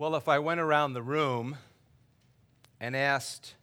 Well, 0.00 0.14
if 0.14 0.28
I 0.28 0.38
went 0.38 0.60
around 0.60 0.92
the 0.92 1.02
room 1.02 1.58
and 2.78 2.94
asked, 2.94 3.56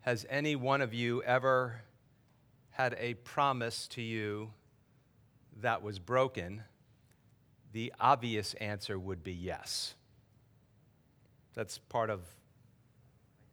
Has 0.00 0.26
any 0.28 0.56
one 0.56 0.80
of 0.80 0.92
you 0.92 1.22
ever 1.22 1.82
had 2.70 2.96
a 2.98 3.14
promise 3.14 3.86
to 3.92 4.02
you 4.02 4.50
that 5.60 5.82
was 5.84 6.00
broken? 6.00 6.64
The 7.72 7.92
obvious 8.00 8.54
answer 8.54 8.98
would 8.98 9.22
be 9.22 9.32
yes. 9.32 9.94
That's 11.54 11.78
part 11.78 12.10
of 12.10 12.22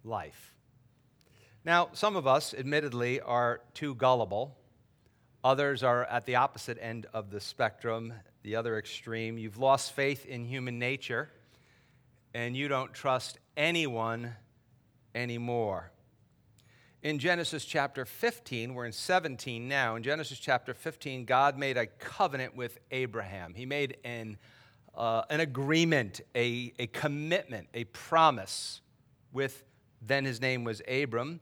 life. 0.04 0.55
Now, 1.64 1.89
some 1.94 2.16
of 2.16 2.25
us, 2.25 2.55
admittedly, 2.55 3.21
are 3.21 3.62
too 3.75 3.94
gullible. 3.94 4.57
Others 5.44 5.84
are 5.84 6.05
at 6.05 6.25
the 6.25 6.38
opposite 6.38 6.80
end 6.82 7.05
of 7.14 7.30
the 7.30 7.39
spectrum, 7.39 8.14
the 8.41 8.55
other 8.55 8.80
extreme. 8.80 9.38
You've 9.38 9.60
lost 9.60 9.91
faith 9.91 10.25
in 10.25 10.44
human 10.44 10.80
nature 10.80 11.30
and 12.34 12.58
you 12.58 12.68
don't 12.68 12.94
trust 12.94 13.38
anyone 13.55 14.36
anymore. 15.14 15.92
In 17.04 17.20
Genesis 17.20 17.66
chapter 17.66 18.06
15, 18.06 18.73
we're 18.73 18.86
in 18.86 18.94
17 18.94 19.68
now. 19.68 19.96
In 19.96 20.04
Genesis 20.04 20.40
chapter 20.40 20.73
15, 20.73 21.26
God 21.26 21.58
made 21.58 21.78
a 21.78 21.86
covenant 21.86 22.56
with 22.56 22.80
Abraham. 22.92 23.54
He 23.54 23.66
made 23.66 23.98
an, 24.06 24.38
uh, 24.96 25.23
an 25.30 25.42
agreement, 25.42 26.22
a, 26.34 26.73
a 26.80 26.88
commitment, 26.88 27.68
a 27.73 27.84
promise 27.86 28.80
with, 29.34 29.66
then 30.02 30.23
his 30.23 30.40
name 30.40 30.64
was 30.64 30.81
Abram. 30.88 31.42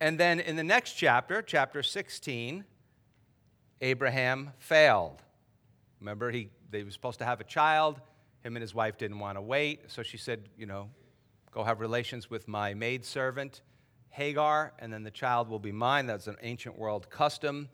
And 0.00 0.18
then 0.18 0.40
in 0.40 0.56
the 0.56 0.64
next 0.64 0.94
chapter, 0.94 1.40
chapter 1.40 1.84
16, 1.84 2.64
Abraham 3.80 4.52
failed. 4.58 5.22
Remember, 6.00 6.30
he, 6.30 6.50
they 6.70 6.82
were 6.82 6.90
supposed 6.90 7.20
to 7.20 7.24
have 7.24 7.40
a 7.40 7.44
child. 7.44 8.00
Him 8.46 8.54
and 8.54 8.62
his 8.62 8.76
wife 8.76 8.96
didn't 8.96 9.18
want 9.18 9.36
to 9.36 9.42
wait, 9.42 9.90
so 9.90 10.04
she 10.04 10.16
said, 10.16 10.48
You 10.56 10.66
know, 10.66 10.88
go 11.50 11.64
have 11.64 11.80
relations 11.80 12.30
with 12.30 12.46
my 12.46 12.74
maidservant, 12.74 13.60
Hagar, 14.10 14.72
and 14.78 14.92
then 14.92 15.02
the 15.02 15.10
child 15.10 15.48
will 15.48 15.58
be 15.58 15.72
mine. 15.72 16.06
That's 16.06 16.28
an 16.28 16.36
ancient 16.42 16.78
world 16.78 17.10
custom, 17.10 17.68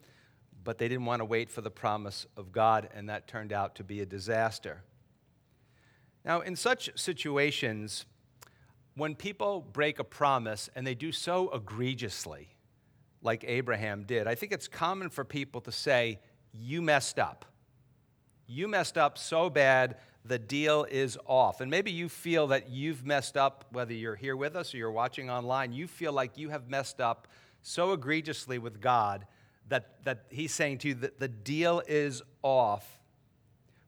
but 0.63 0.79
they 0.79 0.87
didn't 0.87 1.05
want 1.05 1.19
to 1.19 1.25
wait 1.25 1.51
for 1.51 1.61
the 1.61 1.69
promise 1.69 2.25
of 2.35 2.51
God, 2.51 2.89
and 2.91 3.07
that 3.07 3.27
turned 3.27 3.53
out 3.53 3.75
to 3.75 3.83
be 3.83 4.01
a 4.01 4.05
disaster. 4.07 4.81
Now, 6.25 6.41
in 6.41 6.55
such 6.55 6.89
situations, 6.95 8.07
when 8.95 9.13
people 9.13 9.61
break 9.61 9.99
a 9.99 10.03
promise 10.03 10.71
and 10.75 10.87
they 10.87 10.95
do 10.95 11.11
so 11.11 11.51
egregiously, 11.53 12.55
like 13.21 13.45
Abraham 13.47 14.05
did, 14.05 14.25
I 14.25 14.33
think 14.33 14.51
it's 14.51 14.67
common 14.67 15.11
for 15.11 15.23
people 15.23 15.61
to 15.61 15.71
say, 15.71 16.19
You 16.51 16.81
messed 16.81 17.19
up. 17.19 17.45
You 18.47 18.67
messed 18.67 18.97
up 18.97 19.19
so 19.19 19.51
bad 19.51 19.97
the 20.25 20.39
deal 20.39 20.85
is 20.89 21.17
off. 21.25 21.61
And 21.61 21.69
maybe 21.69 21.91
you 21.91 22.07
feel 22.07 22.47
that 22.47 22.69
you've 22.69 23.05
messed 23.05 23.35
up, 23.35 23.65
whether 23.71 23.93
you're 23.93 24.15
here 24.15 24.35
with 24.35 24.55
us 24.55 24.73
or 24.73 24.77
you're 24.77 24.91
watching 24.91 25.29
online, 25.29 25.73
you 25.73 25.87
feel 25.87 26.13
like 26.13 26.37
you 26.37 26.49
have 26.49 26.69
messed 26.69 27.01
up 27.01 27.27
so 27.61 27.93
egregiously 27.93 28.57
with 28.57 28.79
God 28.79 29.25
that, 29.67 30.03
that 30.05 30.25
He's 30.29 30.53
saying 30.53 30.79
to 30.79 30.89
you 30.89 30.93
that 30.95 31.19
the 31.19 31.27
deal 31.27 31.81
is 31.87 32.21
off. 32.41 32.99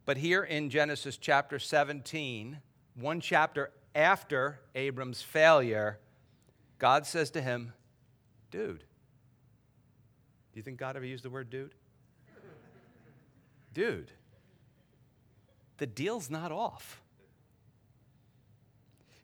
But 0.05 0.17
here 0.17 0.44
in 0.44 0.69
Genesis 0.69 1.17
chapter 1.17 1.58
17, 1.58 2.59
one 2.95 3.22
chapter 3.22 3.72
after 3.94 4.59
Abram's 4.75 5.22
failure, 5.22 5.99
God 6.80 7.05
says 7.05 7.31
to 7.31 7.42
him, 7.42 7.73
Dude, 8.52 8.80
do 8.80 10.59
you 10.59 10.61
think 10.61 10.77
God 10.77 10.95
ever 10.95 11.05
used 11.05 11.23
the 11.23 11.30
word 11.30 11.49
dude? 11.49 11.73
Dude 13.73 14.11
the 15.78 15.88
deal's 15.88 16.30
not 16.30 16.52
off. 16.52 17.02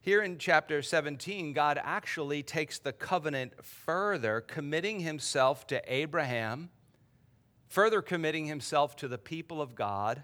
Here 0.04 0.24
in 0.24 0.40
chapter 0.40 0.82
17, 0.82 1.54
God 1.54 1.80
actually 1.82 2.42
takes 2.42 2.80
the 2.80 2.92
covenant 2.92 3.64
further, 3.64 4.42
committing 4.42 5.02
himself 5.02 5.68
to 5.68 5.82
Abraham, 5.88 6.72
further 7.68 8.02
committing 8.02 8.48
himself 8.48 8.96
to 8.98 9.08
the 9.08 9.20
people 9.20 9.62
of 9.62 9.76
God, 9.76 10.24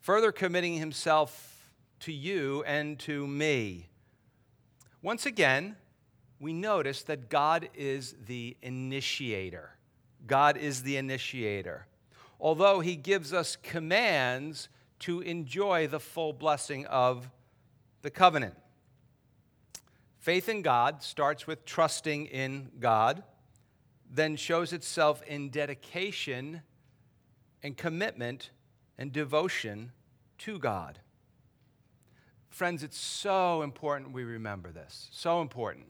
further 0.00 0.32
committing 0.32 0.78
himself 0.78 1.70
to 2.00 2.12
you 2.12 2.64
and 2.66 2.98
to 3.00 3.26
me. 3.26 3.90
Once 5.02 5.26
again, 5.26 5.76
we 6.40 6.52
notice 6.54 7.02
that 7.02 7.28
God 7.28 7.68
is 7.74 8.14
the 8.26 8.56
initiator. 8.62 9.76
God 10.26 10.56
is 10.56 10.82
the 10.82 10.96
initiator. 10.96 11.86
Although 12.40 12.80
he 12.80 12.96
gives 12.96 13.32
us 13.32 13.56
commands, 13.56 14.68
to 15.00 15.20
enjoy 15.20 15.86
the 15.86 16.00
full 16.00 16.32
blessing 16.32 16.86
of 16.86 17.30
the 18.02 18.10
covenant. 18.10 18.54
Faith 20.18 20.48
in 20.48 20.62
God 20.62 21.02
starts 21.02 21.46
with 21.46 21.64
trusting 21.64 22.26
in 22.26 22.70
God, 22.80 23.22
then 24.10 24.36
shows 24.36 24.72
itself 24.72 25.22
in 25.22 25.50
dedication 25.50 26.62
and 27.62 27.76
commitment 27.76 28.50
and 28.96 29.12
devotion 29.12 29.92
to 30.38 30.58
God. 30.58 30.98
Friends, 32.50 32.82
it's 32.82 32.98
so 32.98 33.62
important 33.62 34.12
we 34.12 34.24
remember 34.24 34.72
this. 34.72 35.08
So 35.12 35.40
important. 35.40 35.86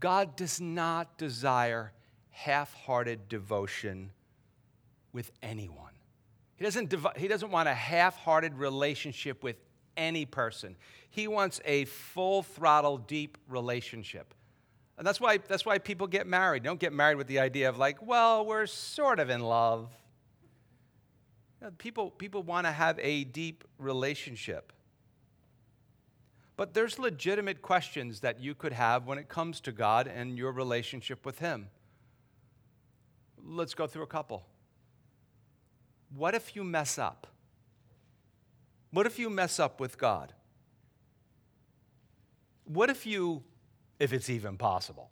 God 0.00 0.36
does 0.36 0.60
not 0.60 1.18
desire 1.18 1.92
half 2.30 2.72
hearted 2.74 3.28
devotion 3.28 4.12
with 5.12 5.30
anyone. 5.42 5.87
He 6.58 6.64
doesn't, 6.64 6.90
div- 6.90 7.16
he 7.16 7.28
doesn't 7.28 7.50
want 7.50 7.68
a 7.68 7.74
half 7.74 8.16
hearted 8.16 8.58
relationship 8.58 9.44
with 9.44 9.56
any 9.96 10.26
person. 10.26 10.76
He 11.08 11.28
wants 11.28 11.60
a 11.64 11.84
full 11.84 12.42
throttle, 12.42 12.98
deep 12.98 13.38
relationship. 13.48 14.34
And 14.98 15.06
that's 15.06 15.20
why, 15.20 15.38
that's 15.38 15.64
why 15.64 15.78
people 15.78 16.08
get 16.08 16.26
married. 16.26 16.64
Don't 16.64 16.80
get 16.80 16.92
married 16.92 17.16
with 17.16 17.28
the 17.28 17.38
idea 17.38 17.68
of, 17.68 17.78
like, 17.78 18.04
well, 18.04 18.44
we're 18.44 18.66
sort 18.66 19.20
of 19.20 19.30
in 19.30 19.40
love. 19.40 19.94
You 21.60 21.68
know, 21.68 21.72
people 21.78 22.10
people 22.10 22.42
want 22.42 22.66
to 22.66 22.72
have 22.72 22.98
a 23.00 23.22
deep 23.22 23.62
relationship. 23.78 24.72
But 26.56 26.74
there's 26.74 26.98
legitimate 26.98 27.62
questions 27.62 28.18
that 28.20 28.40
you 28.40 28.56
could 28.56 28.72
have 28.72 29.06
when 29.06 29.18
it 29.18 29.28
comes 29.28 29.60
to 29.60 29.72
God 29.72 30.08
and 30.08 30.36
your 30.36 30.50
relationship 30.50 31.24
with 31.24 31.38
Him. 31.38 31.68
Let's 33.44 33.74
go 33.74 33.86
through 33.86 34.02
a 34.02 34.08
couple. 34.08 34.44
What 36.14 36.34
if 36.34 36.56
you 36.56 36.64
mess 36.64 36.98
up? 36.98 37.26
What 38.90 39.06
if 39.06 39.18
you 39.18 39.28
mess 39.28 39.60
up 39.60 39.80
with 39.80 39.98
God? 39.98 40.32
What 42.64 42.90
if 42.90 43.06
you, 43.06 43.42
if 43.98 44.12
it's 44.12 44.30
even 44.30 44.56
possible, 44.56 45.10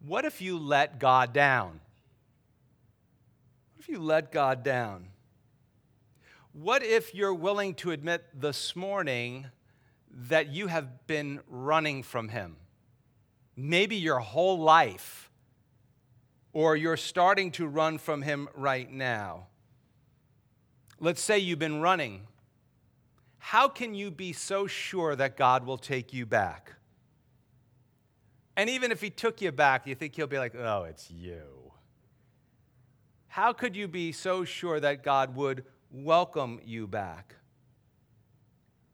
what 0.00 0.24
if 0.24 0.40
you 0.40 0.58
let 0.58 0.98
God 0.98 1.32
down? 1.32 1.80
What 3.74 3.80
if 3.80 3.88
you 3.88 3.98
let 3.98 4.32
God 4.32 4.62
down? 4.62 5.08
What 6.52 6.82
if 6.82 7.14
you're 7.14 7.34
willing 7.34 7.74
to 7.74 7.90
admit 7.90 8.24
this 8.34 8.74
morning 8.74 9.46
that 10.10 10.48
you 10.48 10.66
have 10.68 11.06
been 11.06 11.40
running 11.48 12.02
from 12.02 12.28
Him? 12.28 12.56
Maybe 13.56 13.96
your 13.96 14.18
whole 14.18 14.58
life, 14.58 15.30
or 16.52 16.76
you're 16.76 16.96
starting 16.96 17.50
to 17.52 17.66
run 17.66 17.98
from 17.98 18.22
Him 18.22 18.48
right 18.54 18.90
now. 18.90 19.46
Let's 21.00 21.20
say 21.20 21.38
you've 21.38 21.58
been 21.58 21.80
running. 21.80 22.22
How 23.38 23.68
can 23.68 23.94
you 23.94 24.10
be 24.10 24.32
so 24.32 24.66
sure 24.66 25.14
that 25.14 25.36
God 25.36 25.64
will 25.64 25.78
take 25.78 26.12
you 26.12 26.26
back? 26.26 26.74
And 28.56 28.68
even 28.68 28.90
if 28.90 29.00
He 29.00 29.10
took 29.10 29.40
you 29.40 29.52
back, 29.52 29.86
you 29.86 29.94
think 29.94 30.16
He'll 30.16 30.26
be 30.26 30.38
like, 30.38 30.54
oh, 30.56 30.84
it's 30.84 31.10
you. 31.10 31.72
How 33.28 33.52
could 33.52 33.76
you 33.76 33.86
be 33.86 34.10
so 34.10 34.44
sure 34.44 34.80
that 34.80 35.04
God 35.04 35.36
would 35.36 35.64
welcome 35.92 36.60
you 36.64 36.88
back? 36.88 37.36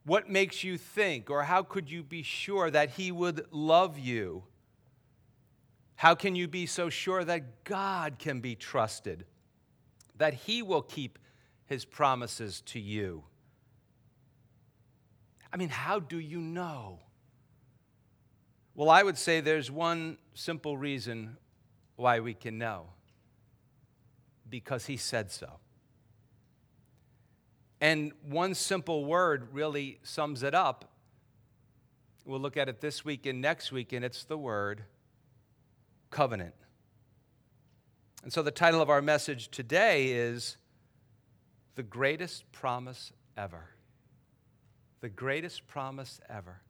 What 0.04 0.28
makes 0.28 0.62
you 0.62 0.76
think, 0.76 1.30
or 1.30 1.44
how 1.44 1.62
could 1.62 1.90
you 1.90 2.02
be 2.02 2.22
sure 2.22 2.70
that 2.70 2.90
He 2.90 3.10
would 3.10 3.46
love 3.50 3.98
you? 3.98 4.44
How 5.96 6.14
can 6.14 6.34
you 6.34 6.46
be 6.46 6.66
so 6.66 6.90
sure 6.90 7.24
that 7.24 7.64
God 7.64 8.18
can 8.18 8.40
be 8.40 8.54
trusted, 8.54 9.24
that 10.18 10.34
He 10.34 10.60
will 10.60 10.82
keep 10.82 11.18
his 11.66 11.84
promises 11.84 12.60
to 12.66 12.80
you. 12.80 13.24
I 15.52 15.56
mean, 15.56 15.68
how 15.68 16.00
do 16.00 16.18
you 16.18 16.40
know? 16.40 16.98
Well, 18.74 18.90
I 18.90 19.02
would 19.02 19.16
say 19.16 19.40
there's 19.40 19.70
one 19.70 20.18
simple 20.34 20.76
reason 20.76 21.36
why 21.96 22.20
we 22.20 22.34
can 22.34 22.58
know 22.58 22.88
because 24.50 24.86
he 24.86 24.96
said 24.96 25.30
so. 25.30 25.60
And 27.80 28.12
one 28.22 28.54
simple 28.54 29.04
word 29.04 29.48
really 29.52 29.98
sums 30.02 30.42
it 30.42 30.54
up. 30.54 30.90
We'll 32.24 32.40
look 32.40 32.56
at 32.56 32.68
it 32.68 32.80
this 32.80 33.04
week 33.04 33.26
and 33.26 33.40
next 33.40 33.70
week, 33.70 33.92
and 33.92 34.04
it's 34.04 34.24
the 34.24 34.38
word 34.38 34.84
covenant. 36.10 36.54
And 38.22 38.32
so 38.32 38.42
the 38.42 38.50
title 38.50 38.80
of 38.80 38.88
our 38.88 39.02
message 39.02 39.50
today 39.50 40.06
is 40.06 40.56
the 41.74 41.82
greatest 41.82 42.50
promise 42.52 43.12
ever. 43.36 43.68
the 45.04 45.08
greatest 45.10 45.66
promise 45.66 46.18
ever. 46.30 46.62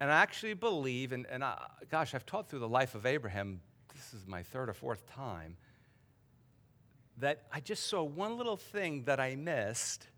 And 0.00 0.10
I 0.10 0.22
actually 0.22 0.54
believe, 0.54 1.12
and, 1.12 1.26
and 1.26 1.44
I, 1.44 1.66
gosh, 1.90 2.14
I've 2.14 2.24
taught 2.24 2.48
through 2.48 2.60
the 2.60 2.68
life 2.68 2.94
of 2.94 3.04
Abraham, 3.04 3.60
this 3.94 4.14
is 4.14 4.26
my 4.26 4.42
third 4.42 4.70
or 4.70 4.72
fourth 4.72 5.06
time, 5.06 5.58
that 7.18 7.42
I 7.52 7.60
just 7.60 7.88
saw 7.88 8.02
one 8.02 8.38
little 8.38 8.56
thing 8.56 9.04
that 9.04 9.20
I 9.20 9.36
missed 9.36 10.08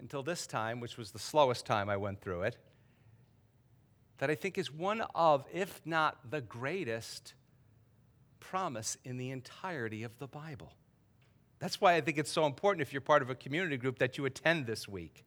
until 0.00 0.24
this 0.24 0.48
time, 0.48 0.80
which 0.80 0.98
was 0.98 1.12
the 1.12 1.20
slowest 1.20 1.64
time 1.64 1.88
I 1.88 1.96
went 1.96 2.20
through 2.20 2.42
it, 2.42 2.56
that 4.18 4.30
I 4.30 4.34
think 4.34 4.58
is 4.58 4.72
one 4.72 5.02
of, 5.14 5.44
if 5.52 5.80
not 5.84 6.28
the 6.28 6.40
greatest, 6.40 7.34
promise 8.40 8.96
in 9.04 9.16
the 9.16 9.30
entirety 9.30 10.02
of 10.02 10.18
the 10.18 10.26
Bible. 10.26 10.72
That's 11.60 11.80
why 11.80 11.94
I 11.94 12.00
think 12.00 12.18
it's 12.18 12.32
so 12.32 12.46
important 12.46 12.80
if 12.82 12.92
you're 12.92 13.02
part 13.02 13.22
of 13.22 13.30
a 13.30 13.34
community 13.34 13.76
group 13.76 13.98
that 13.98 14.18
you 14.18 14.24
attend 14.24 14.66
this 14.66 14.88
week. 14.88 15.24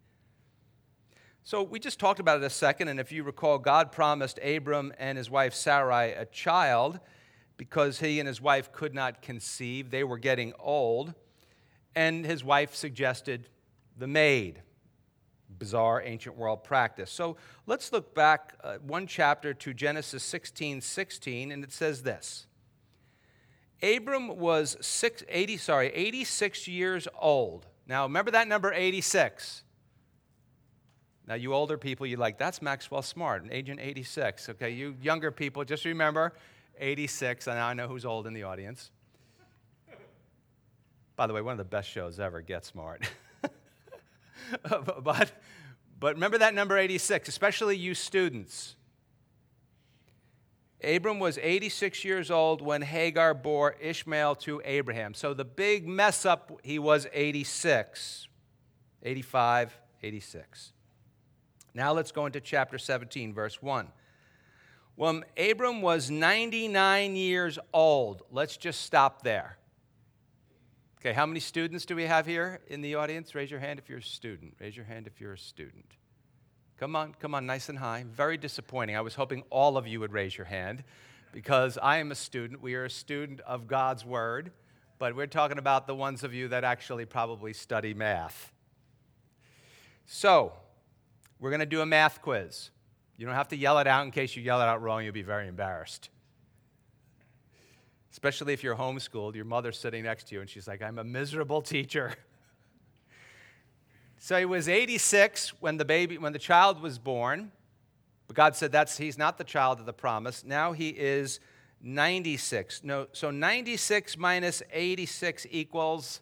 So 1.43 1.61
we 1.61 1.79
just 1.79 1.99
talked 1.99 2.19
about 2.19 2.41
it 2.41 2.43
a 2.43 2.49
second, 2.49 2.87
and 2.87 2.99
if 2.99 3.11
you 3.11 3.23
recall, 3.23 3.59
God 3.59 3.91
promised 3.91 4.39
Abram 4.43 4.93
and 4.97 5.17
his 5.17 5.29
wife 5.29 5.53
Sarai 5.53 6.11
a 6.13 6.25
child 6.25 6.99
because 7.57 7.99
he 7.99 8.19
and 8.19 8.27
his 8.27 8.41
wife 8.41 8.71
could 8.71 8.95
not 8.95 9.21
conceive. 9.21 9.91
They 9.91 10.03
were 10.03 10.17
getting 10.17 10.53
old, 10.57 11.13
and 11.95 12.25
his 12.25 12.43
wife 12.43 12.73
suggested 12.73 13.49
the 13.97 14.07
maid. 14.07 14.61
Bizarre 15.59 16.01
ancient 16.01 16.35
world 16.35 16.63
practice. 16.63 17.11
So 17.11 17.37
let's 17.67 17.91
look 17.91 18.15
back 18.15 18.55
uh, 18.63 18.77
one 18.77 19.05
chapter 19.05 19.53
to 19.53 19.73
Genesis 19.73 20.23
16 20.23 20.81
16, 20.81 21.51
and 21.51 21.63
it 21.63 21.71
says 21.71 22.01
this 22.01 22.47
Abram 23.83 24.37
was 24.39 24.77
six, 24.81 25.23
80, 25.27 25.57
sorry, 25.57 25.89
86 25.89 26.67
years 26.67 27.07
old. 27.19 27.67
Now 27.85 28.03
remember 28.03 28.31
that 28.31 28.47
number 28.47 28.73
86. 28.73 29.63
Now, 31.25 31.35
you 31.35 31.53
older 31.53 31.77
people, 31.77 32.05
you're 32.05 32.19
like, 32.19 32.37
that's 32.37 32.61
Maxwell 32.61 33.01
Smart, 33.01 33.43
an 33.43 33.51
Agent 33.51 33.79
86. 33.81 34.49
Okay, 34.49 34.71
you 34.71 34.95
younger 35.01 35.31
people, 35.31 35.63
just 35.63 35.85
remember 35.85 36.33
86. 36.79 37.47
And 37.47 37.57
I 37.57 37.73
know 37.73 37.87
who's 37.87 38.03
old 38.03 38.27
in 38.27 38.33
the 38.33 38.43
audience. 38.43 38.91
By 41.15 41.27
the 41.27 41.33
way, 41.33 41.41
one 41.41 41.53
of 41.53 41.57
the 41.57 41.63
best 41.63 41.89
shows 41.89 42.19
ever, 42.19 42.41
Get 42.41 42.65
Smart. 42.65 43.09
but, 45.03 45.31
but 45.99 46.15
remember 46.15 46.39
that 46.39 46.53
number 46.53 46.77
86, 46.77 47.29
especially 47.29 47.77
you 47.77 47.93
students. 47.93 48.75
Abram 50.83 51.19
was 51.19 51.37
86 51.37 52.03
years 52.03 52.29
old 52.29 52.61
when 52.61 52.81
Hagar 52.81 53.33
bore 53.33 53.75
Ishmael 53.79 54.35
to 54.35 54.61
Abraham. 54.65 55.13
So 55.13 55.33
the 55.33 55.45
big 55.45 55.87
mess 55.87 56.25
up, 56.25 56.59
he 56.63 56.79
was 56.79 57.07
86, 57.13 58.27
85, 59.01 59.77
86. 60.01 60.73
Now 61.73 61.93
let's 61.93 62.11
go 62.11 62.25
into 62.25 62.41
chapter 62.41 62.77
17, 62.77 63.33
verse 63.33 63.61
1. 63.61 63.87
When 64.95 65.23
Abram 65.37 65.81
was 65.81 66.11
99 66.11 67.15
years 67.15 67.57
old, 67.73 68.21
let's 68.31 68.57
just 68.57 68.81
stop 68.81 69.23
there. 69.23 69.57
Okay, 70.99 71.13
how 71.13 71.25
many 71.25 71.39
students 71.39 71.85
do 71.85 71.95
we 71.95 72.03
have 72.03 72.25
here 72.25 72.61
in 72.67 72.81
the 72.81 72.95
audience? 72.95 73.33
Raise 73.35 73.49
your 73.49 73.59
hand 73.59 73.79
if 73.79 73.89
you're 73.89 73.99
a 73.99 74.03
student. 74.03 74.53
Raise 74.59 74.77
your 74.77 74.85
hand 74.85 75.07
if 75.07 75.19
you're 75.19 75.33
a 75.33 75.37
student. 75.37 75.97
Come 76.83 76.97
on, 76.97 77.15
come 77.17 77.33
on, 77.33 77.45
nice 77.45 77.69
and 77.69 77.79
high. 77.79 78.03
Very 78.13 78.35
disappointing. 78.35 78.97
I 78.97 78.99
was 78.99 79.15
hoping 79.15 79.43
all 79.49 79.77
of 79.77 79.87
you 79.87 80.01
would 80.01 80.11
raise 80.11 80.37
your 80.37 80.43
hand 80.43 80.83
because 81.31 81.77
I 81.77 81.99
am 81.99 82.11
a 82.11 82.15
student. 82.15 82.61
We 82.61 82.75
are 82.75 82.83
a 82.83 82.89
student 82.89 83.39
of 83.47 83.67
God's 83.67 84.03
Word, 84.03 84.51
but 84.99 85.15
we're 85.15 85.27
talking 85.27 85.57
about 85.57 85.87
the 85.87 85.95
ones 85.95 86.25
of 86.25 86.33
you 86.33 86.49
that 86.49 86.65
actually 86.65 87.05
probably 87.05 87.53
study 87.53 87.93
math. 87.93 88.51
So, 90.05 90.51
we're 91.39 91.51
going 91.51 91.61
to 91.61 91.65
do 91.65 91.79
a 91.79 91.85
math 91.85 92.21
quiz. 92.21 92.69
You 93.15 93.27
don't 93.27 93.35
have 93.35 93.47
to 93.47 93.55
yell 93.55 93.79
it 93.79 93.87
out 93.87 94.03
in 94.03 94.11
case 94.11 94.35
you 94.35 94.43
yell 94.43 94.59
it 94.59 94.65
out 94.65 94.81
wrong, 94.81 95.05
you'll 95.05 95.13
be 95.13 95.21
very 95.21 95.47
embarrassed. 95.47 96.09
Especially 98.11 98.51
if 98.51 98.61
you're 98.61 98.75
homeschooled, 98.75 99.35
your 99.35 99.45
mother's 99.45 99.79
sitting 99.79 100.03
next 100.03 100.27
to 100.27 100.35
you 100.35 100.41
and 100.41 100.49
she's 100.49 100.67
like, 100.67 100.81
I'm 100.81 100.99
a 100.99 101.05
miserable 101.05 101.61
teacher. 101.61 102.13
so 104.23 104.39
he 104.39 104.45
was 104.45 104.69
86 104.69 105.49
when 105.59 105.75
the 105.75 105.83
baby, 105.83 106.17
when 106.17 106.31
the 106.31 106.39
child 106.39 106.81
was 106.81 106.97
born. 106.97 107.51
But 108.25 108.37
God 108.37 108.55
said 108.55 108.71
that's 108.71 108.97
he's 108.97 109.17
not 109.17 109.37
the 109.37 109.43
child 109.43 109.81
of 109.81 109.85
the 109.85 109.91
promise. 109.91 110.45
Now 110.45 110.71
he 110.71 110.91
is 110.91 111.41
96. 111.81 112.85
No, 112.85 113.07
so 113.11 113.31
96 113.31 114.17
minus 114.17 114.63
86 114.71 115.45
equals 115.51 116.21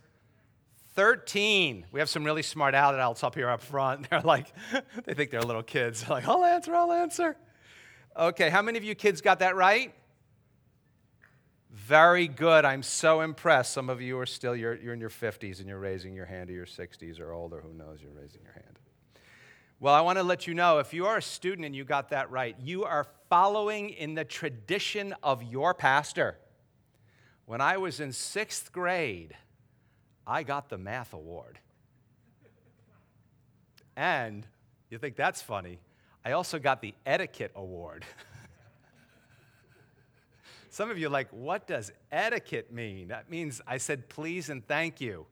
13. 0.96 1.86
We 1.92 2.00
have 2.00 2.10
some 2.10 2.24
really 2.24 2.42
smart 2.42 2.74
adults 2.74 3.24
up 3.24 3.36
here 3.36 3.52
up 3.52 3.62
front. 3.62 4.08
They're 4.10 4.22
like, 4.22 4.48
they 5.06 5.14
think 5.14 5.30
they're 5.30 5.44
little 5.44 5.62
kids. 5.62 6.02
They're 6.08 6.16
like, 6.16 6.28
I'll 6.28 6.44
answer, 6.44 6.74
I'll 6.74 6.92
answer. 6.92 7.38
Okay, 8.18 8.50
how 8.50 8.64
many 8.64 8.80
of 8.80 8.84
you 8.84 8.96
kids 8.96 9.22
got 9.22 9.38
that 9.40 9.56
right? 9.56 9.94
Very 11.72 12.28
good. 12.28 12.66
I'm 12.66 12.84
so 12.84 13.22
impressed. 13.22 13.72
Some 13.72 13.90
of 13.90 14.02
you 14.02 14.20
are 14.20 14.26
still, 14.26 14.56
you're, 14.56 14.76
you're 14.76 14.94
in 14.94 15.00
your 15.00 15.10
50s 15.10 15.60
and 15.60 15.70
you're 15.70 15.80
raising 15.80 16.14
your 16.14 16.26
hand, 16.26 16.50
or 16.50 16.54
your 16.54 16.66
60s 16.66 17.20
or 17.20 17.32
older. 17.32 17.62
Who 17.62 17.74
knows? 17.74 18.00
You're 18.02 18.12
raising 18.12 18.42
your 18.44 18.52
hand. 18.52 18.78
Well, 19.80 19.94
I 19.94 20.02
want 20.02 20.18
to 20.18 20.24
let 20.24 20.48
you 20.48 20.54
know 20.54 20.80
if 20.80 20.94
you 20.94 21.06
are 21.06 21.18
a 21.18 21.22
student 21.22 21.66
and 21.66 21.76
you 21.76 21.86
got 21.86 22.10
that 22.10 22.30
right, 22.30 22.56
you 22.60 22.84
are 22.84 23.08
following 23.30 23.90
in 23.90 24.16
the 24.16 24.26
tradition 24.26 25.16
of 25.24 25.42
your 25.44 25.74
pastor. 25.74 26.38
When 27.46 27.62
I 27.62 27.78
was 27.78 28.02
in 28.02 28.12
sixth 28.12 28.72
grade, 28.74 29.36
I 30.28 30.44
got 30.44 30.70
the 30.70 30.78
math 30.78 31.14
award. 31.14 31.58
And 33.96 34.46
you 34.90 34.98
think 34.98 35.16
that's 35.16 35.42
funny, 35.42 35.80
I 36.24 36.34
also 36.34 36.60
got 36.60 36.82
the 36.82 36.94
etiquette 37.06 37.52
award. 37.56 38.06
Some 40.72 40.90
of 40.90 40.98
you 40.98 41.08
are 41.08 41.12
like, 41.12 41.28
what 41.32 41.68
does 41.68 41.92
etiquette 42.14 42.72
mean? 42.72 43.10
That 43.10 43.30
means 43.30 43.60
I 43.68 43.78
said 43.78 44.08
please 44.08 44.50
and 44.50 44.66
thank 44.66 45.02
you. 45.02 45.26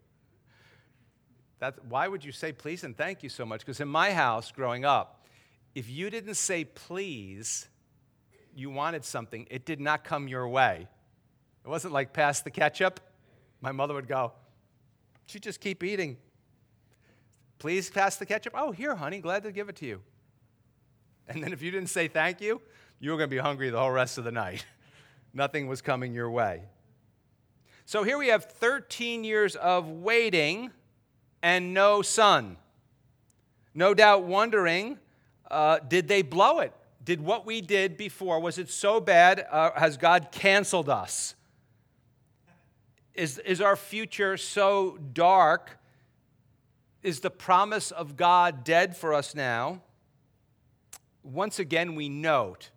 That, 1.59 1.85
why 1.85 2.09
would 2.09 2.25
you 2.25 2.33
say 2.33 2.51
please 2.51 2.83
and 2.83 2.95
thank 2.95 3.23
you 3.23 3.29
so 3.29 3.45
much? 3.45 3.61
Because 3.61 3.79
in 3.79 3.87
my 3.87 4.11
house 4.11 4.51
growing 4.51 4.83
up, 4.83 5.25
if 5.73 5.89
you 5.89 6.09
didn't 6.09 6.35
say 6.35 6.65
please, 6.65 7.69
you 8.53 8.69
wanted 8.69 9.05
something, 9.05 9.47
it 9.49 9.65
did 9.65 9.79
not 9.79 10.03
come 10.03 10.27
your 10.27 10.45
way. 10.45 10.89
It 11.63 11.69
wasn't 11.69 11.93
like 11.93 12.11
pass 12.11 12.41
the 12.41 12.51
ketchup. 12.51 12.99
My 13.61 13.71
mother 13.71 13.93
would 13.93 14.09
go, 14.09 14.33
you 15.29 15.39
just 15.39 15.61
keep 15.61 15.85
eating. 15.85 16.17
Please 17.59 17.89
pass 17.89 18.17
the 18.17 18.25
ketchup. 18.25 18.53
Oh, 18.57 18.71
here, 18.71 18.93
honey, 18.93 19.19
glad 19.19 19.43
to 19.43 19.53
give 19.53 19.69
it 19.69 19.77
to 19.77 19.85
you. 19.85 20.01
And 21.29 21.41
then 21.41 21.53
if 21.53 21.61
you 21.61 21.71
didn't 21.71 21.89
say 21.89 22.09
thank 22.09 22.41
you, 22.41 22.61
you 22.99 23.11
were 23.11 23.17
going 23.17 23.29
to 23.29 23.33
be 23.35 23.41
hungry 23.41 23.69
the 23.69 23.79
whole 23.79 23.91
rest 23.91 24.17
of 24.17 24.25
the 24.25 24.33
night. 24.33 24.65
Nothing 25.33 25.67
was 25.67 25.81
coming 25.81 26.13
your 26.13 26.29
way. 26.29 26.63
So 27.85 28.03
here 28.03 28.17
we 28.17 28.27
have 28.27 28.45
13 28.45 29.23
years 29.23 29.55
of 29.55 29.89
waiting 29.89 30.71
and 31.41 31.73
no 31.73 32.01
son. 32.01 32.57
No 33.73 33.93
doubt 33.93 34.23
wondering, 34.23 34.99
uh, 35.49 35.79
did 35.79 36.07
they 36.07 36.21
blow 36.21 36.59
it? 36.59 36.73
Did 37.03 37.21
what 37.21 37.45
we 37.45 37.61
did 37.61 37.97
before, 37.97 38.39
was 38.39 38.57
it 38.57 38.69
so 38.69 38.99
bad? 38.99 39.45
Uh, 39.49 39.71
has 39.75 39.97
God 39.97 40.29
canceled 40.31 40.89
us? 40.89 41.35
Is, 43.13 43.39
is 43.39 43.61
our 43.61 43.75
future 43.75 44.37
so 44.37 44.97
dark? 45.13 45.79
Is 47.01 47.21
the 47.21 47.31
promise 47.31 47.91
of 47.91 48.15
God 48.15 48.63
dead 48.63 48.95
for 48.95 49.13
us 49.13 49.33
now? 49.33 49.81
Once 51.23 51.59
again, 51.59 51.95
we 51.95 52.09
note 52.09 52.69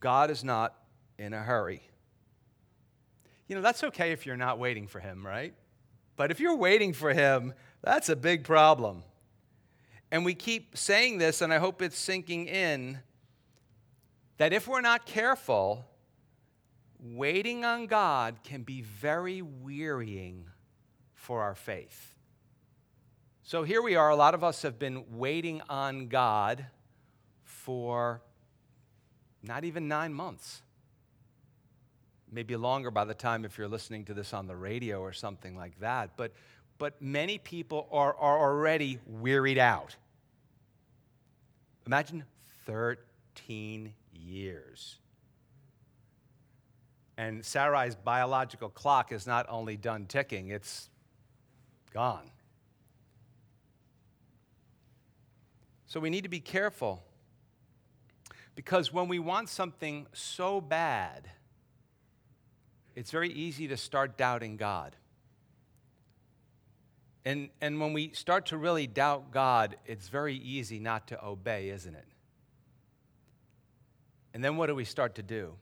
God 0.00 0.30
is 0.30 0.44
not 0.44 0.74
in 1.18 1.32
a 1.32 1.42
hurry. 1.42 1.82
You 3.48 3.56
know, 3.56 3.62
that's 3.62 3.82
okay 3.84 4.12
if 4.12 4.26
you're 4.26 4.36
not 4.36 4.58
waiting 4.58 4.86
for 4.86 5.00
Him, 5.00 5.26
right? 5.26 5.54
But 6.16 6.30
if 6.30 6.40
you're 6.40 6.56
waiting 6.56 6.92
for 6.92 7.12
Him, 7.12 7.54
that's 7.82 8.08
a 8.08 8.16
big 8.16 8.44
problem. 8.44 9.02
And 10.10 10.24
we 10.24 10.34
keep 10.34 10.76
saying 10.76 11.18
this, 11.18 11.42
and 11.42 11.52
I 11.52 11.58
hope 11.58 11.82
it's 11.82 11.98
sinking 11.98 12.46
in 12.46 13.00
that 14.38 14.52
if 14.52 14.68
we're 14.68 14.80
not 14.80 15.06
careful, 15.06 15.84
waiting 17.00 17.64
on 17.64 17.86
God 17.86 18.38
can 18.44 18.62
be 18.62 18.82
very 18.82 19.42
wearying 19.42 20.46
for 21.14 21.42
our 21.42 21.54
faith. 21.54 22.14
So 23.42 23.62
here 23.62 23.82
we 23.82 23.96
are, 23.96 24.10
a 24.10 24.16
lot 24.16 24.34
of 24.34 24.44
us 24.44 24.62
have 24.62 24.78
been 24.78 25.04
waiting 25.16 25.62
on 25.68 26.08
God 26.08 26.66
for 27.44 28.22
not 29.42 29.64
even 29.64 29.88
nine 29.88 30.12
months. 30.12 30.62
Maybe 32.30 32.56
longer 32.56 32.90
by 32.90 33.04
the 33.04 33.14
time 33.14 33.44
if 33.44 33.56
you're 33.56 33.68
listening 33.68 34.04
to 34.06 34.14
this 34.14 34.34
on 34.34 34.46
the 34.46 34.56
radio 34.56 35.00
or 35.00 35.12
something 35.12 35.56
like 35.56 35.78
that. 35.80 36.10
But, 36.16 36.32
but 36.76 37.00
many 37.00 37.38
people 37.38 37.88
are, 37.90 38.14
are 38.14 38.38
already 38.38 38.98
wearied 39.06 39.58
out. 39.58 39.96
Imagine 41.86 42.24
13 42.66 43.94
years 44.12 44.98
and 47.18 47.42
Sarai's 47.42 47.96
biological 47.96 48.68
clock 48.68 49.10
is 49.10 49.26
not 49.26 49.44
only 49.48 49.76
done 49.76 50.06
ticking, 50.06 50.50
it's 50.50 50.88
gone. 51.92 52.30
So 55.88 55.98
we 55.98 56.10
need 56.10 56.22
to 56.22 56.28
be 56.28 56.38
careful. 56.38 57.02
Because 58.58 58.92
when 58.92 59.06
we 59.06 59.20
want 59.20 59.48
something 59.48 60.08
so 60.12 60.60
bad, 60.60 61.30
it's 62.96 63.12
very 63.12 63.28
easy 63.30 63.68
to 63.68 63.76
start 63.76 64.18
doubting 64.18 64.56
God. 64.56 64.96
And, 67.24 67.50
and 67.60 67.80
when 67.80 67.92
we 67.92 68.10
start 68.14 68.46
to 68.46 68.56
really 68.56 68.88
doubt 68.88 69.30
God, 69.30 69.76
it's 69.86 70.08
very 70.08 70.34
easy 70.34 70.80
not 70.80 71.06
to 71.06 71.24
obey, 71.24 71.68
isn't 71.68 71.94
it? 71.94 72.04
And 74.34 74.42
then 74.42 74.56
what 74.56 74.66
do 74.66 74.74
we 74.74 74.84
start 74.84 75.14
to 75.14 75.22
do? 75.22 75.54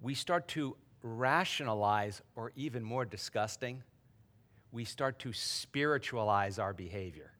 We 0.00 0.14
start 0.14 0.46
to 0.50 0.76
rationalize, 1.02 2.22
or 2.36 2.52
even 2.54 2.84
more 2.84 3.04
disgusting, 3.04 3.82
we 4.70 4.84
start 4.84 5.18
to 5.18 5.32
spiritualize 5.32 6.60
our 6.60 6.72
behavior. 6.72 7.32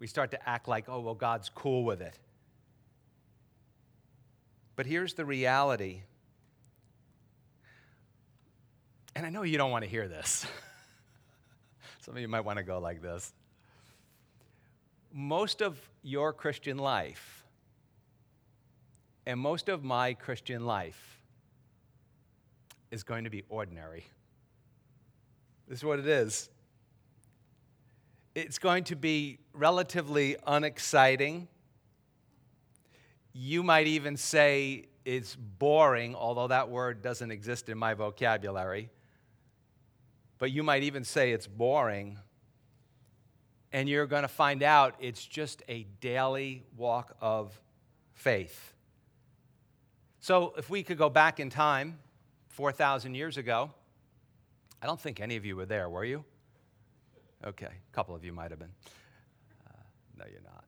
We 0.00 0.08
start 0.08 0.32
to 0.32 0.48
act 0.48 0.66
like, 0.66 0.88
oh, 0.88 0.98
well, 0.98 1.14
God's 1.14 1.48
cool 1.48 1.84
with 1.84 2.02
it. 2.02 2.18
But 4.76 4.86
here's 4.86 5.14
the 5.14 5.24
reality. 5.24 6.02
And 9.14 9.24
I 9.24 9.30
know 9.30 9.42
you 9.42 9.58
don't 9.58 9.70
want 9.70 9.84
to 9.84 9.90
hear 9.90 10.08
this. 10.08 10.46
Some 12.00 12.16
of 12.16 12.20
you 12.20 12.28
might 12.28 12.44
want 12.44 12.58
to 12.58 12.64
go 12.64 12.78
like 12.78 13.00
this. 13.00 13.32
Most 15.12 15.62
of 15.62 15.78
your 16.02 16.32
Christian 16.32 16.76
life 16.76 17.44
and 19.26 19.40
most 19.40 19.68
of 19.68 19.82
my 19.82 20.14
Christian 20.14 20.66
life 20.66 21.20
is 22.90 23.02
going 23.02 23.24
to 23.24 23.30
be 23.30 23.42
ordinary. 23.48 24.04
This 25.66 25.78
is 25.78 25.84
what 25.84 25.98
it 25.98 26.06
is. 26.06 26.50
It's 28.34 28.58
going 28.58 28.84
to 28.84 28.96
be 28.96 29.38
relatively 29.52 30.36
unexciting. 30.46 31.48
You 33.34 33.62
might 33.62 33.88
even 33.88 34.16
say 34.16 34.86
it's 35.04 35.34
boring, 35.36 36.14
although 36.14 36.46
that 36.46 36.70
word 36.70 37.02
doesn't 37.02 37.30
exist 37.30 37.68
in 37.68 37.76
my 37.76 37.94
vocabulary. 37.94 38.88
But 40.38 40.52
you 40.52 40.62
might 40.62 40.84
even 40.84 41.04
say 41.04 41.32
it's 41.32 41.46
boring. 41.46 42.18
And 43.72 43.88
you're 43.88 44.06
going 44.06 44.22
to 44.22 44.28
find 44.28 44.62
out 44.62 44.94
it's 45.00 45.26
just 45.26 45.62
a 45.68 45.82
daily 46.00 46.62
walk 46.76 47.16
of 47.20 47.60
faith. 48.12 48.72
So, 50.20 50.54
if 50.56 50.70
we 50.70 50.82
could 50.82 50.96
go 50.96 51.10
back 51.10 51.38
in 51.38 51.50
time, 51.50 51.98
4,000 52.48 53.14
years 53.14 53.36
ago, 53.36 53.70
I 54.80 54.86
don't 54.86 55.00
think 55.00 55.20
any 55.20 55.36
of 55.36 55.44
you 55.44 55.56
were 55.56 55.66
there, 55.66 55.88
were 55.88 56.04
you? 56.04 56.24
Okay, 57.44 57.66
a 57.66 57.94
couple 57.94 58.14
of 58.14 58.24
you 58.24 58.32
might 58.32 58.50
have 58.50 58.60
been. 58.60 58.72
Uh, 59.66 59.72
no, 60.18 60.24
you're 60.30 60.40
not. 60.42 60.63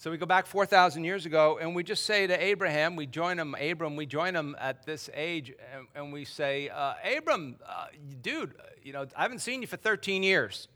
So 0.00 0.10
we 0.10 0.16
go 0.16 0.24
back 0.24 0.46
4,000 0.46 1.04
years 1.04 1.26
ago, 1.26 1.58
and 1.60 1.74
we 1.74 1.82
just 1.82 2.06
say 2.06 2.26
to 2.26 2.42
Abraham, 2.42 2.96
we 2.96 3.04
join 3.04 3.38
him, 3.38 3.54
Abram, 3.60 3.96
we 3.96 4.06
join 4.06 4.34
him 4.34 4.56
at 4.58 4.86
this 4.86 5.10
age, 5.12 5.52
and, 5.74 5.86
and 5.94 6.10
we 6.10 6.24
say, 6.24 6.70
uh, 6.70 6.94
Abram, 7.18 7.56
uh, 7.68 7.88
dude, 8.22 8.54
you 8.82 8.94
know, 8.94 9.04
I 9.14 9.20
haven't 9.20 9.40
seen 9.40 9.60
you 9.60 9.66
for 9.66 9.76
13 9.76 10.22
years 10.22 10.68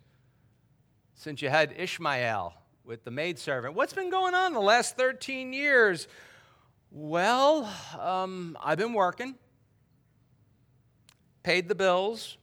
since 1.14 1.40
you 1.40 1.48
had 1.48 1.72
Ishmael 1.74 2.52
with 2.84 3.04
the 3.04 3.10
maidservant. 3.10 3.74
What's 3.74 3.94
been 3.94 4.10
going 4.10 4.34
on 4.34 4.52
the 4.52 4.60
last 4.60 4.94
13 4.98 5.54
years? 5.54 6.06
Well, 6.90 7.66
um, 7.98 8.58
I've 8.62 8.76
been 8.76 8.92
working, 8.92 9.36
paid 11.42 11.70
the 11.70 11.74
bills, 11.74 12.36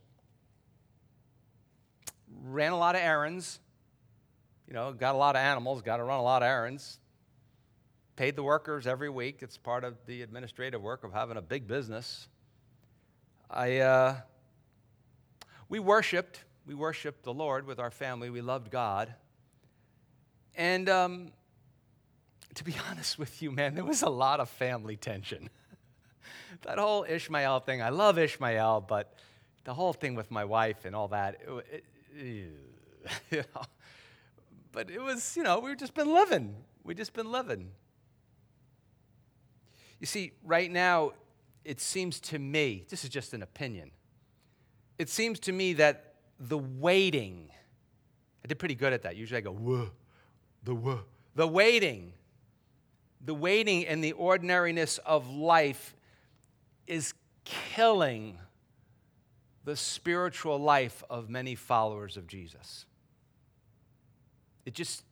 ran 2.43 2.71
a 2.71 2.77
lot 2.79 2.95
of 2.95 3.01
errands, 3.01 3.59
you 4.71 4.75
know, 4.75 4.93
got 4.93 5.15
a 5.15 5.17
lot 5.17 5.35
of 5.35 5.41
animals, 5.41 5.81
got 5.81 5.97
to 5.97 6.03
run 6.05 6.17
a 6.17 6.23
lot 6.23 6.43
of 6.43 6.47
errands, 6.47 6.97
paid 8.15 8.37
the 8.37 8.43
workers 8.43 8.87
every 8.87 9.09
week. 9.09 9.39
It's 9.41 9.57
part 9.57 9.83
of 9.83 9.97
the 10.05 10.21
administrative 10.21 10.81
work 10.81 11.03
of 11.03 11.11
having 11.11 11.35
a 11.35 11.41
big 11.41 11.67
business. 11.67 12.29
I, 13.49 13.79
uh, 13.79 14.15
we 15.67 15.79
worshiped. 15.79 16.45
We 16.65 16.73
worshiped 16.73 17.23
the 17.23 17.33
Lord 17.33 17.67
with 17.67 17.79
our 17.79 17.91
family. 17.91 18.29
We 18.29 18.39
loved 18.39 18.71
God. 18.71 19.13
And 20.55 20.87
um, 20.87 21.33
to 22.55 22.63
be 22.63 22.73
honest 22.89 23.19
with 23.19 23.41
you, 23.41 23.51
man, 23.51 23.75
there 23.75 23.83
was 23.83 24.03
a 24.03 24.09
lot 24.09 24.39
of 24.39 24.49
family 24.49 24.95
tension. 24.95 25.49
that 26.61 26.77
whole 26.77 27.05
Ishmael 27.09 27.59
thing, 27.59 27.81
I 27.81 27.89
love 27.89 28.17
Ishmael, 28.17 28.85
but 28.87 29.15
the 29.65 29.73
whole 29.73 29.91
thing 29.91 30.15
with 30.15 30.31
my 30.31 30.45
wife 30.45 30.85
and 30.85 30.95
all 30.95 31.09
that, 31.09 31.41
it, 31.45 31.83
it, 32.17 32.53
you 33.31 33.43
know, 33.53 33.63
but 34.71 34.89
it 34.89 35.01
was, 35.01 35.35
you 35.35 35.43
know, 35.43 35.59
we've 35.59 35.77
just 35.77 35.93
been 35.93 36.13
living. 36.13 36.55
We've 36.83 36.97
just 36.97 37.13
been 37.13 37.31
living. 37.31 37.71
You 39.99 40.07
see, 40.07 40.31
right 40.43 40.71
now, 40.71 41.11
it 41.63 41.79
seems 41.79 42.19
to 42.21 42.39
me, 42.39 42.85
this 42.89 43.03
is 43.03 43.09
just 43.09 43.33
an 43.33 43.43
opinion, 43.43 43.91
it 44.97 45.09
seems 45.09 45.39
to 45.41 45.51
me 45.51 45.73
that 45.73 46.15
the 46.39 46.57
waiting, 46.57 47.49
I 48.43 48.47
did 48.47 48.57
pretty 48.57 48.75
good 48.75 48.93
at 48.93 49.03
that. 49.03 49.15
Usually 49.15 49.37
I 49.37 49.41
go, 49.41 49.51
whoa, 49.51 49.91
the 50.63 50.73
whoa. 50.73 51.01
The 51.33 51.47
waiting, 51.47 52.13
the 53.23 53.33
waiting 53.33 53.85
and 53.87 54.03
the 54.03 54.13
ordinariness 54.13 54.97
of 54.99 55.29
life 55.29 55.95
is 56.87 57.13
killing 57.45 58.37
the 59.63 59.75
spiritual 59.75 60.57
life 60.57 61.03
of 61.09 61.29
many 61.29 61.55
followers 61.55 62.17
of 62.17 62.27
Jesus. 62.27 62.85
It 64.65 64.73
just, 64.73 65.03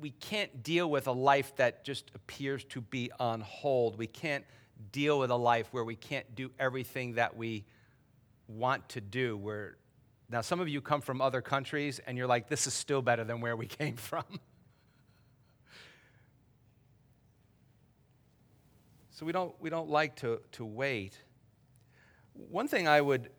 we 0.00 0.10
can't 0.10 0.62
deal 0.62 0.90
with 0.90 1.06
a 1.06 1.12
life 1.12 1.56
that 1.56 1.84
just 1.84 2.10
appears 2.14 2.64
to 2.64 2.80
be 2.80 3.10
on 3.18 3.40
hold. 3.40 3.98
We 3.98 4.06
can't 4.06 4.44
deal 4.90 5.18
with 5.18 5.30
a 5.30 5.36
life 5.36 5.68
where 5.72 5.84
we 5.84 5.96
can't 5.96 6.34
do 6.34 6.50
everything 6.58 7.14
that 7.14 7.36
we 7.36 7.64
want 8.48 8.88
to 8.90 9.00
do. 9.00 9.36
Where 9.36 9.76
now 10.28 10.40
some 10.40 10.60
of 10.60 10.68
you 10.68 10.80
come 10.80 11.00
from 11.00 11.20
other 11.20 11.40
countries 11.40 12.00
and 12.06 12.16
you're 12.18 12.26
like, 12.26 12.48
this 12.48 12.66
is 12.66 12.74
still 12.74 13.02
better 13.02 13.24
than 13.24 13.40
where 13.40 13.56
we 13.56 13.66
came 13.78 13.96
from. 13.96 14.24
so 19.10 19.26
we 19.26 19.32
don't 19.32 19.54
we 19.60 19.70
don't 19.70 19.88
like 19.88 20.16
to, 20.16 20.40
to 20.52 20.64
wait. 20.64 21.16
One 22.34 22.66
thing 22.66 22.88
I 22.88 23.00
would 23.00 23.30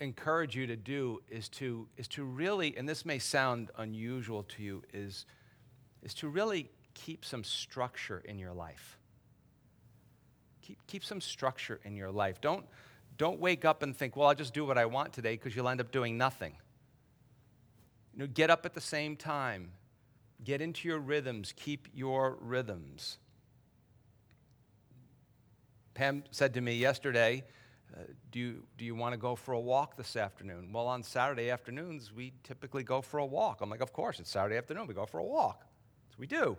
encourage 0.00 0.54
you 0.54 0.66
to 0.66 0.76
do 0.76 1.22
is 1.28 1.48
to, 1.48 1.88
is 1.96 2.08
to 2.08 2.24
really, 2.24 2.76
and 2.76 2.88
this 2.88 3.04
may 3.04 3.18
sound 3.18 3.70
unusual 3.78 4.42
to 4.44 4.62
you, 4.62 4.82
is, 4.92 5.26
is 6.02 6.14
to 6.14 6.28
really 6.28 6.68
keep 6.94 7.24
some 7.24 7.44
structure 7.44 8.22
in 8.24 8.38
your 8.38 8.52
life. 8.52 8.98
Keep, 10.62 10.78
keep 10.86 11.04
some 11.04 11.20
structure 11.20 11.80
in 11.84 11.96
your 11.96 12.10
life. 12.10 12.40
Don't, 12.40 12.64
don't 13.16 13.40
wake 13.40 13.64
up 13.64 13.82
and 13.82 13.96
think, 13.96 14.16
well, 14.16 14.28
I'll 14.28 14.34
just 14.34 14.54
do 14.54 14.64
what 14.64 14.76
I 14.76 14.86
want 14.86 15.12
today 15.12 15.34
because 15.34 15.56
you'll 15.56 15.68
end 15.68 15.80
up 15.80 15.92
doing 15.92 16.18
nothing. 16.18 16.54
You 18.12 18.20
know, 18.20 18.26
get 18.26 18.50
up 18.50 18.66
at 18.66 18.74
the 18.74 18.80
same 18.80 19.16
time. 19.16 19.72
Get 20.44 20.60
into 20.60 20.88
your 20.88 20.98
rhythms. 20.98 21.54
Keep 21.56 21.88
your 21.94 22.36
rhythms. 22.40 23.18
Pam 25.94 26.24
said 26.30 26.52
to 26.54 26.60
me 26.60 26.74
yesterday, 26.74 27.42
uh, 27.96 28.02
do, 28.30 28.38
you, 28.38 28.62
do 28.76 28.84
you 28.84 28.94
want 28.94 29.12
to 29.12 29.16
go 29.16 29.34
for 29.34 29.52
a 29.52 29.60
walk 29.60 29.96
this 29.96 30.16
afternoon? 30.16 30.70
Well, 30.72 30.86
on 30.86 31.02
Saturday 31.02 31.50
afternoons, 31.50 32.12
we 32.12 32.32
typically 32.44 32.82
go 32.82 33.00
for 33.00 33.18
a 33.18 33.26
walk. 33.26 33.60
I'm 33.60 33.70
like, 33.70 33.80
Of 33.80 33.92
course, 33.92 34.20
it's 34.20 34.30
Saturday 34.30 34.56
afternoon. 34.56 34.86
We 34.86 34.94
go 34.94 35.06
for 35.06 35.18
a 35.18 35.24
walk. 35.24 35.64
So 36.10 36.16
we 36.18 36.26
do. 36.26 36.56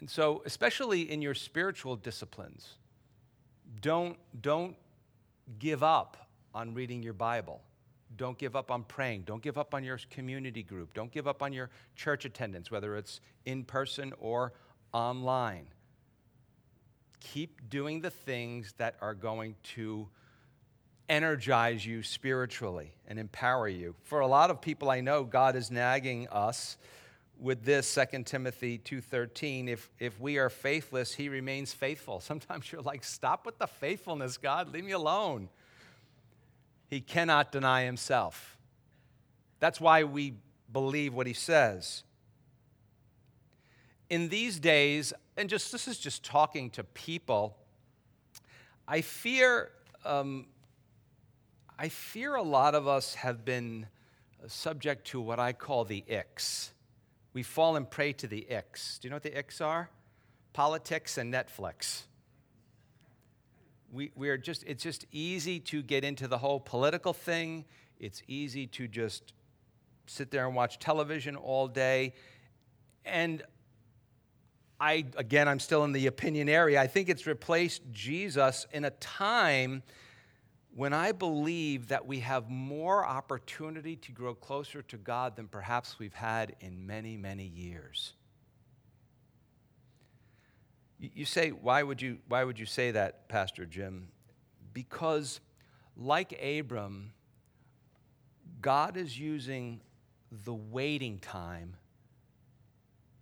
And 0.00 0.08
so, 0.08 0.42
especially 0.46 1.10
in 1.10 1.20
your 1.20 1.34
spiritual 1.34 1.96
disciplines, 1.96 2.74
don't, 3.80 4.16
don't 4.40 4.76
give 5.58 5.82
up 5.82 6.28
on 6.54 6.72
reading 6.72 7.02
your 7.02 7.12
Bible. 7.12 7.60
Don't 8.16 8.38
give 8.38 8.56
up 8.56 8.70
on 8.70 8.84
praying. 8.84 9.22
Don't 9.22 9.42
give 9.42 9.58
up 9.58 9.74
on 9.74 9.84
your 9.84 9.98
community 10.10 10.62
group. 10.62 10.94
Don't 10.94 11.10
give 11.12 11.28
up 11.28 11.42
on 11.42 11.52
your 11.52 11.68
church 11.96 12.24
attendance, 12.24 12.70
whether 12.70 12.96
it's 12.96 13.20
in 13.44 13.64
person 13.64 14.12
or 14.18 14.52
online 14.92 15.66
keep 17.20 17.68
doing 17.68 18.00
the 18.00 18.10
things 18.10 18.74
that 18.78 18.96
are 19.00 19.14
going 19.14 19.54
to 19.74 20.08
energize 21.08 21.86
you 21.86 22.02
spiritually 22.02 22.92
and 23.06 23.18
empower 23.18 23.68
you. 23.68 23.94
For 24.04 24.20
a 24.20 24.26
lot 24.26 24.50
of 24.50 24.60
people 24.60 24.90
I 24.90 25.00
know, 25.00 25.24
God 25.24 25.56
is 25.56 25.70
nagging 25.70 26.28
us 26.28 26.76
with 27.38 27.64
this 27.64 27.86
2 27.94 28.24
Timothy 28.24 28.78
2:13 28.78 29.68
if 29.68 29.90
if 29.98 30.18
we 30.20 30.38
are 30.38 30.50
faithless 30.50 31.14
he 31.14 31.28
remains 31.28 31.72
faithful. 31.72 32.20
Sometimes 32.32 32.70
you're 32.70 32.82
like 32.82 33.04
stop 33.04 33.46
with 33.46 33.58
the 33.58 33.66
faithfulness 33.66 34.36
God, 34.36 34.72
leave 34.72 34.84
me 34.84 34.92
alone. 34.92 35.48
He 36.88 37.00
cannot 37.00 37.52
deny 37.52 37.84
himself. 37.84 38.56
That's 39.60 39.80
why 39.80 40.04
we 40.04 40.34
believe 40.72 41.14
what 41.14 41.26
he 41.26 41.32
says. 41.32 42.02
In 44.08 44.30
these 44.30 44.58
days, 44.58 45.12
and 45.38 45.48
just 45.48 45.70
this 45.70 45.86
is 45.86 45.98
just 45.98 46.24
talking 46.24 46.68
to 46.70 46.82
people, 46.82 47.56
I 48.88 49.02
fear, 49.02 49.70
um, 50.04 50.46
I 51.78 51.88
fear 51.88 52.34
a 52.34 52.42
lot 52.42 52.74
of 52.74 52.88
us 52.88 53.14
have 53.14 53.44
been 53.44 53.86
subject 54.48 55.06
to 55.08 55.20
what 55.20 55.38
I 55.38 55.52
call 55.52 55.84
the 55.84 56.04
icks. 56.10 56.72
we 57.34 57.44
fall 57.44 57.76
and 57.76 57.88
prey 57.88 58.12
to 58.14 58.26
the 58.26 58.48
icks. 58.50 58.98
Do 58.98 59.06
you 59.06 59.10
know 59.10 59.16
what 59.16 59.22
the 59.22 59.30
icks 59.30 59.60
are? 59.60 59.90
Politics 60.52 61.18
and 61.18 61.32
Netflix. 61.32 62.02
We, 63.92 64.10
we 64.16 64.28
are 64.30 64.38
just, 64.38 64.64
it's 64.64 64.82
just 64.82 65.06
easy 65.12 65.60
to 65.60 65.82
get 65.82 66.02
into 66.02 66.26
the 66.26 66.38
whole 66.38 66.58
political 66.58 67.12
thing. 67.12 67.64
It's 68.00 68.22
easy 68.26 68.66
to 68.66 68.88
just 68.88 69.34
sit 70.06 70.32
there 70.32 70.46
and 70.46 70.56
watch 70.56 70.80
television 70.80 71.36
all 71.36 71.68
day. 71.68 72.14
And 73.04 73.44
I, 74.80 75.06
again, 75.16 75.48
I'm 75.48 75.58
still 75.58 75.84
in 75.84 75.92
the 75.92 76.06
opinion 76.06 76.48
area. 76.48 76.80
I 76.80 76.86
think 76.86 77.08
it's 77.08 77.26
replaced 77.26 77.82
Jesus 77.92 78.66
in 78.72 78.84
a 78.84 78.90
time 78.90 79.82
when 80.74 80.92
I 80.92 81.10
believe 81.10 81.88
that 81.88 82.06
we 82.06 82.20
have 82.20 82.48
more 82.48 83.04
opportunity 83.04 83.96
to 83.96 84.12
grow 84.12 84.34
closer 84.34 84.82
to 84.82 84.96
God 84.96 85.34
than 85.34 85.48
perhaps 85.48 85.98
we've 85.98 86.14
had 86.14 86.54
in 86.60 86.86
many, 86.86 87.16
many 87.16 87.46
years. 87.46 88.12
You 91.00 91.24
say, 91.24 91.50
why 91.50 91.82
would 91.82 92.00
you, 92.00 92.18
why 92.28 92.44
would 92.44 92.58
you 92.58 92.66
say 92.66 92.92
that, 92.92 93.28
Pastor 93.28 93.66
Jim? 93.66 94.08
Because, 94.72 95.40
like 95.96 96.40
Abram, 96.40 97.12
God 98.60 98.96
is 98.96 99.18
using 99.18 99.80
the 100.44 100.54
waiting 100.54 101.18
time 101.18 101.76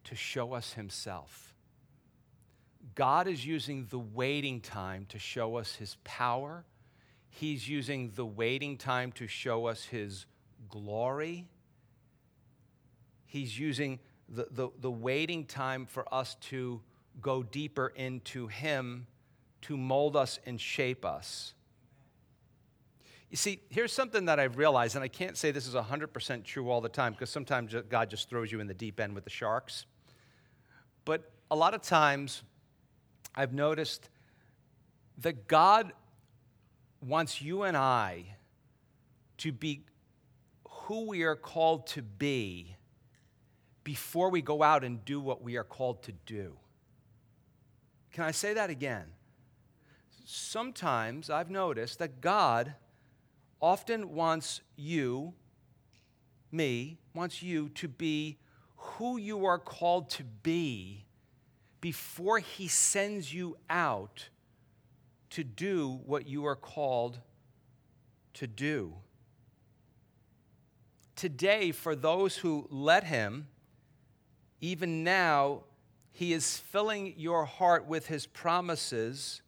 to 0.06 0.16
show 0.16 0.52
us 0.52 0.72
Himself. 0.72 1.54
God 2.94 3.26
is 3.26 3.44
using 3.44 3.86
the 3.90 3.98
waiting 3.98 4.60
time 4.60 5.06
to 5.10 5.18
show 5.18 5.56
us 5.56 5.74
His 5.74 5.96
power. 6.04 6.64
He's 7.28 7.68
using 7.68 8.12
the 8.14 8.24
waiting 8.24 8.78
time 8.78 9.12
to 9.12 9.26
show 9.26 9.66
us 9.66 9.84
His 9.84 10.26
glory. 10.68 11.46
He's 13.26 13.58
using 13.58 13.98
the, 14.28 14.46
the, 14.50 14.68
the 14.80 14.90
waiting 14.90 15.44
time 15.44 15.86
for 15.86 16.12
us 16.12 16.36
to 16.42 16.80
go 17.20 17.42
deeper 17.42 17.92
into 17.94 18.46
Him, 18.46 19.06
to 19.62 19.76
mold 19.76 20.16
us 20.16 20.38
and 20.46 20.60
shape 20.60 21.04
us. 21.04 21.54
You 23.30 23.36
see, 23.36 23.60
here's 23.70 23.92
something 23.92 24.26
that 24.26 24.38
I've 24.38 24.56
realized, 24.56 24.94
and 24.94 25.02
I 25.02 25.08
can't 25.08 25.36
say 25.36 25.50
this 25.50 25.66
is 25.66 25.74
100% 25.74 26.44
true 26.44 26.70
all 26.70 26.80
the 26.80 26.88
time 26.88 27.12
because 27.12 27.28
sometimes 27.28 27.74
God 27.88 28.08
just 28.08 28.30
throws 28.30 28.52
you 28.52 28.60
in 28.60 28.68
the 28.68 28.74
deep 28.74 29.00
end 29.00 29.14
with 29.14 29.24
the 29.24 29.30
sharks. 29.30 29.84
But 31.06 31.30
a 31.50 31.56
lot 31.56 31.72
of 31.72 31.80
times, 31.80 32.42
I've 33.34 33.54
noticed 33.54 34.10
that 35.18 35.48
God 35.48 35.92
wants 37.00 37.40
you 37.40 37.62
and 37.62 37.76
I 37.76 38.36
to 39.38 39.52
be 39.52 39.84
who 40.68 41.06
we 41.06 41.22
are 41.22 41.36
called 41.36 41.86
to 41.88 42.02
be 42.02 42.76
before 43.84 44.30
we 44.30 44.42
go 44.42 44.62
out 44.62 44.82
and 44.82 45.04
do 45.04 45.20
what 45.20 45.42
we 45.42 45.56
are 45.56 45.64
called 45.64 46.02
to 46.02 46.12
do. 46.26 46.56
Can 48.12 48.24
I 48.24 48.32
say 48.32 48.52
that 48.54 48.68
again? 48.68 49.04
Sometimes 50.24 51.30
I've 51.30 51.50
noticed 51.50 52.00
that 52.00 52.20
God 52.20 52.74
often 53.60 54.12
wants 54.12 54.60
you, 54.74 55.34
me, 56.50 56.98
wants 57.14 57.44
you 57.44 57.68
to 57.70 57.86
be 57.86 58.38
who 58.94 59.16
you 59.16 59.46
are 59.46 59.58
called 59.58 60.10
to 60.10 60.24
be 60.24 61.04
before 61.80 62.38
He 62.38 62.68
sends 62.68 63.32
you 63.32 63.56
out 63.68 64.28
to 65.30 65.44
do 65.44 66.00
what 66.06 66.26
you 66.26 66.46
are 66.46 66.56
called 66.56 67.20
to 68.34 68.46
do. 68.46 68.94
Today, 71.14 71.72
for 71.72 71.94
those 71.94 72.36
who 72.36 72.66
let 72.70 73.04
Him, 73.04 73.48
even 74.60 75.04
now, 75.04 75.64
He 76.12 76.32
is 76.32 76.58
filling 76.58 77.14
your 77.16 77.44
heart 77.44 77.86
with 77.86 78.06
His 78.06 78.26
promises, 78.26 79.42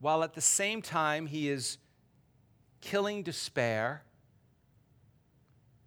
while 0.00 0.24
at 0.24 0.34
the 0.34 0.40
same 0.40 0.82
time, 0.82 1.26
He 1.26 1.48
is 1.48 1.78
killing 2.80 3.22
despair 3.22 4.02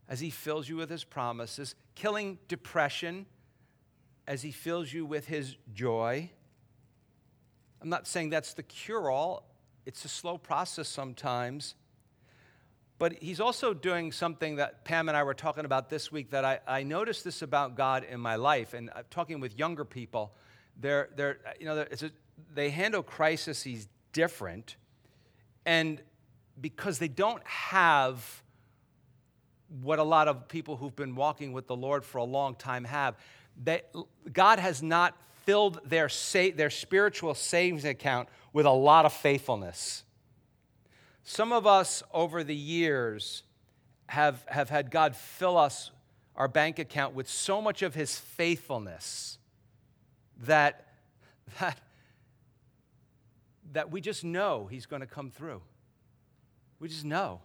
as 0.07 0.19
He 0.19 0.29
fills 0.29 0.69
you 0.69 0.75
with 0.75 0.89
His 0.89 1.03
promises, 1.03 1.75
killing 1.95 2.37
depression 2.47 3.25
as 4.27 4.41
He 4.41 4.51
fills 4.51 4.91
you 4.91 5.05
with 5.05 5.27
His 5.27 5.55
joy. 5.73 6.29
I'm 7.81 7.89
not 7.89 8.07
saying 8.07 8.29
that's 8.29 8.53
the 8.53 8.63
cure 8.63 9.09
all, 9.09 9.47
it's 9.85 10.03
a 10.05 10.09
slow 10.09 10.37
process 10.37 10.87
sometimes. 10.87 11.75
But 12.97 13.21
he's 13.21 13.41
also 13.41 13.73
doing 13.73 14.11
something 14.11 14.55
that 14.55 14.85
Pam 14.85 15.09
and 15.09 15.17
I 15.17 15.23
were 15.23 15.33
talking 15.33 15.65
about 15.65 15.89
this 15.89 16.11
week 16.11 16.31
that 16.31 16.45
I, 16.45 16.59
I 16.65 16.83
noticed 16.83 17.25
this 17.25 17.41
about 17.41 17.75
God 17.75 18.05
in 18.09 18.21
my 18.21 18.37
life. 18.37 18.73
And 18.73 18.89
I'm 18.95 19.03
talking 19.09 19.41
with 19.41 19.57
younger 19.59 19.83
people, 19.83 20.33
they're, 20.79 21.09
they're, 21.15 21.39
you 21.59 21.65
know, 21.65 21.79
a, 21.79 22.11
they 22.53 22.69
handle 22.69 23.03
crises 23.03 23.87
different. 24.13 24.77
And 25.65 26.01
because 26.59 26.99
they 26.99 27.09
don't 27.09 27.45
have 27.45 28.43
what 29.81 29.99
a 29.99 30.03
lot 30.03 30.27
of 30.27 30.47
people 30.47 30.77
who've 30.77 30.95
been 30.95 31.15
walking 31.15 31.53
with 31.53 31.67
the 31.67 31.75
Lord 31.75 32.03
for 32.03 32.19
a 32.19 32.23
long 32.23 32.55
time 32.55 32.83
have, 32.83 33.15
that 33.63 33.91
God 34.31 34.59
has 34.59 34.83
not 34.83 35.17
filled 35.45 35.79
their, 35.85 36.09
sa- 36.09 36.49
their 36.55 36.69
spiritual 36.69 37.33
savings 37.33 37.85
account 37.85 38.29
with 38.53 38.65
a 38.65 38.71
lot 38.71 39.05
of 39.05 39.13
faithfulness. 39.13 40.03
Some 41.23 41.51
of 41.51 41.65
us 41.65 42.03
over 42.13 42.43
the 42.43 42.55
years 42.55 43.43
have, 44.07 44.45
have 44.47 44.69
had 44.69 44.91
God 44.91 45.15
fill 45.15 45.57
us, 45.57 45.91
our 46.35 46.47
bank 46.47 46.79
account, 46.79 47.15
with 47.15 47.27
so 47.27 47.61
much 47.61 47.81
of 47.81 47.95
his 47.95 48.17
faithfulness 48.17 49.39
that, 50.43 50.85
that, 51.59 51.79
that 53.73 53.91
we 53.91 54.01
just 54.01 54.23
know 54.23 54.67
he's 54.69 54.85
going 54.85 55.01
to 55.01 55.07
come 55.07 55.31
through. 55.31 55.61
We 56.79 56.89
just 56.89 57.05
know. 57.05 57.41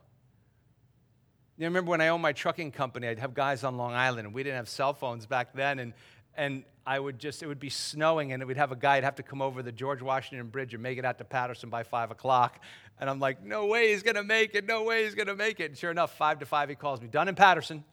You 1.60 1.66
remember 1.66 1.90
when 1.90 2.00
I 2.00 2.08
owned 2.08 2.22
my 2.22 2.32
trucking 2.32 2.72
company, 2.72 3.06
I'd 3.06 3.18
have 3.18 3.34
guys 3.34 3.64
on 3.64 3.76
Long 3.76 3.92
Island, 3.92 4.26
and 4.26 4.34
we 4.34 4.42
didn't 4.42 4.56
have 4.56 4.68
cell 4.68 4.94
phones 4.94 5.26
back 5.26 5.52
then, 5.52 5.78
and, 5.78 5.92
and 6.34 6.64
I 6.86 6.98
would 6.98 7.18
just, 7.18 7.42
it 7.42 7.48
would 7.48 7.60
be 7.60 7.68
snowing, 7.68 8.32
and 8.32 8.42
we'd 8.46 8.56
have 8.56 8.72
a 8.72 8.76
guy, 8.76 8.94
would 8.96 9.04
have 9.04 9.16
to 9.16 9.22
come 9.22 9.42
over 9.42 9.62
the 9.62 9.70
George 9.70 10.00
Washington 10.00 10.48
Bridge 10.48 10.72
and 10.72 10.82
make 10.82 10.96
it 10.96 11.04
out 11.04 11.18
to 11.18 11.24
Paterson 11.24 11.68
by 11.68 11.82
5 11.82 12.12
o'clock. 12.12 12.64
And 12.98 13.10
I'm 13.10 13.20
like, 13.20 13.44
no 13.44 13.66
way 13.66 13.90
he's 13.90 14.02
going 14.02 14.14
to 14.14 14.24
make 14.24 14.54
it, 14.54 14.66
no 14.66 14.84
way 14.84 15.04
he's 15.04 15.14
going 15.14 15.26
to 15.26 15.34
make 15.34 15.60
it. 15.60 15.64
And 15.64 15.76
sure 15.76 15.90
enough, 15.90 16.16
5 16.16 16.38
to 16.38 16.46
5, 16.46 16.70
he 16.70 16.74
calls 16.76 17.02
me, 17.02 17.08
done 17.08 17.28
in 17.28 17.34
Paterson. 17.34 17.84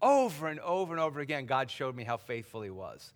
Over 0.00 0.46
and 0.46 0.60
over 0.60 0.92
and 0.92 1.00
over 1.00 1.18
again, 1.18 1.46
God 1.46 1.68
showed 1.68 1.96
me 1.96 2.04
how 2.04 2.18
faithful 2.18 2.62
he 2.62 2.70
was. 2.70 3.12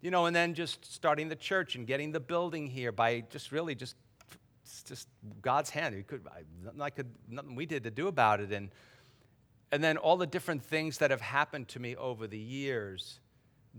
You 0.00 0.12
know, 0.12 0.24
and 0.24 0.34
then 0.34 0.54
just 0.54 0.90
starting 0.90 1.28
the 1.28 1.36
church 1.36 1.74
and 1.74 1.86
getting 1.86 2.10
the 2.10 2.20
building 2.20 2.66
here 2.66 2.90
by 2.90 3.24
just 3.28 3.52
really 3.52 3.74
just, 3.74 3.96
just 4.88 5.08
God's 5.42 5.68
hand. 5.68 5.94
He 5.94 6.04
could, 6.04 6.26
nothing 6.64 6.80
I 6.80 6.88
could, 6.88 7.10
nothing 7.28 7.54
we 7.54 7.66
did 7.66 7.84
to 7.84 7.90
do 7.90 8.08
about 8.08 8.40
it. 8.40 8.50
And, 8.50 8.70
and 9.74 9.82
then 9.82 9.96
all 9.96 10.16
the 10.16 10.24
different 10.24 10.62
things 10.62 10.98
that 10.98 11.10
have 11.10 11.20
happened 11.20 11.66
to 11.66 11.80
me 11.80 11.96
over 11.96 12.28
the 12.28 12.38
years. 12.38 13.18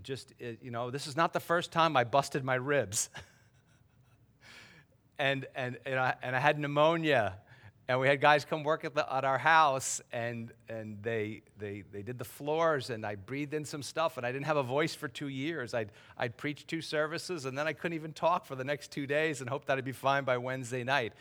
Just, 0.03 0.33
uh, 0.43 0.47
you 0.61 0.69
know, 0.69 0.91
this 0.91 1.07
is 1.07 1.15
not 1.15 1.31
the 1.31 1.39
first 1.39 1.71
time 1.71 1.95
I 1.95 2.03
busted 2.03 2.43
my 2.43 2.55
ribs. 2.55 3.09
and, 5.17 5.45
and, 5.55 5.77
and, 5.85 5.97
I, 5.97 6.15
and 6.21 6.35
I 6.35 6.39
had 6.41 6.59
pneumonia. 6.59 7.37
And 7.87 8.01
we 8.01 8.09
had 8.09 8.19
guys 8.19 8.43
come 8.43 8.65
work 8.65 8.83
at, 8.83 8.93
the, 8.93 9.09
at 9.09 9.23
our 9.23 9.37
house, 9.37 10.01
and, 10.11 10.51
and 10.67 11.01
they, 11.01 11.43
they, 11.57 11.85
they 11.93 12.01
did 12.01 12.17
the 12.17 12.25
floors, 12.25 12.89
and 12.89 13.05
I 13.05 13.15
breathed 13.15 13.53
in 13.53 13.63
some 13.63 13.81
stuff, 13.81 14.17
and 14.17 14.25
I 14.25 14.33
didn't 14.33 14.47
have 14.47 14.57
a 14.57 14.63
voice 14.63 14.95
for 14.95 15.07
two 15.07 15.29
years. 15.29 15.73
I'd, 15.73 15.91
I'd 16.17 16.35
preach 16.35 16.67
two 16.67 16.81
services, 16.81 17.45
and 17.45 17.57
then 17.57 17.67
I 17.69 17.71
couldn't 17.73 17.95
even 17.95 18.11
talk 18.11 18.45
for 18.45 18.55
the 18.55 18.65
next 18.65 18.91
two 18.91 19.07
days 19.07 19.39
and 19.39 19.49
hoped 19.49 19.67
that 19.67 19.77
I'd 19.77 19.85
be 19.85 19.93
fine 19.93 20.25
by 20.25 20.35
Wednesday 20.39 20.83
night. 20.83 21.13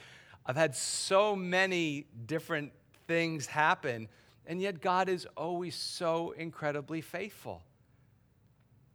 I've 0.44 0.56
had 0.56 0.74
so 0.74 1.36
many 1.36 2.06
different 2.26 2.72
things 3.06 3.46
happen 3.46 4.08
and 4.46 4.60
yet, 4.60 4.80
God 4.80 5.08
is 5.08 5.26
always 5.36 5.74
so 5.74 6.32
incredibly 6.32 7.00
faithful. 7.00 7.62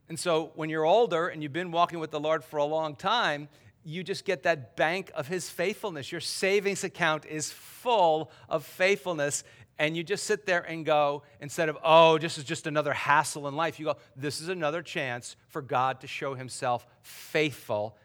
And 0.08 0.18
so, 0.18 0.52
when 0.54 0.70
you're 0.70 0.84
older 0.84 1.28
and 1.28 1.42
you've 1.42 1.52
been 1.52 1.72
walking 1.72 1.98
with 1.98 2.10
the 2.10 2.20
Lord 2.20 2.44
for 2.44 2.58
a 2.58 2.64
long 2.64 2.94
time, 2.94 3.48
you 3.84 4.04
just 4.04 4.24
get 4.24 4.42
that 4.44 4.76
bank 4.76 5.10
of 5.14 5.28
His 5.28 5.50
faithfulness. 5.50 6.12
Your 6.12 6.20
savings 6.20 6.84
account 6.84 7.26
is 7.26 7.50
full 7.50 8.30
of 8.48 8.64
faithfulness. 8.64 9.44
And 9.78 9.96
you 9.96 10.04
just 10.04 10.24
sit 10.24 10.44
there 10.44 10.60
and 10.60 10.84
go, 10.84 11.22
instead 11.40 11.70
of, 11.70 11.78
oh, 11.82 12.18
this 12.18 12.36
is 12.36 12.44
just 12.44 12.66
another 12.66 12.92
hassle 12.92 13.48
in 13.48 13.56
life, 13.56 13.80
you 13.80 13.86
go, 13.86 13.96
this 14.14 14.40
is 14.40 14.50
another 14.50 14.82
chance 14.82 15.36
for 15.48 15.62
God 15.62 16.02
to 16.02 16.06
show 16.06 16.34
Himself 16.34 16.86
faithful 17.02 17.96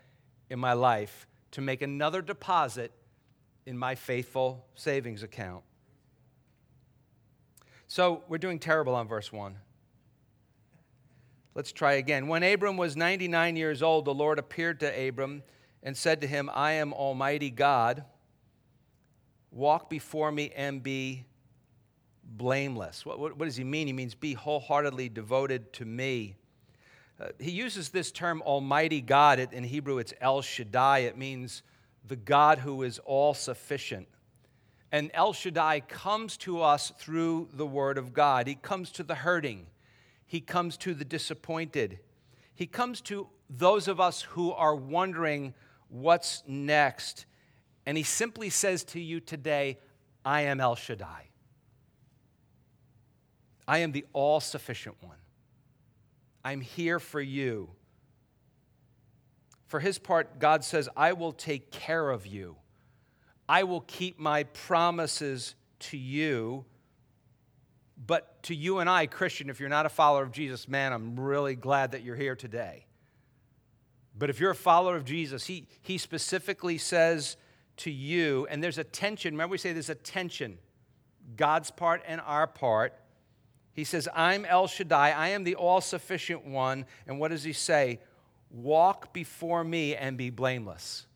in 0.50 0.58
my 0.58 0.74
life, 0.74 1.28
to 1.52 1.62
make 1.62 1.82
another 1.82 2.22
deposit 2.22 2.94
in 3.66 3.78
my 3.78 3.96
faithful 3.96 4.66
savings 4.76 5.22
account. 5.22 5.64
So 7.96 8.24
we're 8.28 8.40
doing 8.40 8.60
terrible 8.60 8.94
on 8.94 9.08
verse 9.08 9.32
1. 9.32 9.56
Let's 11.54 11.72
try 11.72 11.94
again. 11.94 12.28
When 12.28 12.44
Abram 12.44 12.76
was 12.76 12.98
99 12.98 13.56
years 13.56 13.82
old, 13.82 14.04
the 14.04 14.14
Lord 14.14 14.38
appeared 14.38 14.82
to 14.82 15.08
Abram 15.08 15.44
and 15.82 15.96
said 15.96 16.20
to 16.20 16.28
him, 16.28 16.50
I 16.54 16.74
am 16.74 16.92
Almighty 16.92 17.50
God. 17.50 18.04
Walk 19.50 19.90
before 19.90 20.30
me 20.30 20.52
and 20.58 20.84
be 20.84 21.24
blameless. 22.22 23.06
What, 23.06 23.18
what, 23.18 23.38
what, 23.38 23.46
does 23.46 23.56
he 23.56 23.64
mean? 23.64 23.88
He 23.88 23.94
means 23.94 24.14
be 24.14 24.34
wholeheartedly 24.34 25.08
devoted 25.08 25.72
to 25.72 25.86
me. 25.86 26.36
Uh, 27.18 27.28
he 27.40 27.52
uses 27.52 27.88
this 27.88 28.12
term 28.12 28.42
Almighty 28.42 29.00
God. 29.00 29.40
in 29.40 29.64
Hebrew, 29.64 30.00
it's 30.00 30.14
El 30.20 30.42
Shaddai. 30.42 30.98
It 30.98 31.18
means 31.18 31.64
the 32.06 32.18
God 32.18 32.60
who 32.60 32.84
is 32.84 33.00
all 33.06 33.34
sufficient. 33.34 34.10
And 34.96 35.12
El 35.14 35.34
Shaddai 35.34 35.82
comes 35.82 36.38
to 36.38 36.62
us 36.62 36.94
through 36.98 37.50
the 37.52 37.66
Word 37.66 37.98
of 37.98 38.14
God. 38.14 38.48
He 38.48 38.56
comes 38.56 38.92
to 38.92 39.04
the 39.04 39.14
hurting, 39.14 39.68
He 40.26 40.40
comes 40.40 40.78
to 40.78 40.94
the 40.94 41.04
disappointed, 41.04 42.00
He 42.56 42.66
comes 42.66 43.02
to 43.02 43.28
those 43.50 43.90
of 43.90 44.00
us 44.00 44.22
who 44.22 44.54
are 44.54 44.74
wondering 44.74 45.54
what's 45.90 46.44
next. 46.48 47.26
And 47.86 47.98
He 47.98 48.04
simply 48.04 48.50
says 48.50 48.86
to 48.86 49.02
you 49.02 49.20
today, 49.20 49.80
I 50.24 50.44
am 50.44 50.62
El 50.62 50.76
Shaddai. 50.76 51.28
I 53.68 53.80
am 53.80 53.92
the 53.92 54.06
all 54.14 54.40
sufficient 54.40 54.96
one. 55.02 55.18
I'm 56.42 56.62
here 56.62 57.02
for 57.02 57.20
you. 57.20 57.70
For 59.68 59.82
his 59.82 60.00
part, 60.00 60.40
God 60.40 60.64
says, 60.64 60.88
I 60.96 61.12
will 61.12 61.34
take 61.34 61.70
care 61.70 62.12
of 62.12 62.26
you. 62.26 62.56
I 63.48 63.64
will 63.64 63.82
keep 63.82 64.20
my 64.20 64.44
promises 64.44 65.56
to 65.80 65.98
you. 65.98 66.66
But 68.06 68.44
to 68.44 68.56
you 68.56 68.80
and 68.80 68.90
I, 68.90 69.08
Christian, 69.08 69.50
if 69.50 69.60
you're 69.60 69.70
not 69.70 69.86
a 69.86 69.90
follower 69.90 70.24
of 70.24 70.32
Jesus, 70.32 70.68
man, 70.68 70.94
I'm 70.94 71.20
really 71.20 71.56
glad 71.56 71.92
that 71.92 72.04
you're 72.04 72.16
here 72.16 72.36
today. 72.36 72.86
But 74.18 74.30
if 74.30 74.40
you're 74.40 74.52
a 74.52 74.56
follower 74.56 74.96
of 74.96 75.06
Jesus, 75.06 75.46
he, 75.46 75.68
he 75.82 75.98
specifically 75.98 76.78
says 76.78 77.38
to 77.78 77.92
you, 77.92 78.48
and 78.50 78.64
there's 78.64 78.78
a 78.78 78.84
tension. 78.84 79.34
Remember, 79.34 79.52
we 79.52 79.58
say 79.58 79.74
there's 79.74 79.90
a 79.90 79.96
tension 79.96 80.58
God's 81.36 81.72
part 81.72 82.04
and 82.08 82.22
our 82.22 82.48
part. 82.48 82.94
He 83.74 83.84
says, 83.84 84.08
I'm 84.16 84.46
El 84.46 84.68
Shaddai, 84.68 85.12
I 85.12 85.30
am 85.30 85.44
the 85.44 85.56
all 85.56 85.82
sufficient 85.82 86.46
one. 86.46 86.86
And 87.08 87.20
what 87.20 87.32
does 87.32 87.44
he 87.44 87.52
say? 87.52 88.00
Walk 88.52 89.12
before 89.14 89.64
me 89.64 89.96
and 89.96 90.18
be 90.18 90.30
blameless. 90.30 91.08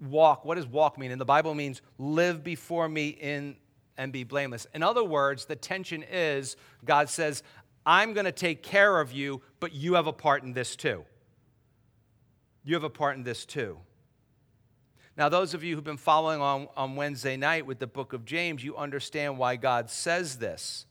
Walk, 0.00 0.44
what 0.44 0.56
does 0.56 0.66
walk 0.66 0.98
mean? 0.98 1.10
And 1.10 1.20
the 1.20 1.24
Bible 1.24 1.54
means 1.54 1.80
live 1.98 2.44
before 2.44 2.88
me 2.88 3.08
in 3.08 3.56
and 3.96 4.12
be 4.12 4.24
blameless. 4.24 4.66
In 4.74 4.82
other 4.82 5.02
words, 5.02 5.46
the 5.46 5.56
tension 5.56 6.04
is 6.10 6.56
God 6.84 7.08
says, 7.08 7.42
I'm 7.84 8.12
going 8.12 8.26
to 8.26 8.32
take 8.32 8.62
care 8.62 9.00
of 9.00 9.12
you, 9.12 9.42
but 9.60 9.72
you 9.72 9.94
have 9.94 10.06
a 10.06 10.12
part 10.12 10.42
in 10.42 10.52
this 10.52 10.76
too. 10.76 11.04
You 12.64 12.74
have 12.74 12.84
a 12.84 12.90
part 12.90 13.16
in 13.16 13.22
this 13.22 13.46
too. 13.46 13.78
Now, 15.16 15.30
those 15.30 15.54
of 15.54 15.64
you 15.64 15.74
who've 15.74 15.84
been 15.84 15.96
following 15.96 16.42
on, 16.42 16.68
on 16.76 16.94
Wednesday 16.94 17.38
night 17.38 17.64
with 17.64 17.78
the 17.78 17.86
book 17.86 18.12
of 18.12 18.26
James, 18.26 18.62
you 18.62 18.76
understand 18.76 19.38
why 19.38 19.56
God 19.56 19.88
says 19.88 20.36
this. 20.36 20.84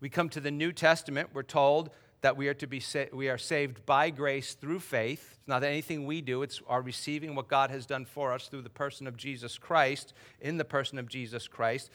We 0.00 0.08
come 0.08 0.30
to 0.30 0.40
the 0.40 0.50
New 0.50 0.72
Testament, 0.72 1.30
we're 1.34 1.42
told 1.42 1.90
that 2.22 2.36
we 2.36 2.48
are 2.48 2.54
to 2.54 2.66
be 2.66 2.80
sa- 2.80 3.04
we 3.12 3.28
are 3.28 3.38
saved 3.38 3.84
by 3.84 4.10
grace 4.10 4.54
through 4.54 4.80
faith. 4.80 5.36
It's 5.38 5.48
not 5.48 5.62
anything 5.62 6.06
we 6.06 6.20
do, 6.20 6.42
it's 6.42 6.62
our 6.66 6.80
receiving 6.80 7.34
what 7.34 7.48
God 7.48 7.70
has 7.70 7.84
done 7.84 8.04
for 8.04 8.32
us 8.32 8.48
through 8.48 8.62
the 8.62 8.70
person 8.70 9.06
of 9.06 9.16
Jesus 9.16 9.58
Christ, 9.58 10.14
in 10.40 10.56
the 10.56 10.64
person 10.64 10.98
of 10.98 11.08
Jesus 11.08 11.46
Christ. 11.48 11.90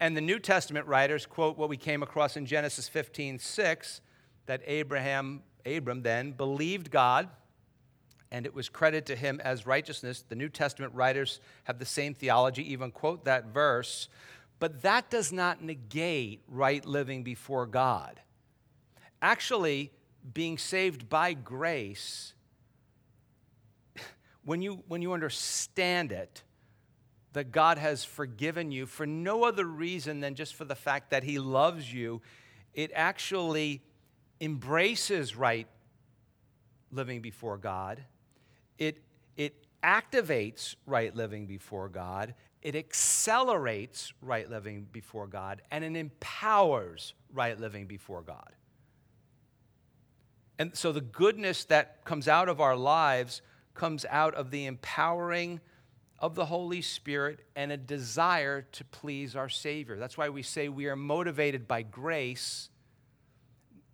And 0.00 0.16
the 0.16 0.20
New 0.20 0.38
Testament 0.38 0.86
writers 0.86 1.26
quote 1.26 1.56
what 1.56 1.68
we 1.68 1.76
came 1.76 2.02
across 2.02 2.36
in 2.36 2.46
Genesis 2.46 2.88
15, 2.88 3.38
6, 3.38 4.00
that 4.46 4.62
Abraham, 4.66 5.42
Abram 5.64 6.02
then 6.02 6.32
believed 6.32 6.90
God, 6.90 7.28
and 8.30 8.46
it 8.46 8.54
was 8.54 8.68
credited 8.68 9.06
to 9.06 9.16
him 9.16 9.40
as 9.42 9.66
righteousness. 9.66 10.24
The 10.28 10.34
New 10.34 10.48
Testament 10.48 10.92
writers 10.94 11.40
have 11.64 11.78
the 11.78 11.86
same 11.86 12.14
theology, 12.14 12.72
even 12.72 12.90
quote 12.90 13.24
that 13.24 13.46
verse. 13.46 14.08
But 14.58 14.82
that 14.82 15.08
does 15.08 15.32
not 15.32 15.62
negate 15.62 16.42
right 16.48 16.84
living 16.84 17.22
before 17.22 17.66
God. 17.66 18.20
Actually, 19.20 19.92
being 20.34 20.58
saved 20.58 21.08
by 21.08 21.32
grace, 21.32 22.34
when 24.44 24.62
you, 24.62 24.82
when 24.88 25.02
you 25.02 25.12
understand 25.12 26.12
it, 26.12 26.42
that 27.32 27.52
God 27.52 27.78
has 27.78 28.04
forgiven 28.04 28.72
you 28.72 28.86
for 28.86 29.06
no 29.06 29.44
other 29.44 29.64
reason 29.64 30.20
than 30.20 30.34
just 30.34 30.54
for 30.54 30.64
the 30.64 30.74
fact 30.74 31.10
that 31.10 31.22
He 31.22 31.38
loves 31.38 31.92
you, 31.92 32.22
it 32.74 32.90
actually 32.94 33.82
embraces 34.40 35.36
right 35.36 35.66
living 36.90 37.20
before 37.20 37.58
God. 37.58 38.02
It, 38.78 39.02
it 39.36 39.54
activates 39.82 40.74
right 40.86 41.14
living 41.14 41.46
before 41.46 41.88
God 41.88 42.34
it 42.62 42.74
accelerates 42.74 44.12
right 44.20 44.48
living 44.48 44.86
before 44.90 45.26
God 45.26 45.62
and 45.70 45.84
it 45.84 45.96
empowers 45.96 47.14
right 47.32 47.58
living 47.58 47.86
before 47.86 48.22
God. 48.22 48.52
And 50.58 50.76
so 50.76 50.92
the 50.92 51.00
goodness 51.00 51.64
that 51.66 52.04
comes 52.04 52.26
out 52.26 52.48
of 52.48 52.60
our 52.60 52.76
lives 52.76 53.42
comes 53.74 54.04
out 54.10 54.34
of 54.34 54.50
the 54.50 54.66
empowering 54.66 55.60
of 56.18 56.34
the 56.34 56.46
Holy 56.46 56.82
Spirit 56.82 57.40
and 57.54 57.70
a 57.70 57.76
desire 57.76 58.62
to 58.72 58.84
please 58.84 59.36
our 59.36 59.48
Savior. 59.48 59.96
That's 59.96 60.18
why 60.18 60.30
we 60.30 60.42
say 60.42 60.68
we 60.68 60.86
are 60.86 60.96
motivated 60.96 61.68
by 61.68 61.82
grace, 61.82 62.70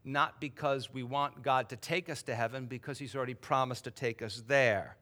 not 0.05 0.41
because 0.41 0.93
we 0.93 1.03
want 1.03 1.43
God 1.43 1.69
to 1.69 1.77
take 1.77 2.09
us 2.09 2.23
to 2.23 2.35
heaven, 2.35 2.65
because 2.65 2.99
He's 2.99 3.15
already 3.15 3.35
promised 3.35 3.85
to 3.85 3.91
take 3.91 4.23
us 4.23 4.43
there. 4.47 4.97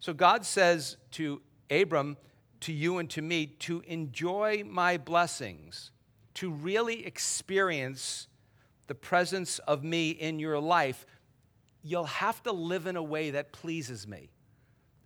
So 0.00 0.12
God 0.12 0.44
says 0.44 0.96
to 1.12 1.40
Abram, 1.70 2.16
to 2.62 2.72
you 2.72 2.98
and 2.98 3.08
to 3.10 3.22
me 3.22 3.46
to 3.46 3.82
enjoy 3.86 4.64
my 4.66 4.96
blessings, 4.96 5.92
to 6.34 6.50
really 6.50 7.06
experience 7.06 8.26
the 8.86 8.94
presence 8.94 9.58
of 9.60 9.84
me 9.84 10.10
in 10.10 10.38
your 10.38 10.58
life, 10.58 11.06
you'll 11.82 12.04
have 12.04 12.42
to 12.44 12.52
live 12.52 12.86
in 12.86 12.96
a 12.96 13.02
way 13.02 13.30
that 13.30 13.52
pleases 13.52 14.06
me. 14.06 14.30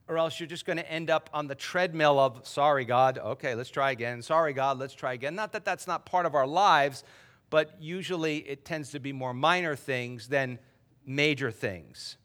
Or 0.09 0.19
else 0.19 0.39
you're 0.39 0.47
just 0.47 0.65
going 0.65 0.77
to 0.77 0.91
end 0.91 1.11
up 1.11 1.29
on 1.33 1.49
the 1.49 1.55
treadmill 1.55 2.19
of, 2.21 2.47
sorry, 2.47 2.85
God, 2.85 3.19
okay, 3.19 3.55
let's 3.55 3.71
try 3.71 3.91
again. 3.91 4.23
Sorry, 4.23 4.53
God, 4.53 4.79
let's 4.79 4.95
try 4.95 5.15
again. 5.15 5.35
Not 5.35 5.53
that 5.53 5.65
that's 5.65 5.87
not 5.87 6.07
part 6.07 6.27
of 6.27 6.35
our 6.35 6.47
lives, 6.47 7.03
but 7.51 7.77
usually 7.81 8.39
it 8.39 8.65
tends 8.65 8.91
to 8.93 9.01
be 9.01 9.13
more 9.13 9.35
minor 9.35 9.75
things 9.75 10.29
than 10.29 10.59
major 11.05 11.51
things. 11.51 12.17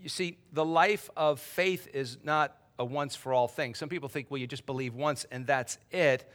You 0.00 0.08
see, 0.08 0.38
the 0.52 0.64
life 0.64 1.10
of 1.16 1.40
faith 1.40 1.88
is 1.92 2.18
not 2.22 2.56
a 2.78 2.84
once 2.84 3.16
for 3.16 3.32
all 3.32 3.48
thing. 3.48 3.74
Some 3.74 3.88
people 3.88 4.08
think, 4.08 4.30
well, 4.30 4.38
you 4.38 4.46
just 4.46 4.66
believe 4.66 4.94
once 4.94 5.26
and 5.30 5.46
that's 5.46 5.78
it. 5.90 6.30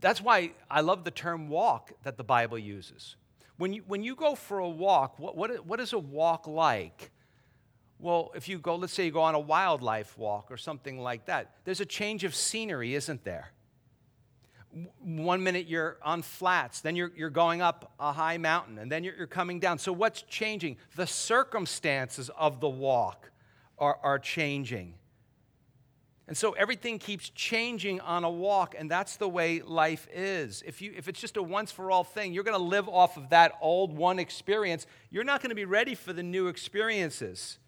That's 0.00 0.20
why 0.20 0.52
I 0.70 0.80
love 0.80 1.04
the 1.04 1.10
term 1.10 1.48
walk 1.48 1.92
that 2.02 2.16
the 2.16 2.24
Bible 2.24 2.58
uses. 2.58 3.16
When 3.56 3.72
you, 3.72 3.82
when 3.86 4.02
you 4.02 4.14
go 4.14 4.34
for 4.34 4.58
a 4.58 4.68
walk, 4.68 5.18
what, 5.18 5.36
what, 5.36 5.66
what 5.66 5.80
is 5.80 5.92
a 5.92 5.98
walk 5.98 6.46
like? 6.46 7.10
Well, 7.98 8.30
if 8.34 8.48
you 8.48 8.58
go, 8.58 8.76
let's 8.76 8.92
say 8.92 9.06
you 9.06 9.10
go 9.10 9.22
on 9.22 9.34
a 9.34 9.40
wildlife 9.40 10.18
walk 10.18 10.50
or 10.50 10.58
something 10.58 10.98
like 10.98 11.26
that, 11.26 11.52
there's 11.64 11.80
a 11.80 11.86
change 11.86 12.24
of 12.24 12.34
scenery, 12.34 12.94
isn't 12.94 13.24
there? 13.24 13.52
One 15.00 15.42
minute 15.42 15.66
you're 15.66 15.96
on 16.02 16.20
flats, 16.20 16.82
then 16.82 16.96
you're, 16.96 17.10
you're 17.16 17.30
going 17.30 17.62
up 17.62 17.94
a 17.98 18.12
high 18.12 18.36
mountain, 18.36 18.76
and 18.78 18.92
then 18.92 19.04
you're, 19.04 19.14
you're 19.14 19.26
coming 19.26 19.58
down. 19.58 19.78
So, 19.78 19.90
what's 19.90 20.20
changing? 20.20 20.76
The 20.96 21.06
circumstances 21.06 22.30
of 22.36 22.60
the 22.60 22.68
walk 22.68 23.30
are, 23.78 23.98
are 24.02 24.18
changing. 24.18 24.92
And 26.28 26.36
so 26.36 26.52
everything 26.52 26.98
keeps 26.98 27.28
changing 27.30 28.00
on 28.00 28.24
a 28.24 28.30
walk, 28.30 28.74
and 28.76 28.90
that's 28.90 29.16
the 29.16 29.28
way 29.28 29.62
life 29.62 30.08
is. 30.12 30.62
If, 30.66 30.82
you, 30.82 30.92
if 30.96 31.06
it's 31.06 31.20
just 31.20 31.36
a 31.36 31.42
once 31.42 31.70
for 31.70 31.90
all 31.90 32.02
thing, 32.02 32.32
you're 32.32 32.42
going 32.42 32.58
to 32.58 32.62
live 32.62 32.88
off 32.88 33.16
of 33.16 33.28
that 33.28 33.52
old 33.60 33.96
one 33.96 34.18
experience. 34.18 34.86
You're 35.08 35.24
not 35.24 35.40
going 35.40 35.50
to 35.50 35.56
be 35.56 35.64
ready 35.64 35.94
for 35.94 36.12
the 36.12 36.24
new 36.24 36.48
experiences. 36.48 37.58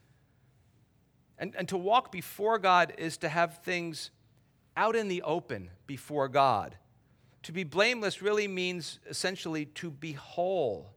And, 1.38 1.54
and 1.56 1.68
to 1.68 1.76
walk 1.76 2.10
before 2.10 2.58
God 2.58 2.94
is 2.98 3.16
to 3.18 3.28
have 3.28 3.58
things 3.58 4.10
out 4.76 4.96
in 4.96 5.06
the 5.06 5.22
open 5.22 5.70
before 5.86 6.26
God. 6.26 6.76
To 7.44 7.52
be 7.52 7.62
blameless 7.62 8.22
really 8.22 8.48
means 8.48 8.98
essentially 9.08 9.66
to 9.66 9.90
be 9.90 10.12
whole. 10.12 10.90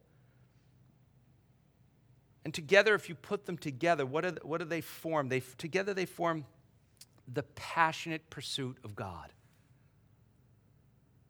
And 2.44 2.52
together, 2.52 2.96
if 2.96 3.08
you 3.08 3.14
put 3.14 3.46
them 3.46 3.56
together, 3.56 4.04
what, 4.04 4.24
are, 4.24 4.34
what 4.42 4.58
do 4.58 4.64
they 4.64 4.80
form? 4.80 5.28
They, 5.28 5.40
together, 5.58 5.94
they 5.94 6.06
form 6.06 6.44
the 7.32 7.42
passionate 7.42 8.28
pursuit 8.30 8.78
of 8.84 8.94
God. 8.94 9.32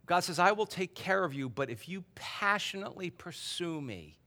God 0.07 0.21
says, 0.21 0.39
I 0.39 0.53
will 0.53 0.67
take 0.67 0.95
care 0.95 1.25
of 1.25 1.33
you, 1.33 1.49
but 1.49 1.71
if 1.71 1.89
you 1.89 2.05
passionately 2.15 3.11
pursue 3.11 3.81
me, 3.81 4.19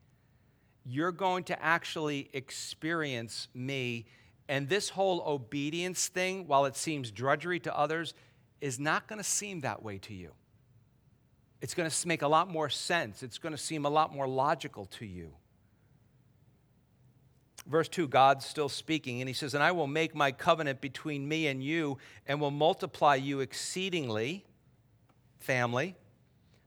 you're 0.85 1.11
going 1.11 1.43
to 1.45 1.61
actually 1.61 2.29
experience 2.33 3.47
me. 3.53 4.05
And 4.47 4.69
this 4.69 4.89
whole 4.89 5.23
obedience 5.25 6.07
thing, 6.07 6.47
while 6.47 6.65
it 6.65 6.75
seems 6.75 7.11
drudgery 7.11 7.59
to 7.61 7.77
others, 7.77 8.13
is 8.61 8.79
not 8.79 9.07
going 9.07 9.17
to 9.17 9.23
seem 9.23 9.61
that 9.61 9.83
way 9.83 9.97
to 9.99 10.13
you. 10.13 10.31
It's 11.61 11.73
going 11.73 11.89
to 11.89 12.07
make 12.07 12.21
a 12.21 12.27
lot 12.27 12.49
more 12.49 12.69
sense. 12.69 13.23
It's 13.23 13.37
going 13.37 13.53
to 13.53 13.57
seem 13.57 13.85
a 13.85 13.89
lot 13.89 14.13
more 14.13 14.27
logical 14.27 14.85
to 14.85 15.05
you. 15.05 15.33
Verse 17.67 17.87
2, 17.87 18.07
God's 18.07 18.45
still 18.45 18.69
speaking, 18.69 19.21
and 19.21 19.27
he 19.27 19.33
says, 19.33 19.55
And 19.55 19.63
I 19.63 19.71
will 19.71 19.87
make 19.87 20.13
my 20.13 20.31
covenant 20.31 20.81
between 20.81 21.27
me 21.27 21.47
and 21.47 21.63
you, 21.63 21.97
and 22.27 22.39
will 22.39 22.51
multiply 22.51 23.15
you 23.15 23.39
exceedingly, 23.39 24.45
family. 25.39 25.95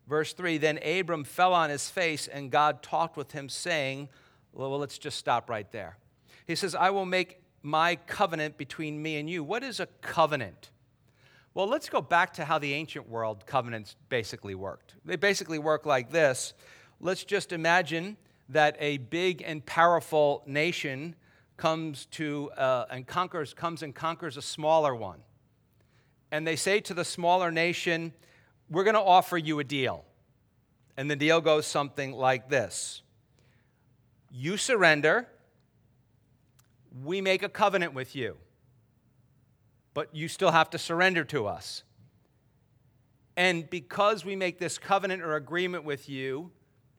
Verse 0.09 0.33
3, 0.33 0.59
Then 0.59 0.79
Abram 0.79 1.23
fell 1.23 1.55
on 1.55 1.71
his 1.71 1.89
face, 1.89 2.27
and 2.27 2.51
God 2.51 2.83
talked 2.83 3.17
with 3.17 3.31
him, 3.31 3.49
saying, 3.49 4.09
Well, 4.53 4.77
let's 4.79 4.99
just 4.99 5.19
stop 5.19 5.49
right 5.49 5.71
there. 5.71 5.99
He 6.47 6.57
says, 6.57 6.75
I 6.75 6.91
will 6.91 7.07
make 7.07 7.43
my 7.63 7.95
covenant 7.95 8.57
between 8.57 9.01
me 9.01 9.19
and 9.19 9.31
you. 9.31 9.45
What 9.45 9.63
is 9.63 9.79
a 9.79 9.87
covenant? 10.01 10.71
Well, 11.55 11.67
let's 11.67 11.89
go 11.89 12.01
back 12.01 12.33
to 12.35 12.45
how 12.45 12.59
the 12.59 12.73
ancient 12.73 13.09
world 13.09 13.47
covenants 13.47 13.97
basically 14.09 14.55
worked. 14.55 14.95
They 15.05 15.17
basically 15.17 15.59
work 15.59 15.87
like 15.87 16.11
this. 16.11 16.55
Let's 17.01 17.25
just 17.25 17.53
imagine 17.53 18.17
that 18.49 18.77
a 18.81 18.99
big 18.99 19.43
and 19.45 19.65
powerful 19.65 20.43
nation 20.47 21.15
comes 21.57 22.07
to 22.07 22.51
uh, 22.53 22.87
and 22.91 23.07
conquers 23.07 23.55
comes 23.55 23.83
and 23.83 23.95
conquers 23.95 24.37
a 24.37 24.43
smaller 24.43 24.95
one. 24.95 25.21
And 26.31 26.47
they 26.47 26.57
say 26.57 26.81
to 26.81 26.95
the 26.95 27.05
smaller 27.05 27.51
nation, 27.51 28.13
"We're 28.71 28.85
going 28.85 28.95
to 28.95 29.01
offer 29.01 29.37
you 29.37 29.59
a 29.59 29.65
deal." 29.65 30.05
And 30.97 31.11
the 31.11 31.17
deal 31.17 31.41
goes 31.41 31.67
something 31.67 32.13
like 32.13 32.49
this. 32.49 33.03
You 34.31 34.57
surrender, 34.57 35.29
we 37.05 37.21
make 37.21 37.43
a 37.43 37.49
covenant 37.49 37.95
with 37.95 38.17
you 38.17 38.37
but 39.99 40.15
you 40.15 40.29
still 40.29 40.53
have 40.53 40.71
to 40.71 40.79
surrender 40.79 41.25
to 41.25 41.49
us. 41.49 41.83
And 43.37 43.69
because 43.69 44.25
we 44.25 44.37
make 44.37 44.61
this 44.61 44.79
covenant 44.79 45.23
or 45.23 45.35
agreement 45.35 45.83
with 45.83 46.09
you, 46.09 46.53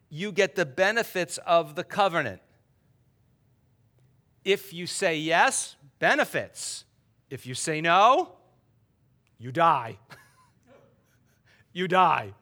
you 0.09 0.31
get 0.31 0.55
the 0.55 0.65
benefits 0.65 1.37
of 1.39 1.75
the 1.75 1.83
covenant. 1.83 2.41
If 4.43 4.73
you 4.73 4.87
say 4.87 5.17
yes, 5.17 5.75
benefits. 5.99 6.85
If 7.29 7.45
you 7.45 7.53
say 7.53 7.81
no, 7.81 8.35
you 9.37 9.51
die. 9.51 9.97
you 11.73 11.87
die. 11.87 12.33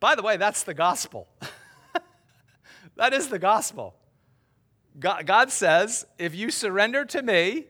By 0.00 0.14
the 0.14 0.22
way, 0.22 0.36
that's 0.36 0.64
the 0.64 0.74
gospel. 0.74 1.28
that 2.96 3.12
is 3.12 3.28
the 3.28 3.38
gospel. 3.38 3.94
God, 4.98 5.50
says, 5.50 6.06
if 6.18 6.34
you 6.34 6.50
surrender 6.50 7.04
to 7.06 7.22
me, 7.22 7.66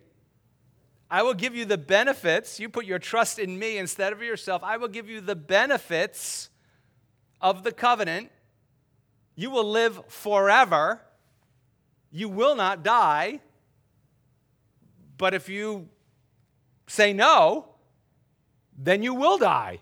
I 1.10 1.22
will 1.22 1.34
give 1.34 1.54
you 1.54 1.64
the 1.64 1.78
benefits. 1.78 2.58
You 2.58 2.68
put 2.68 2.86
your 2.86 2.98
trust 2.98 3.38
in 3.38 3.58
me 3.58 3.78
instead 3.78 4.12
of 4.12 4.22
yourself. 4.22 4.62
I 4.62 4.76
will 4.76 4.88
give 4.88 5.08
you 5.08 5.20
the 5.20 5.36
benefits 5.36 6.50
of 7.44 7.62
the 7.62 7.70
covenant. 7.70 8.30
You 9.37 9.50
will 9.50 9.70
live 9.70 10.00
forever. 10.09 11.02
You 12.11 12.30
will 12.30 12.57
not 12.57 12.83
die. 12.83 13.40
But 15.18 15.35
if 15.35 15.48
you 15.48 15.88
say 16.87 17.12
no, 17.12 17.66
then 18.76 19.02
you 19.02 19.14
will 19.14 19.37
die. 19.37 19.80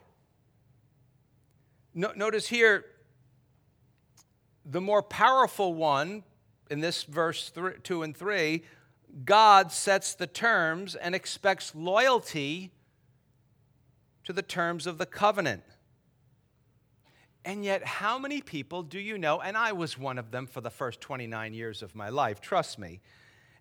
No, 1.94 2.12
notice 2.16 2.48
here, 2.48 2.84
the 4.64 4.80
more 4.80 5.02
powerful 5.02 5.72
one 5.72 6.24
in 6.68 6.80
this 6.80 7.04
verse 7.04 7.50
three, 7.50 7.74
2 7.82 8.02
and 8.02 8.16
3, 8.16 8.64
God 9.24 9.70
sets 9.70 10.14
the 10.14 10.26
terms 10.26 10.94
and 10.94 11.14
expects 11.14 11.74
loyalty 11.74 12.72
to 14.24 14.32
the 14.32 14.42
terms 14.42 14.86
of 14.86 14.98
the 14.98 15.06
covenant. 15.06 15.62
And 17.44 17.64
yet, 17.64 17.84
how 17.84 18.18
many 18.18 18.40
people 18.40 18.82
do 18.82 19.00
you 19.00 19.18
know? 19.18 19.40
And 19.40 19.56
I 19.56 19.72
was 19.72 19.98
one 19.98 20.18
of 20.18 20.30
them 20.30 20.46
for 20.46 20.60
the 20.60 20.70
first 20.70 21.00
29 21.00 21.54
years 21.54 21.82
of 21.82 21.94
my 21.94 22.08
life, 22.08 22.40
trust 22.40 22.78
me. 22.78 23.00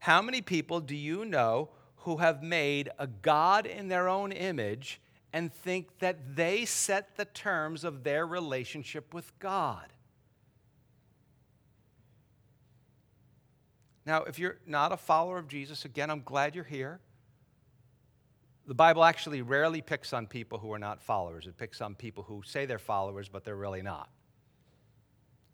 How 0.01 0.21
many 0.21 0.41
people 0.41 0.79
do 0.79 0.95
you 0.95 1.25
know 1.25 1.69
who 1.97 2.17
have 2.17 2.43
made 2.43 2.89
a 2.99 3.07
God 3.07 3.65
in 3.65 3.87
their 3.87 4.07
own 4.07 4.31
image 4.31 5.01
and 5.33 5.53
think 5.53 5.99
that 5.99 6.35
they 6.35 6.65
set 6.65 7.15
the 7.15 7.25
terms 7.25 7.83
of 7.83 8.03
their 8.03 8.25
relationship 8.27 9.13
with 9.13 9.37
God? 9.39 9.93
Now, 14.05 14.23
if 14.23 14.39
you're 14.39 14.57
not 14.65 14.91
a 14.91 14.97
follower 14.97 15.37
of 15.37 15.47
Jesus, 15.47 15.85
again, 15.85 16.09
I'm 16.09 16.23
glad 16.23 16.55
you're 16.55 16.63
here. 16.63 16.99
The 18.71 18.75
Bible 18.75 19.03
actually 19.03 19.41
rarely 19.41 19.81
picks 19.81 20.13
on 20.13 20.27
people 20.27 20.57
who 20.57 20.71
are 20.71 20.79
not 20.79 21.01
followers. 21.01 21.45
It 21.45 21.57
picks 21.57 21.81
on 21.81 21.93
people 21.93 22.23
who 22.23 22.41
say 22.45 22.65
they're 22.65 22.79
followers, 22.79 23.27
but 23.27 23.43
they're 23.43 23.57
really 23.57 23.81
not. 23.81 24.09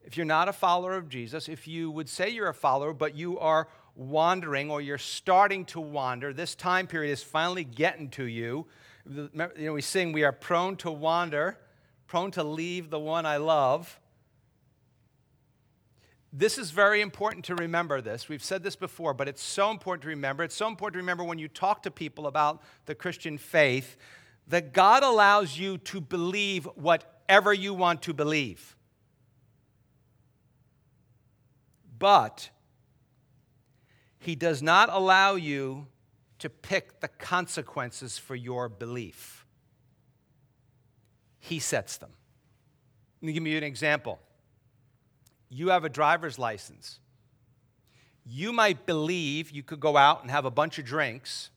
If 0.03 0.17
you're 0.17 0.25
not 0.27 0.47
a 0.49 0.53
follower 0.53 0.93
of 0.93 1.09
Jesus, 1.09 1.49
if 1.49 1.67
you 1.67 1.89
would 1.89 2.09
say 2.09 2.29
you're 2.29 2.49
a 2.49 2.53
follower, 2.53 2.93
but 2.93 3.15
you 3.15 3.39
are 3.39 3.69
wandering 3.95 4.69
or 4.69 4.81
you're 4.81 4.99
starting 4.99 5.65
to 5.65 5.79
wander, 5.79 6.31
this 6.31 6.53
time 6.53 6.85
period 6.85 7.11
is 7.11 7.23
finally 7.23 7.63
getting 7.63 8.09
to 8.11 8.25
you. 8.25 8.67
You 9.11 9.31
know, 9.33 9.73
we 9.73 9.81
sing, 9.81 10.11
we 10.11 10.23
are 10.23 10.31
prone 10.31 10.75
to 10.75 10.91
wander, 10.91 11.57
prone 12.05 12.29
to 12.33 12.43
leave 12.43 12.91
the 12.91 12.99
one 12.99 13.25
I 13.25 13.37
love. 13.37 13.99
This 16.37 16.59
is 16.59 16.69
very 16.69 17.01
important 17.01 17.45
to 17.45 17.55
remember 17.55 17.99
this. 17.99 18.29
We've 18.29 18.43
said 18.43 18.61
this 18.61 18.75
before, 18.75 19.15
but 19.15 19.27
it's 19.27 19.41
so 19.41 19.71
important 19.71 20.03
to 20.03 20.09
remember. 20.09 20.43
It's 20.43 20.53
so 20.53 20.67
important 20.67 20.93
to 20.93 20.99
remember 20.99 21.23
when 21.23 21.39
you 21.39 21.47
talk 21.47 21.81
to 21.81 21.89
people 21.89 22.27
about 22.27 22.61
the 22.85 22.93
Christian 22.93 23.39
faith 23.39 23.97
that 24.47 24.71
God 24.71 25.01
allows 25.01 25.57
you 25.57 25.79
to 25.79 25.99
believe 25.99 26.65
whatever 26.75 27.55
you 27.55 27.73
want 27.73 28.03
to 28.03 28.13
believe. 28.13 28.75
But 31.97 32.51
He 34.19 34.35
does 34.35 34.61
not 34.61 34.89
allow 34.91 35.33
you 35.33 35.87
to 36.37 36.51
pick 36.51 36.99
the 36.99 37.07
consequences 37.07 38.19
for 38.19 38.35
your 38.35 38.69
belief. 38.69 39.43
He 41.39 41.57
sets 41.57 41.97
them. 41.97 42.11
Let 43.23 43.25
me 43.25 43.33
give 43.33 43.47
you 43.47 43.57
an 43.57 43.63
example 43.63 44.19
you 45.49 45.69
have 45.69 45.83
a 45.83 45.89
driver's 45.89 46.37
license. 46.37 46.99
You 48.25 48.51
might 48.51 48.85
believe 48.85 49.51
you 49.51 49.63
could 49.63 49.79
go 49.79 49.95
out 49.95 50.21
and 50.21 50.29
have 50.29 50.45
a 50.45 50.51
bunch 50.51 50.79
of 50.79 50.85
drinks, 50.85 51.49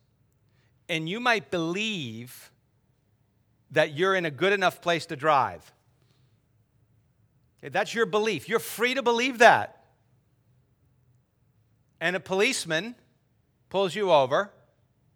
and 0.88 1.09
you 1.09 1.18
might 1.18 1.50
believe 1.50 2.53
that 3.72 3.96
you're 3.96 4.14
in 4.14 4.24
a 4.24 4.31
good 4.31 4.53
enough 4.53 4.81
place 4.81 5.07
to 5.07 5.16
drive. 5.16 5.72
Okay, 7.59 7.68
that's 7.68 7.94
your 7.94 8.07
belief. 8.07 8.48
You're 8.48 8.59
free 8.59 8.94
to 8.94 9.03
believe 9.03 9.38
that. 9.38 9.85
And 12.00 12.16
a 12.16 12.20
policeman 12.20 12.94
pulls 13.68 13.94
you 13.94 14.11
over, 14.11 14.50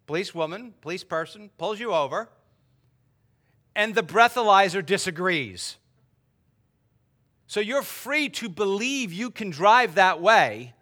policewoman, 0.05 0.73
police 0.81 1.03
person 1.03 1.49
pulls 1.57 1.79
you 1.79 1.93
over, 1.93 2.29
and 3.75 3.95
the 3.95 4.03
breathalyzer 4.03 4.85
disagrees. 4.85 5.77
So 7.47 7.59
you're 7.59 7.83
free 7.83 8.29
to 8.29 8.49
believe 8.49 9.13
you 9.13 9.29
can 9.29 9.49
drive 9.49 9.95
that 9.95 10.21
way, 10.21 10.73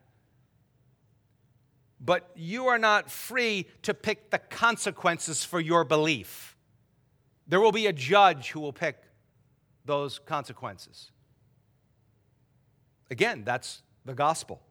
but 2.00 2.32
you 2.36 2.68
are 2.68 2.78
not 2.78 3.12
free 3.12 3.68
to 3.82 3.94
pick 3.94 4.32
the 4.32 4.40
consequences 4.40 5.44
for 5.44 5.60
your 5.60 5.84
belief. 5.84 6.56
There 7.48 7.60
will 7.60 7.72
be 7.72 7.88
a 7.88 7.94
judge 7.94 8.52
who 8.52 8.60
will 8.60 8.74
pick 8.74 8.98
those 9.86 10.20
consequences. 10.20 11.12
Again, 13.12 13.44
that's 13.44 13.84
the 14.06 14.14
gospel. 14.14 14.62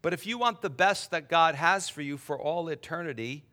But 0.00 0.12
if 0.12 0.26
you 0.26 0.38
want 0.38 0.60
the 0.60 0.70
best 0.70 1.10
that 1.12 1.28
God 1.28 1.54
has 1.54 1.88
for 1.88 2.02
you 2.02 2.18
for 2.18 2.38
all 2.38 2.68
eternity, 2.68 3.44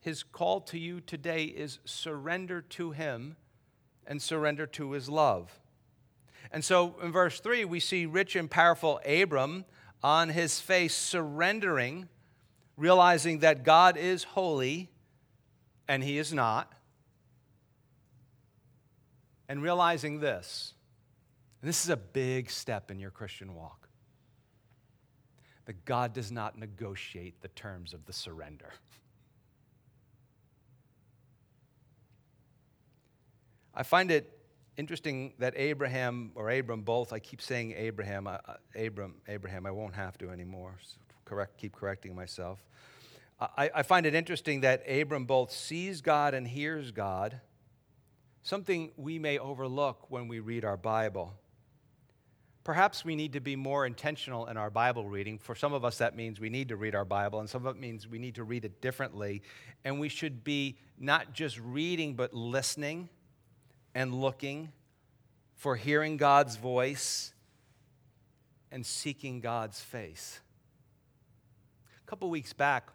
his 0.00 0.22
call 0.22 0.60
to 0.62 0.78
you 0.78 1.00
today 1.00 1.44
is 1.44 1.78
surrender 1.84 2.60
to 2.60 2.90
him 2.90 3.36
and 4.06 4.20
surrender 4.20 4.66
to 4.66 4.92
his 4.92 5.08
love. 5.08 5.60
And 6.50 6.64
so 6.64 6.94
in 7.02 7.12
verse 7.12 7.40
3, 7.40 7.64
we 7.64 7.80
see 7.80 8.06
rich 8.06 8.36
and 8.36 8.50
powerful 8.50 9.00
Abram 9.04 9.64
on 10.02 10.28
his 10.28 10.60
face 10.60 10.94
surrendering, 10.94 12.08
realizing 12.76 13.40
that 13.40 13.64
God 13.64 13.96
is 13.96 14.24
holy 14.24 14.90
and 15.88 16.02
he 16.02 16.18
is 16.18 16.32
not, 16.32 16.72
and 19.48 19.62
realizing 19.62 20.20
this. 20.20 20.74
And 21.60 21.68
this 21.68 21.84
is 21.84 21.90
a 21.90 21.96
big 21.96 22.50
step 22.50 22.90
in 22.90 22.98
your 22.98 23.10
Christian 23.10 23.54
walk 23.54 23.88
that 25.66 25.84
God 25.84 26.12
does 26.12 26.30
not 26.30 26.58
negotiate 26.58 27.40
the 27.40 27.48
terms 27.48 27.94
of 27.94 28.04
the 28.04 28.12
surrender. 28.12 28.72
I 33.74 33.82
find 33.82 34.10
it 34.10 34.33
interesting 34.76 35.34
that 35.38 35.54
Abraham 35.56 36.32
or 36.34 36.50
Abram 36.50 36.82
both, 36.82 37.12
I 37.12 37.18
keep 37.18 37.40
saying 37.40 37.74
Abraham, 37.76 38.26
uh, 38.26 38.38
Abram, 38.74 39.16
Abraham, 39.28 39.66
I 39.66 39.70
won't 39.70 39.94
have 39.94 40.18
to 40.18 40.30
anymore. 40.30 40.76
So 40.82 40.96
correct, 41.24 41.58
keep 41.58 41.74
correcting 41.74 42.14
myself. 42.14 42.64
I, 43.40 43.70
I 43.74 43.82
find 43.82 44.06
it 44.06 44.14
interesting 44.14 44.60
that 44.60 44.88
Abram 44.88 45.24
both 45.24 45.50
sees 45.50 46.00
God 46.00 46.34
and 46.34 46.46
hears 46.46 46.92
God, 46.92 47.40
something 48.42 48.92
we 48.96 49.18
may 49.18 49.38
overlook 49.38 50.10
when 50.10 50.28
we 50.28 50.38
read 50.38 50.64
our 50.64 50.76
Bible. 50.76 51.34
Perhaps 52.62 53.04
we 53.04 53.14
need 53.14 53.34
to 53.34 53.40
be 53.40 53.56
more 53.56 53.84
intentional 53.84 54.46
in 54.46 54.56
our 54.56 54.70
Bible 54.70 55.08
reading. 55.08 55.38
For 55.38 55.54
some 55.54 55.74
of 55.74 55.84
us, 55.84 55.98
that 55.98 56.16
means 56.16 56.40
we 56.40 56.48
need 56.48 56.68
to 56.68 56.76
read 56.76 56.94
our 56.94 57.04
Bible, 57.04 57.40
and 57.40 57.50
some 57.50 57.66
of 57.66 57.76
it 57.76 57.80
means 57.80 58.08
we 58.08 58.18
need 58.18 58.36
to 58.36 58.44
read 58.44 58.64
it 58.64 58.80
differently. 58.80 59.42
And 59.84 60.00
we 60.00 60.08
should 60.08 60.44
be 60.44 60.78
not 60.98 61.34
just 61.34 61.58
reading, 61.60 62.14
but 62.14 62.32
listening 62.32 63.10
and 63.94 64.14
looking 64.14 64.72
for 65.54 65.76
hearing 65.76 66.16
God's 66.16 66.56
voice 66.56 67.32
and 68.70 68.84
seeking 68.84 69.40
God's 69.40 69.80
face. 69.80 70.40
A 72.04 72.10
couple 72.10 72.28
weeks 72.28 72.52
back, 72.52 72.88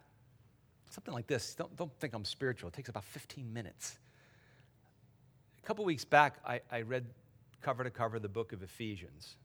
something 0.90 1.14
like 1.14 1.28
this. 1.28 1.56
Don't, 1.56 1.76
don't 1.76 1.94
think 2.00 2.14
I'm 2.14 2.26
spiritual. 2.26 2.68
It 2.70 2.74
takes 2.74 2.90
about 2.90 3.06
15 3.06 3.52
minutes. 3.52 3.98
A 5.64 5.66
couple 5.66 5.86
weeks 5.86 6.06
back, 6.06 6.38
I, 6.46 6.62
I 6.72 6.82
read 6.82 7.06
cover 7.62 7.84
to 7.84 7.90
cover 7.90 8.20
the 8.20 8.30
book 8.30 8.54
of 8.54 8.64
Ephesians. 8.64 9.36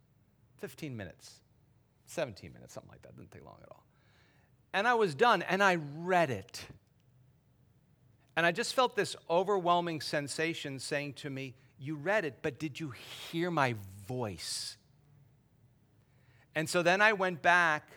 15 0.59 0.97
minutes, 0.97 1.41
17 2.07 2.53
minutes, 2.53 2.75
something 2.75 2.91
like 2.91 3.03
that. 3.03 3.17
Didn't 3.17 3.31
take 3.31 3.45
long 3.45 3.59
at 3.63 3.69
all. 3.71 3.85
And 4.73 4.89
I 4.89 4.95
was 4.95 5.15
done, 5.15 5.43
and 5.43 5.63
I 5.63 5.79
read 5.99 6.31
it. 6.31 6.65
And 8.37 8.45
I 8.45 8.53
just 8.53 8.75
felt 8.75 8.97
this 8.97 9.15
overwhelming 9.31 10.01
sensation 10.01 10.79
saying 10.79 11.15
to 11.15 11.31
me, 11.31 11.55
You 11.79 11.95
read 11.95 12.25
it, 12.25 12.39
but 12.43 12.59
did 12.59 12.81
you 12.81 12.93
hear 13.31 13.51
my 13.51 13.77
voice? 14.07 14.77
And 16.55 16.69
so 16.69 16.83
then 16.83 17.01
I 17.01 17.13
went 17.13 17.43
back 17.43 17.91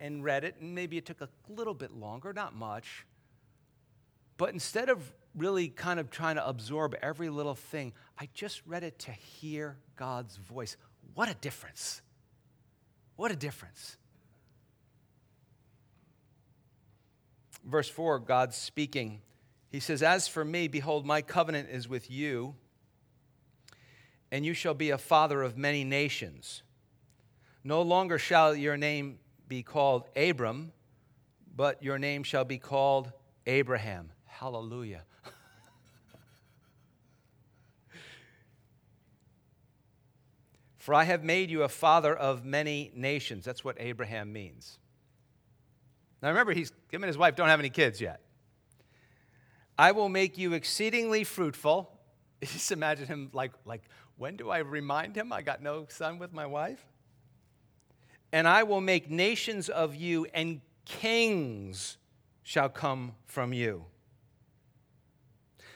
and 0.00 0.24
read 0.24 0.44
it, 0.44 0.56
and 0.60 0.74
maybe 0.74 0.96
it 0.96 1.06
took 1.06 1.20
a 1.20 1.28
little 1.48 1.74
bit 1.74 1.92
longer, 1.92 2.32
not 2.32 2.54
much. 2.54 3.06
But 4.36 4.52
instead 4.52 4.88
of 4.88 5.12
really 5.34 5.68
kind 5.68 6.00
of 6.00 6.10
trying 6.10 6.36
to 6.36 6.46
absorb 6.46 6.94
every 7.00 7.28
little 7.28 7.54
thing, 7.54 7.92
I 8.18 8.28
just 8.34 8.62
read 8.66 8.82
it 8.82 8.98
to 9.00 9.12
hear 9.12 9.76
God's 9.96 10.36
voice. 10.36 10.76
What 11.14 11.28
a 11.28 11.34
difference! 11.34 12.02
What 13.16 13.30
a 13.30 13.36
difference. 13.36 13.96
Verse 17.64 17.88
4, 17.88 18.18
God's 18.18 18.56
speaking. 18.56 19.20
He 19.72 19.80
says, 19.80 20.02
As 20.02 20.28
for 20.28 20.44
me, 20.44 20.68
behold, 20.68 21.06
my 21.06 21.22
covenant 21.22 21.70
is 21.70 21.88
with 21.88 22.10
you, 22.10 22.54
and 24.30 24.44
you 24.44 24.52
shall 24.52 24.74
be 24.74 24.90
a 24.90 24.98
father 24.98 25.42
of 25.42 25.56
many 25.56 25.82
nations. 25.82 26.62
No 27.64 27.80
longer 27.80 28.18
shall 28.18 28.54
your 28.54 28.76
name 28.76 29.18
be 29.48 29.62
called 29.62 30.04
Abram, 30.14 30.72
but 31.56 31.82
your 31.82 31.98
name 31.98 32.22
shall 32.22 32.44
be 32.44 32.58
called 32.58 33.12
Abraham. 33.46 34.12
Hallelujah. 34.26 35.04
For 40.76 40.92
I 40.94 41.04
have 41.04 41.24
made 41.24 41.50
you 41.50 41.62
a 41.62 41.68
father 41.68 42.14
of 42.14 42.44
many 42.44 42.92
nations. 42.94 43.46
That's 43.46 43.64
what 43.64 43.76
Abraham 43.80 44.34
means. 44.34 44.78
Now 46.22 46.28
remember, 46.28 46.52
he's, 46.52 46.72
him 46.90 47.02
and 47.02 47.08
his 47.08 47.16
wife 47.16 47.36
don't 47.36 47.48
have 47.48 47.58
any 47.60 47.70
kids 47.70 48.02
yet. 48.02 48.20
I 49.78 49.92
will 49.92 50.08
make 50.08 50.38
you 50.38 50.52
exceedingly 50.52 51.24
fruitful. 51.24 51.90
Just 52.42 52.72
imagine 52.72 53.06
him 53.06 53.30
like, 53.32 53.52
like, 53.64 53.82
when 54.16 54.36
do 54.36 54.50
I 54.50 54.58
remind 54.58 55.16
him 55.16 55.32
I 55.32 55.42
got 55.42 55.62
no 55.62 55.86
son 55.88 56.18
with 56.18 56.32
my 56.32 56.46
wife? 56.46 56.84
And 58.32 58.48
I 58.48 58.62
will 58.62 58.80
make 58.80 59.10
nations 59.10 59.68
of 59.68 59.94
you, 59.94 60.26
and 60.32 60.60
kings 60.84 61.98
shall 62.42 62.68
come 62.68 63.12
from 63.26 63.52
you. 63.52 63.84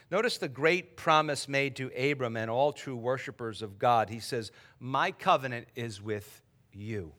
Notice 0.09 0.37
the 0.37 0.47
great 0.47 0.95
promise 0.95 1.47
made 1.47 1.75
to 1.75 1.91
Abram 1.95 2.37
and 2.37 2.49
all 2.49 2.71
true 2.71 2.95
worshipers 2.95 3.61
of 3.61 3.77
God. 3.77 4.09
He 4.09 4.19
says, 4.19 4.51
My 4.79 5.11
covenant 5.11 5.67
is 5.75 6.01
with 6.01 6.41
you. 6.71 7.11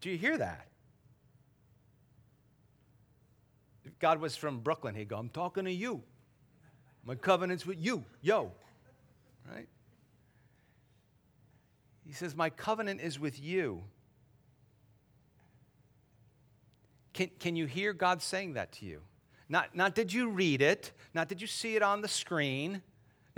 Do 0.00 0.10
you 0.10 0.16
hear 0.16 0.38
that? 0.38 0.66
If 3.84 3.93
God 4.04 4.20
was 4.20 4.36
from 4.36 4.58
Brooklyn, 4.58 4.94
he'd 4.94 5.08
go, 5.08 5.16
I'm 5.16 5.30
talking 5.30 5.64
to 5.64 5.72
you. 5.72 6.02
My 7.06 7.14
covenant's 7.14 7.64
with 7.64 7.82
you. 7.82 8.04
Yo. 8.20 8.52
Right? 9.50 9.66
He 12.04 12.12
says, 12.12 12.36
My 12.36 12.50
covenant 12.50 13.00
is 13.00 13.18
with 13.18 13.42
you. 13.42 13.82
Can, 17.14 17.30
can 17.38 17.56
you 17.56 17.64
hear 17.64 17.94
God 17.94 18.20
saying 18.20 18.52
that 18.52 18.72
to 18.72 18.84
you? 18.84 19.00
Not, 19.48 19.74
not 19.74 19.94
did 19.94 20.12
you 20.12 20.28
read 20.28 20.60
it, 20.60 20.92
not 21.14 21.28
did 21.28 21.40
you 21.40 21.46
see 21.46 21.74
it 21.74 21.82
on 21.82 22.02
the 22.02 22.08
screen, 22.08 22.82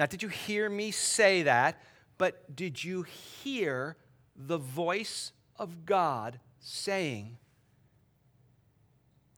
not 0.00 0.10
did 0.10 0.20
you 0.20 0.28
hear 0.28 0.68
me 0.68 0.90
say 0.90 1.44
that, 1.44 1.80
but 2.18 2.56
did 2.56 2.82
you 2.82 3.04
hear 3.04 3.96
the 4.34 4.58
voice 4.58 5.30
of 5.60 5.86
God 5.86 6.40
saying, 6.58 7.38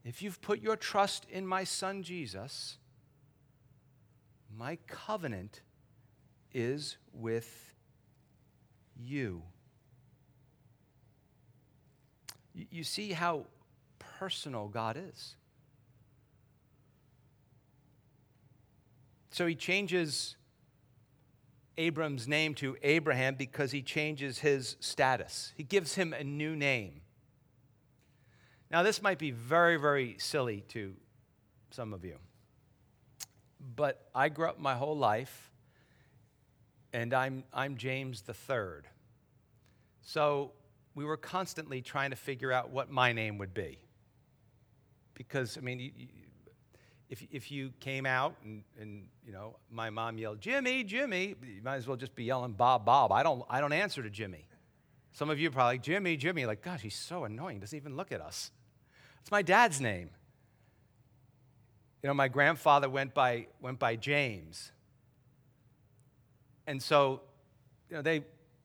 If 0.08 0.22
you've 0.22 0.40
put 0.40 0.62
your 0.62 0.74
trust 0.74 1.26
in 1.30 1.46
my 1.46 1.64
son 1.64 2.02
Jesus, 2.02 2.78
my 4.56 4.78
covenant 4.86 5.60
is 6.50 6.96
with 7.12 7.74
you. 8.98 9.42
You 12.54 12.84
see 12.84 13.12
how 13.12 13.44
personal 13.98 14.68
God 14.68 14.96
is. 14.96 15.36
So 19.30 19.46
he 19.46 19.54
changes 19.54 20.36
Abram's 21.76 22.26
name 22.26 22.54
to 22.54 22.78
Abraham 22.82 23.34
because 23.34 23.72
he 23.72 23.82
changes 23.82 24.38
his 24.38 24.76
status. 24.80 25.52
He 25.54 25.64
gives 25.64 25.96
him 25.96 26.14
a 26.14 26.24
new 26.24 26.56
name. 26.56 27.02
Now, 28.70 28.82
this 28.82 29.00
might 29.00 29.18
be 29.18 29.30
very, 29.30 29.76
very 29.76 30.16
silly 30.18 30.62
to 30.68 30.94
some 31.70 31.94
of 31.94 32.04
you, 32.04 32.16
but 33.76 34.08
I 34.14 34.28
grew 34.28 34.48
up 34.48 34.58
my 34.58 34.74
whole 34.74 34.96
life, 34.96 35.50
and 36.92 37.14
I'm, 37.14 37.44
I'm 37.52 37.76
James 37.76 38.22
the 38.22 38.34
third. 38.34 38.86
So 40.02 40.52
we 40.94 41.04
were 41.04 41.16
constantly 41.16 41.80
trying 41.80 42.10
to 42.10 42.16
figure 42.16 42.52
out 42.52 42.70
what 42.70 42.90
my 42.90 43.12
name 43.12 43.38
would 43.38 43.54
be. 43.54 43.78
Because, 45.14 45.56
I 45.56 45.60
mean, 45.60 45.80
you, 45.80 45.90
if, 47.08 47.26
if 47.30 47.50
you 47.50 47.72
came 47.80 48.04
out 48.04 48.34
and, 48.44 48.62
and, 48.80 49.08
you 49.24 49.32
know, 49.32 49.56
my 49.70 49.90
mom 49.90 50.18
yelled, 50.18 50.40
Jimmy, 50.40 50.84
Jimmy, 50.84 51.34
you 51.42 51.62
might 51.62 51.76
as 51.76 51.86
well 51.86 51.96
just 51.96 52.14
be 52.14 52.24
yelling 52.24 52.52
Bob, 52.52 52.84
Bob. 52.84 53.12
I 53.12 53.22
don't, 53.22 53.42
I 53.48 53.60
don't 53.60 53.72
answer 53.72 54.02
to 54.02 54.10
Jimmy. 54.10 54.46
Some 55.12 55.30
of 55.30 55.38
you 55.38 55.48
are 55.48 55.52
probably, 55.52 55.78
Jimmy, 55.78 56.16
Jimmy, 56.16 56.46
like, 56.46 56.62
gosh, 56.62 56.80
he's 56.80 56.94
so 56.94 57.24
annoying, 57.24 57.60
doesn't 57.60 57.76
even 57.76 57.96
look 57.96 58.12
at 58.12 58.20
us. 58.20 58.50
It's 59.20 59.30
my 59.30 59.42
dad's 59.42 59.80
name. 59.80 60.10
You 62.02 62.08
know, 62.08 62.14
my 62.14 62.28
grandfather 62.28 62.88
went 62.88 63.14
by, 63.14 63.48
went 63.60 63.78
by 63.78 63.96
James. 63.96 64.72
And 66.66 66.82
so, 66.82 67.22
you 67.90 67.96
know, 67.96 68.02
they, 68.02 68.18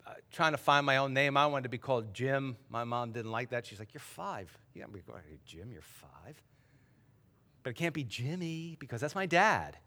uh, 0.06 0.14
trying 0.32 0.52
to 0.52 0.58
find 0.58 0.86
my 0.86 0.98
own 0.98 1.14
name, 1.14 1.38
I 1.38 1.48
wanted 1.48 1.64
to 1.64 1.70
be 1.70 1.78
called 1.78 2.14
Jim. 2.14 2.58
My 2.70 2.84
mom 2.84 3.12
didn't 3.12 3.32
like 3.32 3.50
that. 3.50 3.66
She's 3.66 3.80
like, 3.80 3.94
You're 3.94 4.02
five. 4.02 4.56
You 4.74 4.82
can't 4.82 4.94
be 4.94 5.00
called 5.00 5.20
Jim, 5.46 5.72
you're 5.72 5.82
five 5.82 6.42
but 7.64 7.72
it 7.72 7.74
can't 7.76 7.94
be 7.94 8.04
Jimmy 8.04 8.76
because 8.80 9.02
that's 9.02 9.16
my 9.16 9.26
dad. 9.26 9.78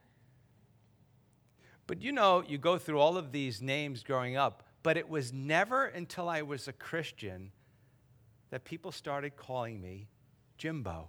But 1.87 2.03
you 2.03 2.11
know, 2.11 2.43
you 2.47 2.59
go 2.59 2.79
through 2.79 2.99
all 2.99 3.17
of 3.17 3.31
these 3.31 3.63
names 3.63 4.03
growing 4.03 4.37
up, 4.37 4.65
but 4.83 4.97
it 4.97 5.09
was 5.09 5.33
never 5.33 5.85
until 5.85 6.29
I 6.29 6.43
was 6.43 6.67
a 6.67 6.73
Christian 6.73 7.53
that 8.51 8.65
people 8.65 8.91
started 8.91 9.37
calling 9.37 9.81
me 9.81 10.09
Jimbo. 10.59 11.09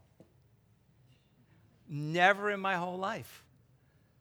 Never 1.90 2.52
in 2.52 2.60
my 2.60 2.76
whole 2.76 2.98
life. 2.98 3.44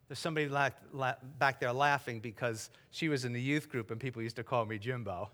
There's 0.08 0.18
somebody 0.18 0.48
la- 0.48 0.70
la- 0.92 1.16
back 1.38 1.58
there 1.58 1.72
laughing 1.72 2.20
because 2.20 2.70
she 2.90 3.08
was 3.08 3.24
in 3.24 3.32
the 3.32 3.40
youth 3.40 3.68
group 3.68 3.90
and 3.90 4.00
people 4.00 4.22
used 4.22 4.36
to 4.36 4.44
call 4.44 4.64
me 4.64 4.78
Jimbo. 4.78 5.30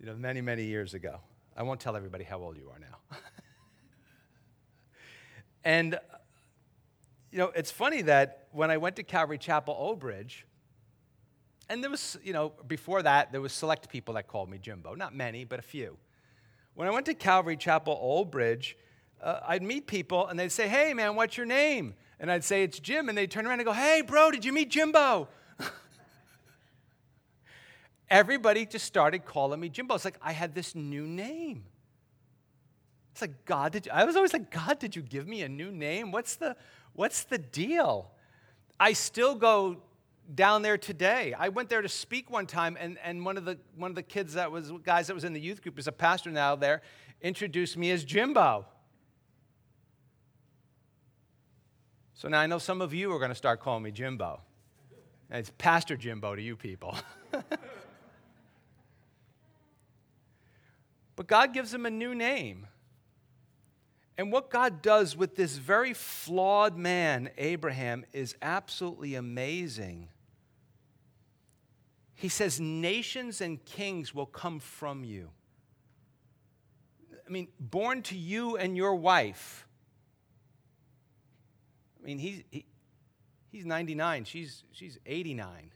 You 0.00 0.06
know, 0.06 0.14
many, 0.16 0.40
many 0.40 0.64
years 0.64 0.94
ago. 0.94 1.20
I 1.56 1.62
won't 1.62 1.80
tell 1.80 1.96
everybody 1.96 2.24
how 2.24 2.38
old 2.38 2.56
you 2.56 2.70
are 2.70 2.78
now. 2.78 3.16
And, 5.64 5.94
uh, 5.94 5.98
you 7.30 7.38
know, 7.38 7.52
it's 7.54 7.70
funny 7.70 8.00
that 8.02 8.46
when 8.52 8.70
I 8.70 8.78
went 8.78 8.96
to 8.96 9.02
Calvary 9.02 9.36
Chapel, 9.36 9.76
Old 9.78 9.98
Bridge, 9.98 10.46
and 11.68 11.82
there 11.82 11.90
was, 11.90 12.16
you 12.24 12.32
know, 12.32 12.52
before 12.66 13.02
that, 13.02 13.32
there 13.32 13.42
was 13.42 13.52
select 13.52 13.90
people 13.90 14.14
that 14.14 14.26
called 14.26 14.48
me 14.48 14.56
Jimbo. 14.56 14.94
Not 14.94 15.14
many, 15.14 15.44
but 15.44 15.58
a 15.58 15.62
few. 15.62 15.98
When 16.78 16.86
I 16.86 16.92
went 16.92 17.06
to 17.06 17.14
Calvary 17.14 17.56
Chapel, 17.56 17.98
Old 18.00 18.30
Bridge, 18.30 18.76
uh, 19.20 19.40
I'd 19.44 19.64
meet 19.64 19.88
people 19.88 20.28
and 20.28 20.38
they'd 20.38 20.52
say, 20.52 20.68
Hey, 20.68 20.94
man, 20.94 21.16
what's 21.16 21.36
your 21.36 21.44
name? 21.44 21.94
And 22.20 22.30
I'd 22.30 22.44
say, 22.44 22.62
It's 22.62 22.78
Jim. 22.78 23.08
And 23.08 23.18
they'd 23.18 23.28
turn 23.28 23.48
around 23.48 23.58
and 23.58 23.66
go, 23.66 23.72
Hey, 23.72 24.00
bro, 24.00 24.30
did 24.30 24.44
you 24.44 24.52
meet 24.52 24.70
Jimbo? 24.70 25.26
Everybody 28.08 28.64
just 28.64 28.84
started 28.84 29.24
calling 29.24 29.58
me 29.58 29.68
Jimbo. 29.68 29.96
It's 29.96 30.04
like 30.04 30.20
I 30.22 30.30
had 30.30 30.54
this 30.54 30.76
new 30.76 31.04
name. 31.04 31.64
It's 33.10 33.22
like, 33.22 33.44
God, 33.44 33.72
did 33.72 33.86
you, 33.86 33.92
I 33.92 34.04
was 34.04 34.14
always 34.14 34.32
like, 34.32 34.48
God, 34.52 34.78
did 34.78 34.94
you 34.94 35.02
give 35.02 35.26
me 35.26 35.42
a 35.42 35.48
new 35.48 35.72
name? 35.72 36.12
What's 36.12 36.36
the, 36.36 36.54
what's 36.92 37.24
the 37.24 37.38
deal? 37.38 38.12
I 38.78 38.92
still 38.92 39.34
go 39.34 39.82
down 40.34 40.62
there 40.62 40.78
today. 40.78 41.34
I 41.38 41.48
went 41.48 41.68
there 41.68 41.82
to 41.82 41.88
speak 41.88 42.30
one 42.30 42.46
time, 42.46 42.76
and, 42.78 42.98
and 43.02 43.24
one, 43.24 43.36
of 43.36 43.44
the, 43.44 43.58
one 43.76 43.90
of 43.90 43.94
the 43.94 44.02
kids 44.02 44.34
that 44.34 44.50
was, 44.50 44.72
guys 44.82 45.06
that 45.06 45.14
was 45.14 45.24
in 45.24 45.32
the 45.32 45.40
youth 45.40 45.62
group, 45.62 45.78
is 45.78 45.86
a 45.86 45.92
pastor 45.92 46.30
now 46.30 46.56
there, 46.56 46.82
introduced 47.22 47.76
me 47.76 47.90
as 47.90 48.04
Jimbo. 48.04 48.66
So 52.14 52.28
now 52.28 52.40
I 52.40 52.46
know 52.46 52.58
some 52.58 52.82
of 52.82 52.92
you 52.92 53.12
are 53.12 53.18
going 53.18 53.30
to 53.30 53.34
start 53.36 53.60
calling 53.60 53.82
me 53.82 53.90
Jimbo. 53.90 54.40
And 55.30 55.40
it's 55.40 55.52
Pastor 55.58 55.96
Jimbo 55.96 56.34
to 56.34 56.42
you 56.42 56.56
people. 56.56 56.96
but 61.16 61.26
God 61.26 61.52
gives 61.52 61.72
him 61.72 61.86
a 61.86 61.90
new 61.90 62.14
name. 62.14 62.66
And 64.16 64.32
what 64.32 64.50
God 64.50 64.82
does 64.82 65.16
with 65.16 65.36
this 65.36 65.58
very 65.58 65.94
flawed 65.94 66.76
man, 66.76 67.30
Abraham, 67.38 68.04
is 68.12 68.34
absolutely 68.42 69.14
amazing. 69.14 70.08
He 72.18 72.28
says, 72.28 72.58
Nations 72.58 73.40
and 73.40 73.64
kings 73.64 74.12
will 74.12 74.26
come 74.26 74.58
from 74.58 75.04
you. 75.04 75.30
I 77.24 77.30
mean, 77.30 77.46
born 77.60 78.02
to 78.02 78.16
you 78.16 78.56
and 78.56 78.76
your 78.76 78.96
wife. 78.96 79.68
I 82.02 82.04
mean, 82.04 82.18
he's, 82.18 82.42
he, 82.50 82.64
he's 83.52 83.64
99, 83.64 84.24
she's, 84.24 84.64
she's 84.72 84.98
89. 85.06 85.70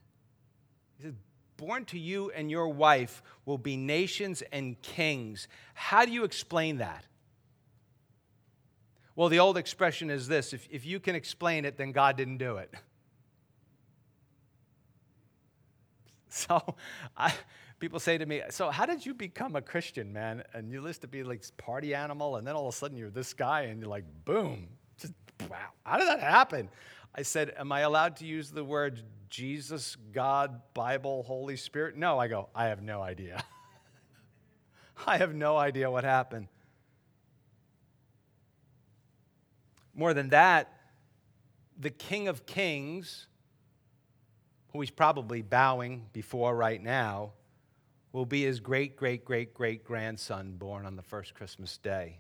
He 0.96 1.04
says, 1.04 1.14
Born 1.56 1.84
to 1.84 1.98
you 1.98 2.32
and 2.32 2.50
your 2.50 2.66
wife 2.66 3.22
will 3.46 3.58
be 3.58 3.76
nations 3.76 4.42
and 4.50 4.82
kings. 4.82 5.46
How 5.74 6.04
do 6.04 6.10
you 6.10 6.24
explain 6.24 6.78
that? 6.78 7.04
Well, 9.14 9.28
the 9.28 9.38
old 9.38 9.56
expression 9.56 10.10
is 10.10 10.26
this 10.26 10.52
if, 10.52 10.66
if 10.72 10.84
you 10.84 10.98
can 10.98 11.14
explain 11.14 11.64
it, 11.64 11.76
then 11.76 11.92
God 11.92 12.16
didn't 12.16 12.38
do 12.38 12.56
it. 12.56 12.74
So 16.48 16.76
I, 17.14 17.34
people 17.78 18.00
say 18.00 18.16
to 18.16 18.24
me, 18.24 18.40
So 18.48 18.70
how 18.70 18.86
did 18.86 19.04
you 19.04 19.12
become 19.12 19.54
a 19.54 19.60
Christian, 19.60 20.14
man? 20.14 20.42
And 20.54 20.72
you 20.72 20.86
used 20.86 21.02
to 21.02 21.06
be 21.08 21.24
like 21.24 21.44
party 21.58 21.94
animal, 21.94 22.36
and 22.36 22.46
then 22.46 22.56
all 22.56 22.68
of 22.68 22.74
a 22.74 22.78
sudden 22.78 22.96
you're 22.96 23.10
this 23.10 23.34
guy, 23.34 23.62
and 23.62 23.80
you're 23.80 23.90
like, 23.90 24.06
boom. 24.24 24.68
Just 24.96 25.12
wow. 25.50 25.58
How 25.84 25.98
did 25.98 26.08
that 26.08 26.20
happen? 26.20 26.70
I 27.14 27.22
said, 27.22 27.52
Am 27.58 27.70
I 27.70 27.80
allowed 27.80 28.16
to 28.16 28.26
use 28.26 28.50
the 28.50 28.64
word 28.64 29.02
Jesus, 29.28 29.96
God, 30.12 30.60
Bible, 30.72 31.22
Holy 31.24 31.56
Spirit? 31.56 31.96
No, 31.96 32.18
I 32.18 32.28
go, 32.28 32.48
I 32.54 32.66
have 32.66 32.82
no 32.82 33.02
idea. 33.02 33.44
I 35.06 35.18
have 35.18 35.34
no 35.34 35.56
idea 35.56 35.90
what 35.90 36.04
happened. 36.04 36.48
More 39.94 40.14
than 40.14 40.30
that, 40.30 40.72
the 41.78 41.90
King 41.90 42.28
of 42.28 42.46
Kings, 42.46 43.26
who 44.72 44.80
he's 44.80 44.90
probably 44.90 45.42
bowing 45.42 46.06
before 46.12 46.56
right 46.56 46.82
now, 46.82 47.32
will 48.12 48.26
be 48.26 48.44
his 48.44 48.60
great, 48.60 48.96
great, 48.96 49.24
great, 49.24 49.54
great 49.54 49.84
grandson 49.84 50.56
born 50.56 50.86
on 50.86 50.96
the 50.96 51.02
first 51.02 51.34
Christmas 51.34 51.78
day. 51.78 52.18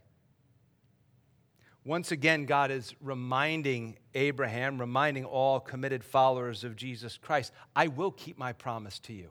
Once 1.84 2.12
again, 2.12 2.46
God 2.46 2.70
is 2.70 2.94
reminding 3.00 3.96
Abraham, 4.14 4.78
reminding 4.78 5.24
all 5.24 5.58
committed 5.58 6.04
followers 6.04 6.62
of 6.62 6.76
Jesus 6.76 7.18
Christ, 7.18 7.52
I 7.74 7.88
will 7.88 8.12
keep 8.12 8.38
my 8.38 8.52
promise 8.52 8.98
to 9.00 9.12
you. 9.12 9.30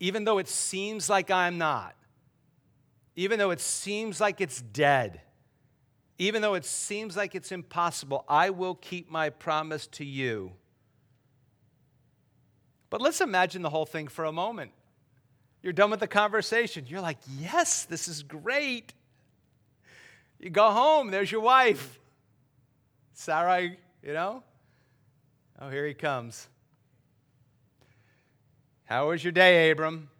Even 0.00 0.24
though 0.24 0.38
it 0.38 0.48
seems 0.48 1.10
like 1.10 1.30
I'm 1.30 1.58
not, 1.58 1.94
even 3.14 3.38
though 3.38 3.50
it 3.50 3.60
seems 3.60 4.20
like 4.20 4.40
it's 4.40 4.62
dead, 4.62 5.20
even 6.18 6.40
though 6.40 6.54
it 6.54 6.64
seems 6.64 7.16
like 7.16 7.34
it's 7.34 7.52
impossible, 7.52 8.24
I 8.28 8.50
will 8.50 8.74
keep 8.74 9.10
my 9.10 9.28
promise 9.28 9.86
to 9.88 10.04
you. 10.04 10.52
But 12.92 13.00
let's 13.00 13.22
imagine 13.22 13.62
the 13.62 13.70
whole 13.70 13.86
thing 13.86 14.06
for 14.06 14.26
a 14.26 14.32
moment. 14.32 14.70
You're 15.62 15.72
done 15.72 15.90
with 15.90 16.00
the 16.00 16.06
conversation. 16.06 16.84
You're 16.86 17.00
like, 17.00 17.16
yes, 17.38 17.86
this 17.86 18.06
is 18.06 18.22
great. 18.22 18.92
You 20.38 20.50
go 20.50 20.70
home, 20.70 21.10
there's 21.10 21.32
your 21.32 21.40
wife. 21.40 21.98
Sarai, 23.14 23.78
you 24.02 24.12
know? 24.12 24.42
Oh, 25.58 25.70
here 25.70 25.86
he 25.86 25.94
comes. 25.94 26.46
How 28.84 29.08
was 29.08 29.24
your 29.24 29.32
day, 29.32 29.70
Abram? 29.70 30.10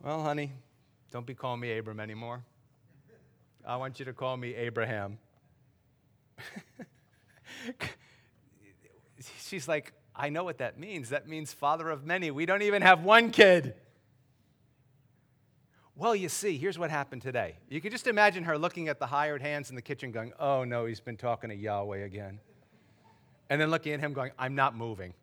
Well, 0.00 0.22
honey, 0.22 0.52
don't 1.10 1.26
be 1.26 1.34
calling 1.34 1.58
me 1.58 1.76
Abram 1.76 1.98
anymore. 1.98 2.44
I 3.66 3.74
want 3.74 3.98
you 3.98 4.04
to 4.04 4.12
call 4.12 4.36
me 4.36 4.54
Abraham. 4.54 5.18
She's 9.40 9.66
like, 9.66 9.92
I 10.16 10.28
know 10.28 10.44
what 10.44 10.58
that 10.58 10.78
means. 10.78 11.08
That 11.08 11.28
means 11.28 11.52
father 11.52 11.90
of 11.90 12.04
many. 12.04 12.30
We 12.30 12.46
don't 12.46 12.62
even 12.62 12.82
have 12.82 13.02
one 13.02 13.30
kid. 13.30 13.74
Well, 15.96 16.14
you 16.14 16.28
see, 16.28 16.58
here's 16.58 16.78
what 16.78 16.90
happened 16.90 17.22
today. 17.22 17.56
You 17.68 17.80
can 17.80 17.90
just 17.90 18.06
imagine 18.06 18.44
her 18.44 18.58
looking 18.58 18.88
at 18.88 18.98
the 18.98 19.06
hired 19.06 19.42
hands 19.42 19.70
in 19.70 19.76
the 19.76 19.82
kitchen 19.82 20.10
going, 20.10 20.32
Oh 20.38 20.64
no, 20.64 20.86
he's 20.86 21.00
been 21.00 21.16
talking 21.16 21.50
to 21.50 21.56
Yahweh 21.56 21.98
again. 21.98 22.40
And 23.48 23.60
then 23.60 23.70
looking 23.70 23.92
at 23.92 24.00
him 24.00 24.12
going, 24.12 24.32
I'm 24.38 24.54
not 24.54 24.76
moving. 24.76 25.14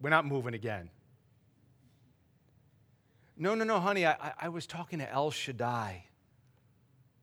We're 0.00 0.10
not 0.10 0.26
moving 0.26 0.54
again. 0.54 0.90
No, 3.36 3.54
no, 3.54 3.64
no, 3.64 3.80
honey, 3.80 4.06
I, 4.06 4.32
I 4.40 4.48
was 4.48 4.66
talking 4.66 4.98
to 4.98 5.10
El 5.10 5.30
Shaddai. 5.30 6.04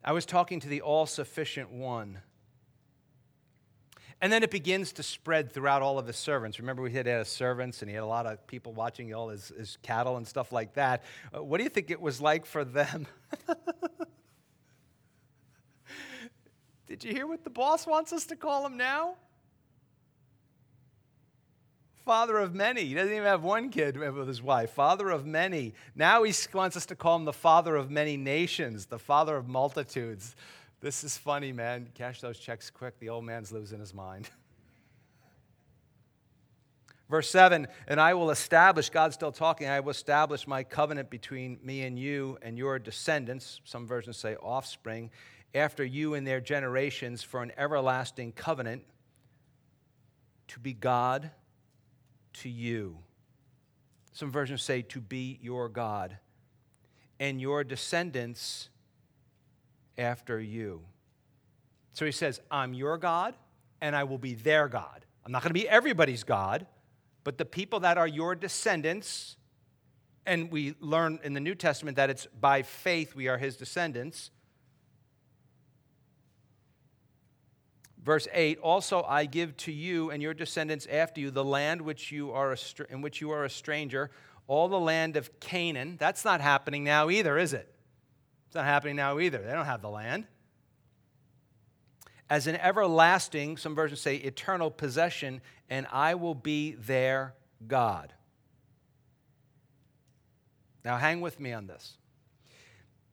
I 0.03 0.12
was 0.14 0.26
talking 0.26 0.60
to 0.62 0.70
the 0.70 0.82
all 0.82 1.05
sufficient 1.05 1.72
one. 1.72 2.20
And 4.22 4.34
then 4.34 4.43
it 4.43 4.51
begins 4.51 4.91
to 4.93 5.03
spread 5.03 5.53
throughout 5.53 5.82
all 5.82 5.97
of 5.97 6.05
his 6.05 6.17
servants. 6.17 6.59
Remember, 6.59 6.82
we 6.82 6.91
had, 6.91 7.05
had 7.05 7.26
servants 7.26 7.82
and 7.82 7.89
he 7.89 7.95
had 7.95 8.03
a 8.03 8.07
lot 8.07 8.26
of 8.26 8.45
people 8.47 8.74
watching 8.74 9.13
all 9.13 9.30
his, 9.30 9.53
his 9.57 9.78
cattle 9.82 10.17
and 10.17 10.28
stuff 10.28 10.51
like 10.51 10.74
that. 10.74 11.03
Uh, 11.36 11.41
what 11.41 11.57
do 11.57 11.63
you 11.63 11.70
think 11.70 11.89
it 11.89 12.01
was 12.01 12.20
like 12.20 12.45
for 12.45 12.65
them? 12.65 13.07
Did 16.88 17.03
you 17.03 17.13
hear 17.13 17.28
what 17.28 17.43
the 17.43 17.49
boss 17.49 17.88
wants 17.88 18.11
us 18.11 18.26
to 18.26 18.36
call 18.36 18.65
him 18.65 18.76
now? 18.76 19.15
Father 22.03 22.39
of 22.39 22.55
many. 22.55 22.86
He 22.86 22.95
doesn't 22.95 23.11
even 23.11 23.26
have 23.26 23.43
one 23.43 23.70
kid 23.70 23.95
with 23.95 24.28
his 24.28 24.41
wife. 24.41 24.72
Father 24.72 25.11
of 25.11 25.28
many. 25.28 25.76
Now 25.95 26.24
he 26.24 26.34
wants 26.53 26.76
us 26.76 26.88
to 26.88 26.95
call 26.95 27.15
him 27.15 27.26
the 27.26 27.32
father 27.32 27.76
of 27.76 27.91
many 27.91 28.17
nations, 28.17 28.88
the 28.88 28.97
father 28.97 29.38
of 29.38 29.47
multitudes. 29.47 30.36
This 30.82 31.04
is 31.04 31.18
funny, 31.18 31.52
man. 31.52 31.90
Cash 31.94 32.22
those 32.22 32.40
checks 32.40 32.70
quick. 32.70 33.00
The 33.00 33.10
old 33.10 33.26
man's 33.26 33.52
losing 33.52 33.80
his 33.80 33.94
mind. 33.94 34.30
Verse 37.10 37.30
7 37.30 37.68
And 37.88 38.00
I 38.00 38.14
will 38.14 38.32
establish, 38.32 38.90
God's 38.90 39.16
still 39.16 39.34
talking, 39.34 39.68
I 39.68 39.82
will 39.82 39.90
establish 39.90 40.48
my 40.48 40.64
covenant 40.64 41.10
between 41.10 41.60
me 41.62 41.82
and 41.82 42.00
you 42.00 42.38
and 42.42 42.58
your 42.58 42.80
descendants. 42.80 43.60
Some 43.66 43.88
versions 43.88 44.16
say 44.16 44.38
offspring, 44.38 45.12
after 45.54 45.84
you 45.84 46.14
and 46.14 46.26
their 46.26 46.40
generations 46.40 47.24
for 47.24 47.44
an 47.44 47.52
everlasting 47.58 48.32
covenant 48.32 48.84
to 50.48 50.60
be 50.62 50.74
God 50.74 51.32
to 52.34 52.50
you. 52.50 53.00
Some 54.14 54.32
versions 54.32 54.62
say 54.62 54.82
to 54.84 55.02
be 55.02 55.40
your 55.42 55.68
God 55.68 56.18
and 57.20 57.42
your 57.42 57.66
descendants 57.66 58.70
after 60.00 60.39
you. 60.39 60.82
So 61.93 62.06
he 62.06 62.12
says, 62.12 62.39
I'm 62.50 62.74
your 62.74 62.97
God, 62.97 63.36
and 63.82 63.95
I 63.95 64.06
will 64.06 64.18
be 64.18 64.34
their 64.34 64.68
God. 64.68 65.06
I'm 65.26 65.32
not 65.32 65.43
going 65.43 65.50
to 65.50 65.60
be 65.60 65.68
everybody's 65.68 66.24
God, 66.24 66.66
but 67.24 67.38
the 67.38 67.45
people 67.45 67.82
that 67.82 67.97
are 67.97 68.08
your 68.08 68.36
descendants, 68.36 69.36
and 70.26 70.52
we 70.52 70.76
learn 70.80 71.20
in 71.24 71.34
the 71.34 71.39
New 71.39 71.56
Testament 71.56 71.97
that 71.97 72.10
it's 72.10 72.26
by 72.28 72.62
faith 72.62 73.16
we 73.16 73.28
are 73.28 73.38
his 73.38 73.58
descendants. 73.58 74.32
Verse 78.02 78.28
8 78.34 78.60
Also 78.60 79.04
I 79.04 79.26
give 79.26 79.58
to 79.58 79.72
you 79.72 80.10
and 80.10 80.22
your 80.22 80.34
descendants 80.34 80.88
after 80.89 81.20
you 81.20 81.32
the 81.32 81.43
land 81.43 81.82
which 81.82 82.12
you 82.12 82.32
are 82.32 82.56
in 82.89 83.02
which 83.02 83.20
you 83.20 83.32
are 83.32 83.43
a 83.43 83.50
stranger, 83.50 84.10
all 84.47 84.68
the 84.70 84.80
land 84.80 85.18
of 85.18 85.39
Canaan. 85.39 85.97
That's 86.00 86.24
not 86.24 86.39
happening 86.39 86.84
now 86.84 87.10
either, 87.10 87.38
is 87.38 87.54
it? 87.54 87.74
It's 88.50 88.56
not 88.56 88.66
happening 88.66 88.95
now 88.95 89.20
either. 89.20 89.38
They 89.38 89.52
don't 89.52 89.68
have 89.68 89.84
the 89.84 89.91
land. 89.91 90.26
As 92.32 92.47
an 92.47 92.56
everlasting, 92.56 93.58
some 93.58 93.76
versions 93.76 94.02
say 94.02 94.16
eternal 94.16 94.72
possession, 94.72 95.41
and 95.70 95.86
I 95.91 96.16
will 96.16 96.34
be 96.34 96.72
their 96.72 97.36
God. 97.68 98.12
Now, 100.84 100.97
hang 100.97 101.22
with 101.22 101.39
me 101.39 101.54
on 101.54 101.68
this. 101.68 101.97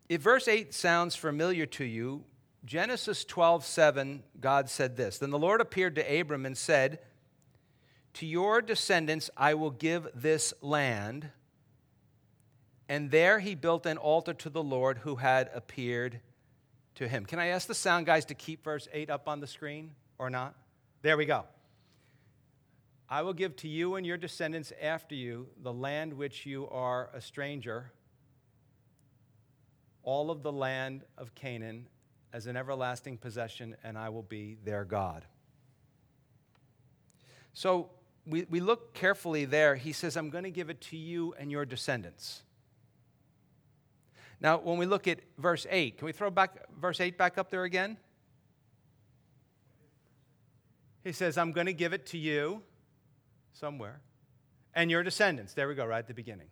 If 0.08 0.22
verse 0.22 0.48
8 0.48 0.72
sounds 0.72 1.16
familiar 1.16 1.66
to 1.66 1.84
you, 1.84 2.24
Genesis 2.64 3.22
12, 3.26 3.62
7, 3.62 4.22
God 4.40 4.70
said 4.70 4.96
this 4.96 5.18
Then 5.18 5.30
the 5.30 5.38
Lord 5.38 5.60
appeared 5.60 5.96
to 5.96 6.20
Abram 6.20 6.46
and 6.46 6.56
said, 6.56 7.00
To 8.14 8.26
your 8.26 8.62
descendants 8.62 9.28
I 9.36 9.52
will 9.52 9.70
give 9.70 10.08
this 10.14 10.54
land 10.62 11.28
and 12.88 13.10
there 13.10 13.40
he 13.40 13.54
built 13.54 13.86
an 13.86 13.96
altar 13.96 14.34
to 14.34 14.50
the 14.50 14.62
Lord 14.62 14.98
who 14.98 15.16
had 15.16 15.50
appeared 15.54 16.20
to 16.96 17.08
him. 17.08 17.24
Can 17.24 17.38
I 17.38 17.46
ask 17.46 17.66
the 17.66 17.74
sound 17.74 18.06
guys 18.06 18.24
to 18.26 18.34
keep 18.34 18.64
verse 18.64 18.88
8 18.92 19.10
up 19.10 19.28
on 19.28 19.40
the 19.40 19.46
screen 19.46 19.92
or 20.18 20.30
not? 20.30 20.54
There 21.02 21.16
we 21.16 21.26
go. 21.26 21.44
I 23.08 23.22
will 23.22 23.34
give 23.34 23.54
to 23.56 23.68
you 23.68 23.94
and 23.94 24.04
your 24.04 24.16
descendants 24.16 24.72
after 24.80 25.14
you 25.14 25.48
the 25.62 25.72
land 25.72 26.12
which 26.12 26.46
you 26.46 26.68
are 26.68 27.10
a 27.14 27.20
stranger, 27.20 27.92
all 30.02 30.30
of 30.30 30.42
the 30.42 30.52
land 30.52 31.04
of 31.16 31.34
Canaan 31.34 31.86
as 32.32 32.46
an 32.46 32.56
everlasting 32.56 33.16
possession, 33.16 33.76
and 33.84 33.96
I 33.96 34.08
will 34.08 34.22
be 34.22 34.56
their 34.64 34.84
God. 34.84 35.24
So 37.52 37.90
we, 38.26 38.44
we 38.50 38.60
look 38.60 38.92
carefully 38.92 39.44
there. 39.44 39.76
He 39.76 39.92
says, 39.92 40.16
I'm 40.16 40.30
going 40.30 40.44
to 40.44 40.50
give 40.50 40.68
it 40.68 40.80
to 40.82 40.96
you 40.96 41.34
and 41.38 41.50
your 41.50 41.64
descendants. 41.64 42.42
Now, 44.40 44.58
when 44.58 44.78
we 44.78 44.86
look 44.86 45.08
at 45.08 45.20
verse 45.38 45.66
8, 45.68 45.98
can 45.98 46.06
we 46.06 46.12
throw 46.12 46.30
back 46.30 46.56
verse 46.78 47.00
8 47.00 47.16
back 47.16 47.38
up 47.38 47.50
there 47.50 47.64
again? 47.64 47.96
He 51.04 51.12
says, 51.12 51.38
I'm 51.38 51.52
going 51.52 51.66
to 51.66 51.72
give 51.72 51.92
it 51.92 52.06
to 52.06 52.18
you 52.18 52.62
somewhere 53.52 54.00
and 54.74 54.90
your 54.90 55.02
descendants. 55.02 55.54
There 55.54 55.68
we 55.68 55.74
go, 55.74 55.86
right 55.86 55.98
at 55.98 56.08
the 56.08 56.14
beginning. 56.14 56.48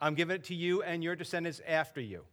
I'm 0.00 0.14
giving 0.14 0.36
it 0.36 0.44
to 0.44 0.54
you 0.54 0.82
and 0.82 1.02
your 1.02 1.16
descendants 1.16 1.60
after 1.66 2.00
you. 2.00 2.24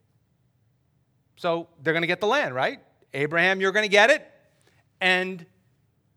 So 1.38 1.68
they're 1.82 1.94
going 1.94 2.04
to 2.04 2.08
get 2.08 2.22
the 2.22 2.28
land, 2.28 2.56
right? 2.56 2.80
Abraham, 3.14 3.60
you're 3.60 3.72
going 3.72 3.84
to 3.84 3.90
get 3.90 4.10
it, 4.10 4.30
and 5.02 5.46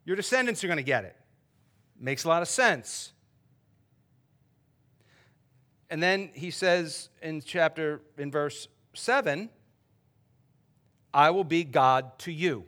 your 0.05 0.15
descendants 0.15 0.63
are 0.63 0.67
going 0.67 0.77
to 0.77 0.83
get 0.83 1.03
it. 1.03 1.15
Makes 1.99 2.23
a 2.23 2.29
lot 2.29 2.41
of 2.41 2.47
sense. 2.47 3.11
And 5.89 6.01
then 6.01 6.29
he 6.33 6.51
says 6.51 7.09
in 7.21 7.41
chapter, 7.41 8.01
in 8.17 8.31
verse 8.31 8.67
7, 8.93 9.49
I 11.13 11.31
will 11.31 11.43
be 11.43 11.63
God 11.63 12.19
to 12.19 12.31
you. 12.31 12.65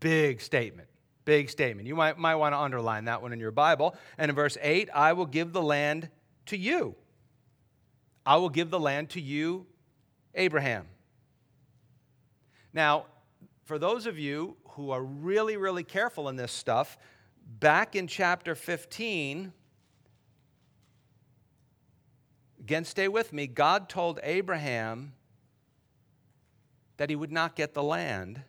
Big 0.00 0.40
statement. 0.40 0.88
Big 1.24 1.48
statement. 1.48 1.88
You 1.88 1.94
might, 1.94 2.18
might 2.18 2.34
want 2.34 2.52
to 2.52 2.58
underline 2.58 3.06
that 3.06 3.22
one 3.22 3.32
in 3.32 3.40
your 3.40 3.50
Bible. 3.50 3.96
And 4.18 4.28
in 4.28 4.34
verse 4.34 4.58
8, 4.60 4.90
I 4.94 5.14
will 5.14 5.26
give 5.26 5.52
the 5.52 5.62
land 5.62 6.10
to 6.46 6.56
you. 6.56 6.94
I 8.26 8.36
will 8.36 8.50
give 8.50 8.70
the 8.70 8.80
land 8.80 9.10
to 9.10 9.20
you, 9.20 9.66
Abraham. 10.34 10.86
Now, 12.74 13.06
for 13.64 13.78
those 13.78 14.06
of 14.06 14.18
you 14.18 14.56
who 14.70 14.90
are 14.90 15.02
really, 15.02 15.56
really 15.56 15.84
careful 15.84 16.28
in 16.28 16.36
this 16.36 16.52
stuff, 16.52 16.98
back 17.60 17.96
in 17.96 18.06
chapter 18.06 18.54
15, 18.54 19.52
again, 22.64 22.86
stay 22.86 23.08
with 23.08 23.30
me, 23.30 23.46
God 23.46 23.90
told 23.90 24.18
Abraham 24.22 25.12
that 26.96 27.10
he 27.10 27.16
would 27.16 27.30
not 27.30 27.56
get 27.56 27.74
the 27.74 27.82
land 27.82 28.40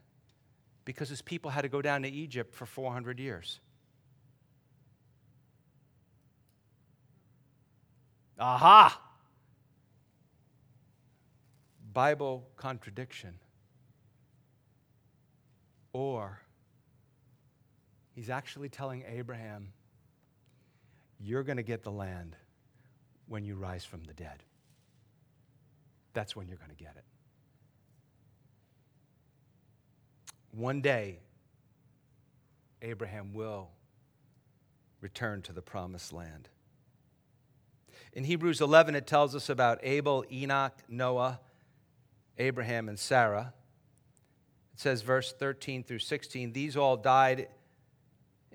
because 0.86 1.10
his 1.10 1.22
people 1.22 1.52
had 1.52 1.64
to 1.64 1.68
go 1.68 1.82
down 1.82 2.04
to 2.04 2.08
Egypt 2.08 2.56
for 2.56 2.66
400 2.66 3.20
years. 3.20 3.60
Aha! 8.40 9.02
Bible 11.92 12.48
contradiction. 12.56 13.34
Or 15.92 16.40
he's 18.14 18.30
actually 18.30 18.70
telling 18.70 19.04
Abraham, 19.10 19.74
You're 21.20 21.44
going 21.44 21.58
to 21.58 21.64
get 21.64 21.84
the 21.84 21.92
land 21.92 22.38
when 23.28 23.44
you 23.44 23.56
rise 23.56 23.86
from 23.86 24.04
the 24.04 24.14
dead. 24.14 24.44
That's 26.14 26.36
when 26.36 26.48
you're 26.48 26.58
going 26.58 26.70
to 26.70 26.76
get 26.76 26.94
it. 26.96 27.04
One 30.52 30.82
day, 30.82 31.20
Abraham 32.82 33.34
will 33.34 33.70
return 35.02 35.42
to 35.44 35.54
the 35.54 35.62
promised 35.62 36.14
land. 36.14 36.48
In 38.14 38.24
Hebrews 38.24 38.62
11, 38.62 38.96
it 38.96 39.06
tells 39.06 39.36
us 39.36 39.50
about 39.50 39.80
Abel, 39.84 40.24
Enoch, 40.32 40.74
Noah, 40.88 41.42
Abraham, 42.38 42.88
and 42.88 42.98
Sarah. 42.98 43.54
It 44.74 44.80
says, 44.80 45.02
verse 45.02 45.34
13 45.34 45.84
through 45.84 46.00
16, 46.00 46.54
these 46.54 46.78
all 46.78 46.96
died 46.96 47.50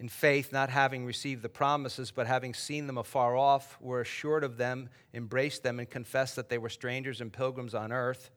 in 0.00 0.08
faith, 0.08 0.50
not 0.50 0.70
having 0.70 1.04
received 1.04 1.42
the 1.42 1.48
promises, 1.50 2.10
but 2.10 2.26
having 2.26 2.54
seen 2.54 2.86
them 2.86 2.96
afar 2.96 3.36
off, 3.36 3.76
were 3.82 4.00
assured 4.00 4.42
of 4.42 4.56
them, 4.56 4.88
embraced 5.12 5.62
them, 5.62 5.78
and 5.78 5.90
confessed 5.90 6.36
that 6.36 6.48
they 6.48 6.56
were 6.56 6.70
strangers 6.70 7.20
and 7.20 7.30
pilgrims 7.30 7.74
on 7.74 7.92
earth. 7.92 8.30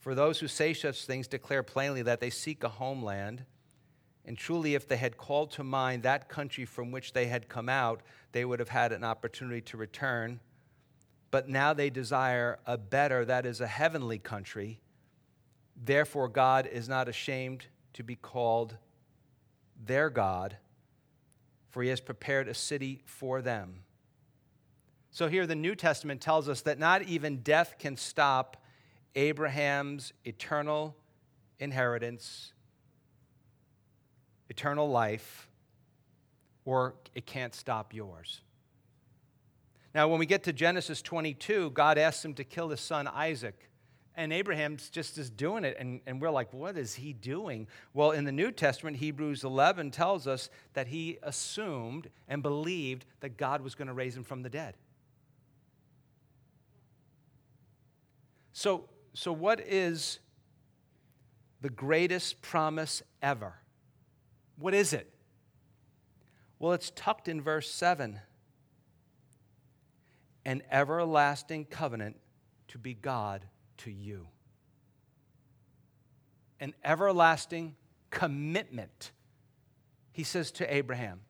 For 0.00 0.16
those 0.16 0.40
who 0.40 0.48
say 0.48 0.74
such 0.74 1.06
things 1.06 1.28
declare 1.28 1.62
plainly 1.62 2.02
that 2.02 2.18
they 2.18 2.28
seek 2.28 2.64
a 2.64 2.68
homeland. 2.68 3.44
And 4.24 4.36
truly, 4.36 4.74
if 4.74 4.88
they 4.88 4.96
had 4.96 5.16
called 5.16 5.52
to 5.52 5.62
mind 5.62 6.02
that 6.02 6.28
country 6.28 6.64
from 6.64 6.90
which 6.90 7.12
they 7.12 7.26
had 7.26 7.48
come 7.48 7.68
out, 7.68 8.02
they 8.32 8.44
would 8.44 8.58
have 8.58 8.68
had 8.68 8.90
an 8.90 9.04
opportunity 9.04 9.60
to 9.60 9.76
return. 9.76 10.40
But 11.30 11.48
now 11.48 11.72
they 11.72 11.88
desire 11.88 12.58
a 12.66 12.76
better, 12.76 13.24
that 13.24 13.46
is, 13.46 13.60
a 13.60 13.68
heavenly 13.68 14.18
country. 14.18 14.80
Therefore, 15.76 16.26
God 16.26 16.66
is 16.66 16.88
not 16.88 17.08
ashamed 17.08 17.66
to 17.92 18.02
be 18.02 18.16
called 18.16 18.76
their 19.86 20.10
God, 20.10 20.56
for 21.74 21.82
he 21.82 21.88
has 21.88 22.00
prepared 22.00 22.46
a 22.46 22.54
city 22.54 23.02
for 23.04 23.42
them. 23.42 23.80
So, 25.10 25.26
here 25.26 25.44
the 25.44 25.56
New 25.56 25.74
Testament 25.74 26.20
tells 26.20 26.48
us 26.48 26.60
that 26.60 26.78
not 26.78 27.02
even 27.02 27.38
death 27.38 27.74
can 27.80 27.96
stop 27.96 28.62
Abraham's 29.16 30.12
eternal 30.24 30.94
inheritance, 31.58 32.52
eternal 34.48 34.88
life, 34.88 35.48
or 36.64 36.94
it 37.12 37.26
can't 37.26 37.52
stop 37.52 37.92
yours. 37.92 38.42
Now, 39.96 40.06
when 40.06 40.20
we 40.20 40.26
get 40.26 40.44
to 40.44 40.52
Genesis 40.52 41.02
22, 41.02 41.70
God 41.70 41.98
asks 41.98 42.24
him 42.24 42.34
to 42.34 42.44
kill 42.44 42.68
his 42.68 42.78
son 42.78 43.08
Isaac. 43.08 43.68
And 44.16 44.32
Abraham's 44.32 44.90
just 44.90 45.18
is 45.18 45.28
doing 45.28 45.64
it, 45.64 45.76
and, 45.78 46.00
and 46.06 46.20
we're 46.20 46.30
like, 46.30 46.52
what 46.52 46.76
is 46.78 46.94
he 46.94 47.12
doing? 47.12 47.66
Well, 47.92 48.12
in 48.12 48.24
the 48.24 48.32
New 48.32 48.52
Testament, 48.52 48.98
Hebrews 48.98 49.42
11 49.42 49.90
tells 49.90 50.28
us 50.28 50.50
that 50.74 50.86
he 50.86 51.18
assumed 51.22 52.08
and 52.28 52.40
believed 52.40 53.06
that 53.20 53.36
God 53.36 53.60
was 53.60 53.74
going 53.74 53.88
to 53.88 53.94
raise 53.94 54.16
him 54.16 54.22
from 54.22 54.42
the 54.42 54.48
dead. 54.48 54.76
So, 58.52 58.88
so 59.14 59.32
what 59.32 59.60
is 59.60 60.20
the 61.60 61.70
greatest 61.70 62.40
promise 62.40 63.02
ever? 63.20 63.54
What 64.56 64.74
is 64.74 64.92
it? 64.92 65.12
Well, 66.60 66.72
it's 66.72 66.92
tucked 66.94 67.26
in 67.26 67.40
verse 67.40 67.68
7 67.70 68.20
an 70.46 70.62
everlasting 70.70 71.64
covenant 71.64 72.16
to 72.68 72.78
be 72.78 72.92
God 72.94 73.46
to 73.78 73.90
you. 73.90 74.28
An 76.60 76.74
everlasting 76.84 77.76
commitment. 78.10 79.12
He 80.12 80.22
says 80.22 80.50
to 80.52 80.74
Abraham, 80.74 81.20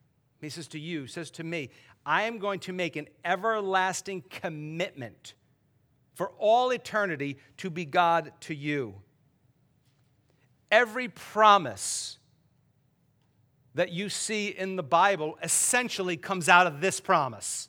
he 0.40 0.50
says 0.50 0.68
to 0.68 0.78
you, 0.78 1.06
says 1.06 1.30
to 1.32 1.44
me, 1.44 1.70
I 2.04 2.24
am 2.24 2.38
going 2.38 2.60
to 2.60 2.72
make 2.72 2.96
an 2.96 3.08
everlasting 3.24 4.24
commitment 4.28 5.34
for 6.14 6.30
all 6.38 6.70
eternity 6.70 7.38
to 7.58 7.70
be 7.70 7.84
God 7.84 8.32
to 8.40 8.54
you. 8.54 8.96
Every 10.70 11.08
promise 11.08 12.18
that 13.74 13.90
you 13.90 14.08
see 14.08 14.48
in 14.48 14.76
the 14.76 14.82
Bible 14.82 15.38
essentially 15.42 16.16
comes 16.16 16.48
out 16.48 16.66
of 16.66 16.80
this 16.80 17.00
promise. 17.00 17.68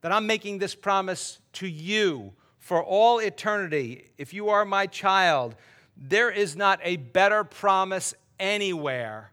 That 0.00 0.12
I'm 0.12 0.26
making 0.26 0.58
this 0.58 0.74
promise 0.74 1.38
to 1.54 1.68
you 1.68 2.32
for 2.68 2.84
all 2.84 3.18
eternity, 3.18 4.10
if 4.18 4.34
you 4.34 4.50
are 4.50 4.66
my 4.66 4.86
child, 4.86 5.56
there 5.96 6.30
is 6.30 6.54
not 6.54 6.78
a 6.82 6.98
better 6.98 7.42
promise 7.42 8.12
anywhere 8.38 9.32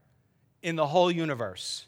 in 0.64 0.78
the 0.78 0.88
whole 0.88 1.12
universe. 1.12 1.86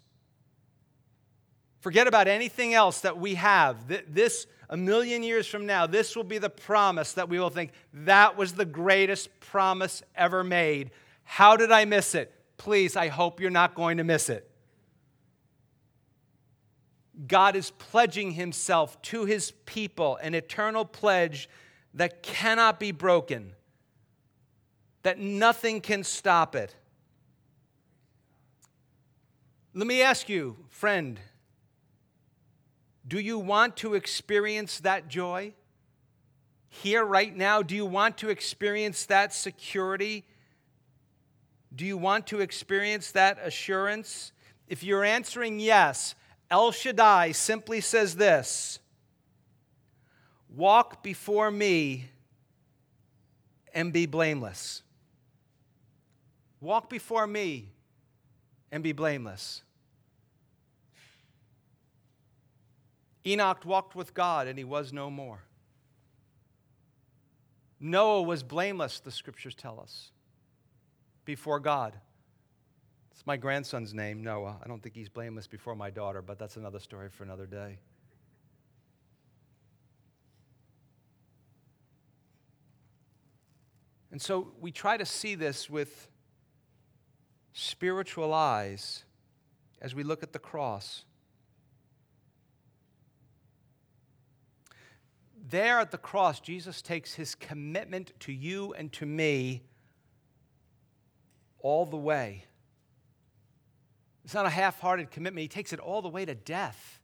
Forget 1.80 2.06
about 2.06 2.28
anything 2.28 2.74
else 2.74 3.00
that 3.00 3.18
we 3.18 3.36
have. 3.36 3.78
This, 4.14 4.46
a 4.70 4.76
million 4.76 5.24
years 5.24 5.48
from 5.48 5.66
now, 5.66 5.88
this 5.88 6.18
will 6.18 6.26
be 6.26 6.38
the 6.38 6.50
promise 6.50 7.14
that 7.14 7.30
we 7.30 7.40
will 7.40 7.50
think 7.50 7.72
that 7.94 8.36
was 8.36 8.52
the 8.52 8.66
greatest 8.66 9.40
promise 9.40 10.04
ever 10.16 10.44
made. 10.44 10.92
How 11.24 11.56
did 11.56 11.72
I 11.72 11.86
miss 11.86 12.14
it? 12.14 12.30
Please, 12.58 12.98
I 12.98 13.08
hope 13.08 13.40
you're 13.40 13.50
not 13.50 13.74
going 13.74 14.00
to 14.00 14.04
miss 14.04 14.28
it. 14.28 14.47
God 17.26 17.56
is 17.56 17.72
pledging 17.72 18.32
himself 18.32 19.02
to 19.04 19.26
his 19.26 19.52
people, 19.66 20.18
an 20.18 20.36
eternal 20.36 20.86
pledge 20.86 21.50
that 21.94 22.22
cannot 22.22 22.80
be 22.80 22.92
broken, 22.92 23.54
that 25.02 25.18
nothing 25.18 25.82
can 25.82 26.04
stop 26.04 26.56
it. 26.56 26.76
Let 29.74 29.88
me 29.88 30.02
ask 30.02 30.30
you, 30.30 30.58
friend, 30.70 31.20
do 33.08 33.20
you 33.20 33.40
want 33.40 33.78
to 33.78 33.94
experience 33.94 34.80
that 34.82 35.08
joy? 35.08 35.54
Here, 36.70 37.04
right 37.04 37.36
now, 37.36 37.62
do 37.62 37.76
you 37.76 37.86
want 37.86 38.18
to 38.20 38.30
experience 38.30 39.06
that 39.06 39.34
security? 39.34 40.26
Do 41.76 41.86
you 41.86 41.98
want 41.98 42.28
to 42.28 42.42
experience 42.42 43.12
that 43.12 43.40
assurance? 43.42 44.34
If 44.68 44.84
you're 44.84 45.04
answering 45.04 45.60
yes, 45.60 46.16
El 46.50 46.72
Shaddai 46.72 47.32
simply 47.34 47.82
says 47.82 48.16
this 48.16 48.80
Walk 50.50 51.04
before 51.04 51.52
me 51.52 52.10
and 53.74 53.92
be 53.92 54.06
blameless. 54.06 54.82
Walk 56.62 56.90
before 56.90 57.28
me 57.28 57.70
and 58.72 58.84
be 58.84 58.92
blameless. 58.92 59.62
Enoch 63.26 63.66
walked 63.66 63.94
with 63.94 64.14
God 64.14 64.48
and 64.48 64.58
he 64.58 64.64
was 64.64 64.94
no 64.94 65.10
more. 65.10 65.44
Noah 67.80 68.24
was 68.24 68.42
blameless, 68.42 69.00
the 69.00 69.12
scriptures 69.12 69.54
tell 69.54 69.80
us, 69.80 70.12
before 71.26 71.60
God. 71.60 71.94
It's 73.18 73.26
my 73.26 73.36
grandson's 73.36 73.96
name, 73.96 74.24
Noah. 74.24 74.58
I 74.64 74.68
don't 74.68 74.80
think 74.80 74.94
he's 74.94 75.10
blameless 75.10 75.48
before 75.48 75.76
my 75.76 75.90
daughter, 75.90 76.22
but 76.22 76.38
that's 76.38 76.56
another 76.56 76.80
story 76.80 77.10
for 77.10 77.24
another 77.24 77.48
day. 77.48 77.80
And 84.12 84.22
so 84.22 84.50
we 84.62 84.72
try 84.72 84.98
to 84.98 85.06
see 85.06 85.34
this 85.34 85.68
with 85.68 86.10
spiritual 87.54 88.36
eyes 88.36 89.04
as 89.82 89.96
we 89.96 90.04
look 90.04 90.22
at 90.22 90.32
the 90.32 90.38
cross. 90.38 91.04
There 95.50 95.80
at 95.80 95.90
the 95.90 95.98
cross, 95.98 96.40
Jesus 96.40 96.84
takes 96.84 97.16
his 97.16 97.34
commitment 97.34 98.12
to 98.20 98.32
you 98.32 98.76
and 98.76 98.94
to 98.94 99.08
me 99.08 99.64
all 101.58 101.88
the 101.88 101.98
way. 101.98 102.47
It's 104.28 104.34
not 104.34 104.46
a 104.46 104.50
half 104.50 104.82
hearted 104.82 105.10
commitment, 105.10 105.42
he 105.44 105.48
takes 105.48 105.72
it 105.72 105.80
all 105.80 106.02
the 106.02 106.10
way 106.10 106.26
to 106.26 106.36
death. 106.36 107.00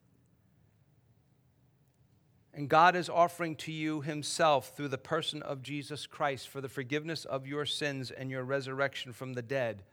And 2.53 2.67
God 2.67 2.97
is 2.97 3.07
offering 3.07 3.55
to 3.55 3.71
you 3.71 4.01
Himself 4.01 4.75
through 4.75 4.89
the 4.89 4.97
person 4.97 5.41
of 5.41 5.61
Jesus 5.61 6.05
Christ 6.05 6.49
for 6.49 6.59
the 6.59 6.67
forgiveness 6.67 7.23
of 7.23 7.47
your 7.47 7.65
sins 7.65 8.11
and 8.11 8.29
your 8.29 8.43
resurrection 8.43 9.13
from 9.13 9.35
the 9.35 9.41
dead. 9.41 9.83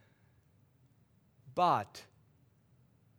But 1.54 2.02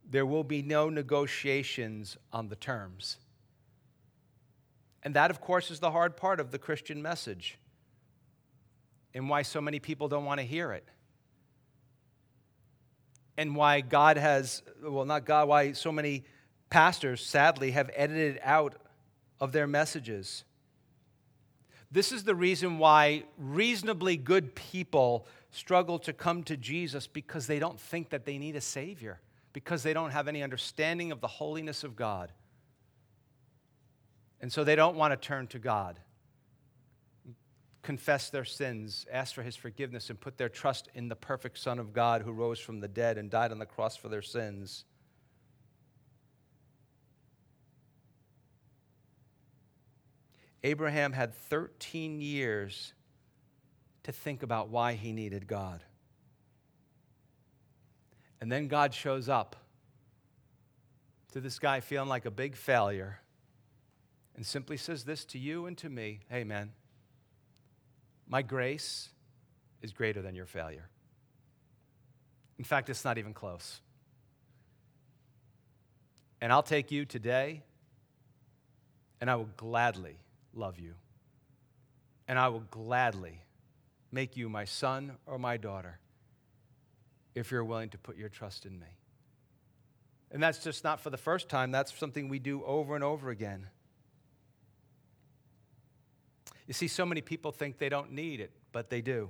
there 0.06 0.26
will 0.26 0.44
be 0.44 0.60
no 0.60 0.90
negotiations 0.90 2.18
on 2.34 2.50
the 2.50 2.56
terms. 2.56 3.16
And 5.02 5.14
that, 5.14 5.30
of 5.30 5.40
course, 5.40 5.70
is 5.70 5.80
the 5.80 5.92
hard 5.92 6.18
part 6.18 6.38
of 6.38 6.50
the 6.50 6.58
Christian 6.58 7.00
message 7.00 7.58
and 9.14 9.30
why 9.30 9.40
so 9.40 9.62
many 9.62 9.78
people 9.78 10.08
don't 10.08 10.26
want 10.26 10.38
to 10.38 10.44
hear 10.46 10.70
it. 10.70 10.86
And 13.36 13.56
why 13.56 13.80
God 13.80 14.16
has, 14.18 14.62
well, 14.82 15.04
not 15.04 15.24
God, 15.24 15.48
why 15.48 15.72
so 15.72 15.90
many 15.90 16.24
pastors, 16.70 17.24
sadly, 17.24 17.70
have 17.70 17.90
edited 17.94 18.40
out 18.42 18.74
of 19.40 19.52
their 19.52 19.66
messages. 19.66 20.44
This 21.90 22.12
is 22.12 22.24
the 22.24 22.34
reason 22.34 22.78
why 22.78 23.24
reasonably 23.36 24.16
good 24.16 24.54
people 24.54 25.26
struggle 25.50 25.98
to 25.98 26.12
come 26.12 26.42
to 26.44 26.56
Jesus 26.56 27.06
because 27.06 27.46
they 27.46 27.58
don't 27.58 27.78
think 27.78 28.10
that 28.10 28.24
they 28.24 28.38
need 28.38 28.56
a 28.56 28.60
Savior, 28.60 29.20
because 29.52 29.82
they 29.82 29.92
don't 29.92 30.10
have 30.10 30.28
any 30.28 30.42
understanding 30.42 31.12
of 31.12 31.20
the 31.20 31.26
holiness 31.26 31.84
of 31.84 31.94
God. 31.94 32.32
And 34.40 34.52
so 34.52 34.64
they 34.64 34.74
don't 34.74 34.96
want 34.96 35.12
to 35.12 35.16
turn 35.16 35.46
to 35.48 35.58
God, 35.58 35.98
confess 37.82 38.30
their 38.30 38.44
sins, 38.44 39.06
ask 39.10 39.34
for 39.34 39.42
his 39.42 39.56
forgiveness, 39.56 40.08
and 40.08 40.20
put 40.20 40.38
their 40.38 40.48
trust 40.48 40.88
in 40.94 41.08
the 41.08 41.16
perfect 41.16 41.58
Son 41.58 41.78
of 41.78 41.92
God 41.92 42.22
who 42.22 42.32
rose 42.32 42.60
from 42.60 42.80
the 42.80 42.88
dead 42.88 43.18
and 43.18 43.28
died 43.28 43.50
on 43.50 43.58
the 43.58 43.66
cross 43.66 43.96
for 43.96 44.08
their 44.08 44.22
sins. 44.22 44.84
Abraham 50.64 51.12
had 51.12 51.34
13 51.34 52.20
years 52.20 52.92
to 54.04 54.12
think 54.12 54.42
about 54.44 54.68
why 54.68 54.94
he 54.94 55.12
needed 55.12 55.48
God. 55.48 55.82
And 58.40 58.50
then 58.50 58.68
God 58.68 58.94
shows 58.94 59.28
up 59.28 59.56
to 61.32 61.40
this 61.40 61.58
guy 61.58 61.80
feeling 61.80 62.08
like 62.08 62.26
a 62.26 62.30
big 62.30 62.56
failure 62.56 63.20
and 64.36 64.44
simply 64.44 64.76
says 64.76 65.04
this 65.04 65.24
to 65.26 65.38
you 65.38 65.66
and 65.66 65.76
to 65.78 65.88
me 65.88 66.20
Hey, 66.28 66.44
man, 66.44 66.72
my 68.32 68.40
grace 68.40 69.10
is 69.82 69.92
greater 69.92 70.22
than 70.22 70.34
your 70.34 70.46
failure. 70.46 70.88
In 72.56 72.64
fact, 72.64 72.88
it's 72.88 73.04
not 73.04 73.18
even 73.18 73.34
close. 73.34 73.82
And 76.40 76.50
I'll 76.50 76.62
take 76.62 76.90
you 76.90 77.04
today, 77.04 77.62
and 79.20 79.30
I 79.30 79.36
will 79.36 79.50
gladly 79.58 80.16
love 80.54 80.78
you. 80.78 80.94
And 82.26 82.38
I 82.38 82.48
will 82.48 82.64
gladly 82.70 83.42
make 84.10 84.34
you 84.34 84.48
my 84.48 84.64
son 84.64 85.18
or 85.26 85.38
my 85.38 85.58
daughter 85.58 85.98
if 87.34 87.50
you're 87.50 87.62
willing 87.62 87.90
to 87.90 87.98
put 87.98 88.16
your 88.16 88.30
trust 88.30 88.64
in 88.64 88.80
me. 88.80 88.96
And 90.30 90.42
that's 90.42 90.64
just 90.64 90.84
not 90.84 91.00
for 91.00 91.10
the 91.10 91.18
first 91.18 91.50
time, 91.50 91.70
that's 91.70 91.94
something 91.98 92.30
we 92.30 92.38
do 92.38 92.64
over 92.64 92.94
and 92.94 93.04
over 93.04 93.28
again. 93.28 93.66
You 96.72 96.74
see, 96.74 96.88
so 96.88 97.04
many 97.04 97.20
people 97.20 97.52
think 97.52 97.76
they 97.76 97.90
don't 97.90 98.12
need 98.12 98.40
it, 98.40 98.50
but 98.72 98.88
they 98.88 99.02
do. 99.02 99.28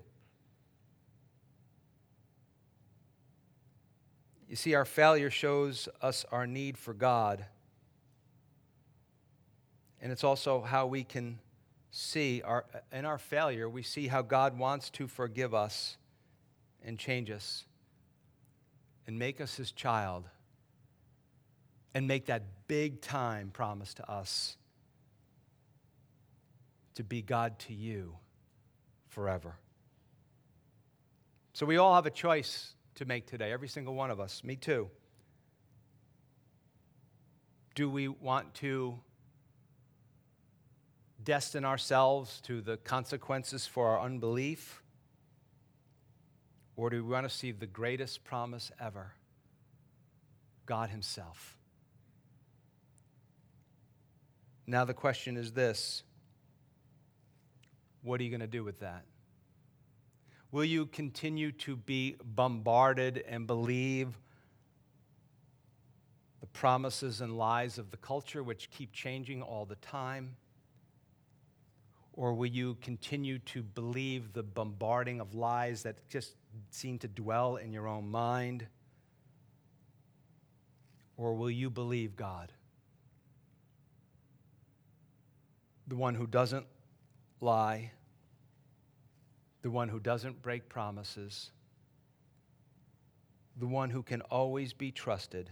You 4.49 4.55
see, 4.55 4.75
our 4.75 4.85
failure 4.85 5.29
shows 5.29 5.89
us 6.01 6.25
our 6.31 6.47
need 6.47 6.79
for 6.79 6.95
God. 6.95 7.45
And 10.01 10.13
it's 10.13 10.23
also 10.23 10.61
how 10.61 10.87
we 10.87 11.03
can 11.03 11.41
see 11.91 12.43
our, 12.43 12.65
in 12.93 13.05
our 13.05 13.19
failure, 13.19 13.69
we 13.69 13.83
see 13.83 14.07
how 14.07 14.23
God 14.23 14.57
wants 14.57 14.89
to 14.91 15.09
forgive 15.09 15.53
us 15.53 15.97
and 16.85 16.97
change 16.97 17.29
us 17.29 17.65
and 19.09 19.19
make 19.19 19.41
us 19.41 19.57
his 19.57 19.73
child 19.73 20.29
and 21.93 22.07
make 22.07 22.27
that 22.27 22.45
big 22.69 23.01
time 23.01 23.51
promise 23.53 23.95
to 23.95 24.09
us 24.09 24.59
to 26.95 27.05
be 27.05 27.23
God 27.23 27.59
to 27.61 27.75
you 27.75 28.17
forever. 29.09 29.57
So 31.53 31.67
we 31.67 31.77
all 31.77 31.95
have 31.95 32.07
a 32.07 32.11
choice 32.11 32.75
to 32.95 33.05
make 33.05 33.27
today, 33.27 33.53
every 33.53 33.69
single 33.69 33.95
one 33.95 34.11
of 34.11 34.21
us, 34.21 34.43
me 34.45 34.57
too. 34.57 34.91
Do 37.75 37.89
we 37.89 38.09
want 38.09 38.55
to 38.55 38.99
destine 41.23 41.65
ourselves 41.65 42.41
to 42.43 42.61
the 42.61 42.77
consequences 42.79 43.67
for 43.67 43.89
our 43.89 44.01
unbelief? 44.01 44.83
Or 46.77 46.91
do 46.91 47.05
we 47.05 47.13
want 47.13 47.29
to 47.29 47.35
see 47.35 47.53
the 47.53 47.67
greatest 47.67 48.25
promise 48.25 48.71
ever? 48.81 49.13
God 50.67 50.91
Himself. 50.91 51.59
Now, 54.67 54.85
the 54.85 54.95
question 54.95 55.37
is 55.37 55.53
this 55.53 56.03
what 58.03 58.21
are 58.21 58.25
you 58.25 58.31
going 58.31 58.41
to 58.41 58.47
do 58.47 58.65
with 58.65 58.81
that? 58.81 59.05
Will 60.51 60.65
you 60.65 60.87
continue 60.87 61.51
to 61.53 61.77
be 61.77 62.17
bombarded 62.23 63.25
and 63.27 63.47
believe 63.47 64.19
the 66.41 66.47
promises 66.47 67.21
and 67.21 67.39
lies 67.39 67.79
of 67.79 67.91
the 67.91 67.97
culture, 67.97 68.43
which 68.43 68.71
keep 68.71 68.93
changing 68.93 69.41
all 69.41 69.65
the 69.65 69.77
time? 69.77 70.37
Or 72.15 72.35
will 72.35 72.49
you 72.49 72.77
continue 72.83 73.39
to 73.39 73.63
believe 73.63 74.35
the 74.35 74.43
bombarding 74.43 75.21
of 75.21 75.35
lies 75.35 75.85
that 75.85 76.07
just 76.11 76.35
seem 76.71 76.99
to 76.99 77.09
dwell 77.09 77.57
in 77.57 77.73
your 77.73 77.89
own 77.89 78.11
mind? 78.11 78.67
Or 81.17 81.35
will 81.35 81.51
you 81.51 81.71
believe 81.71 82.15
God? 82.15 82.53
The 85.87 85.97
one 85.97 86.15
who 86.15 86.27
doesn't 86.27 86.67
lie, 87.43 87.93
the 89.63 89.71
one 89.71 89.89
who 89.89 90.01
doesn't 90.01 90.43
break 90.43 90.69
promises, 90.69 91.51
the 93.59 93.67
one 93.67 93.91
who 93.91 94.03
can 94.03 94.21
always 94.23 94.73
be 94.73 94.91
trusted. 94.91 95.51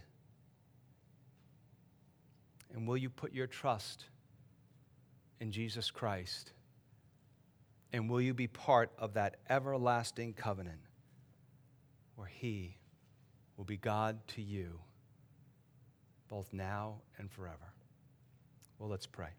And 2.72 2.86
will 2.86 2.96
you 2.96 3.10
put 3.10 3.32
your 3.32 3.46
trust 3.46 4.06
in 5.40 5.50
Jesus 5.52 5.90
Christ? 5.90 6.52
And 7.92 8.08
will 8.08 8.20
you 8.20 8.34
be 8.34 8.46
part 8.46 8.92
of 8.98 9.14
that 9.14 9.36
everlasting 9.48 10.34
covenant 10.34 10.80
where 12.14 12.28
He 12.28 12.76
will 13.56 13.64
be 13.64 13.76
God 13.76 14.18
to 14.28 14.42
you, 14.42 14.78
both 16.28 16.52
now 16.52 17.00
and 17.18 17.30
forever? 17.30 17.74
Well, 18.78 18.88
let's 18.88 19.06
pray. 19.06 19.30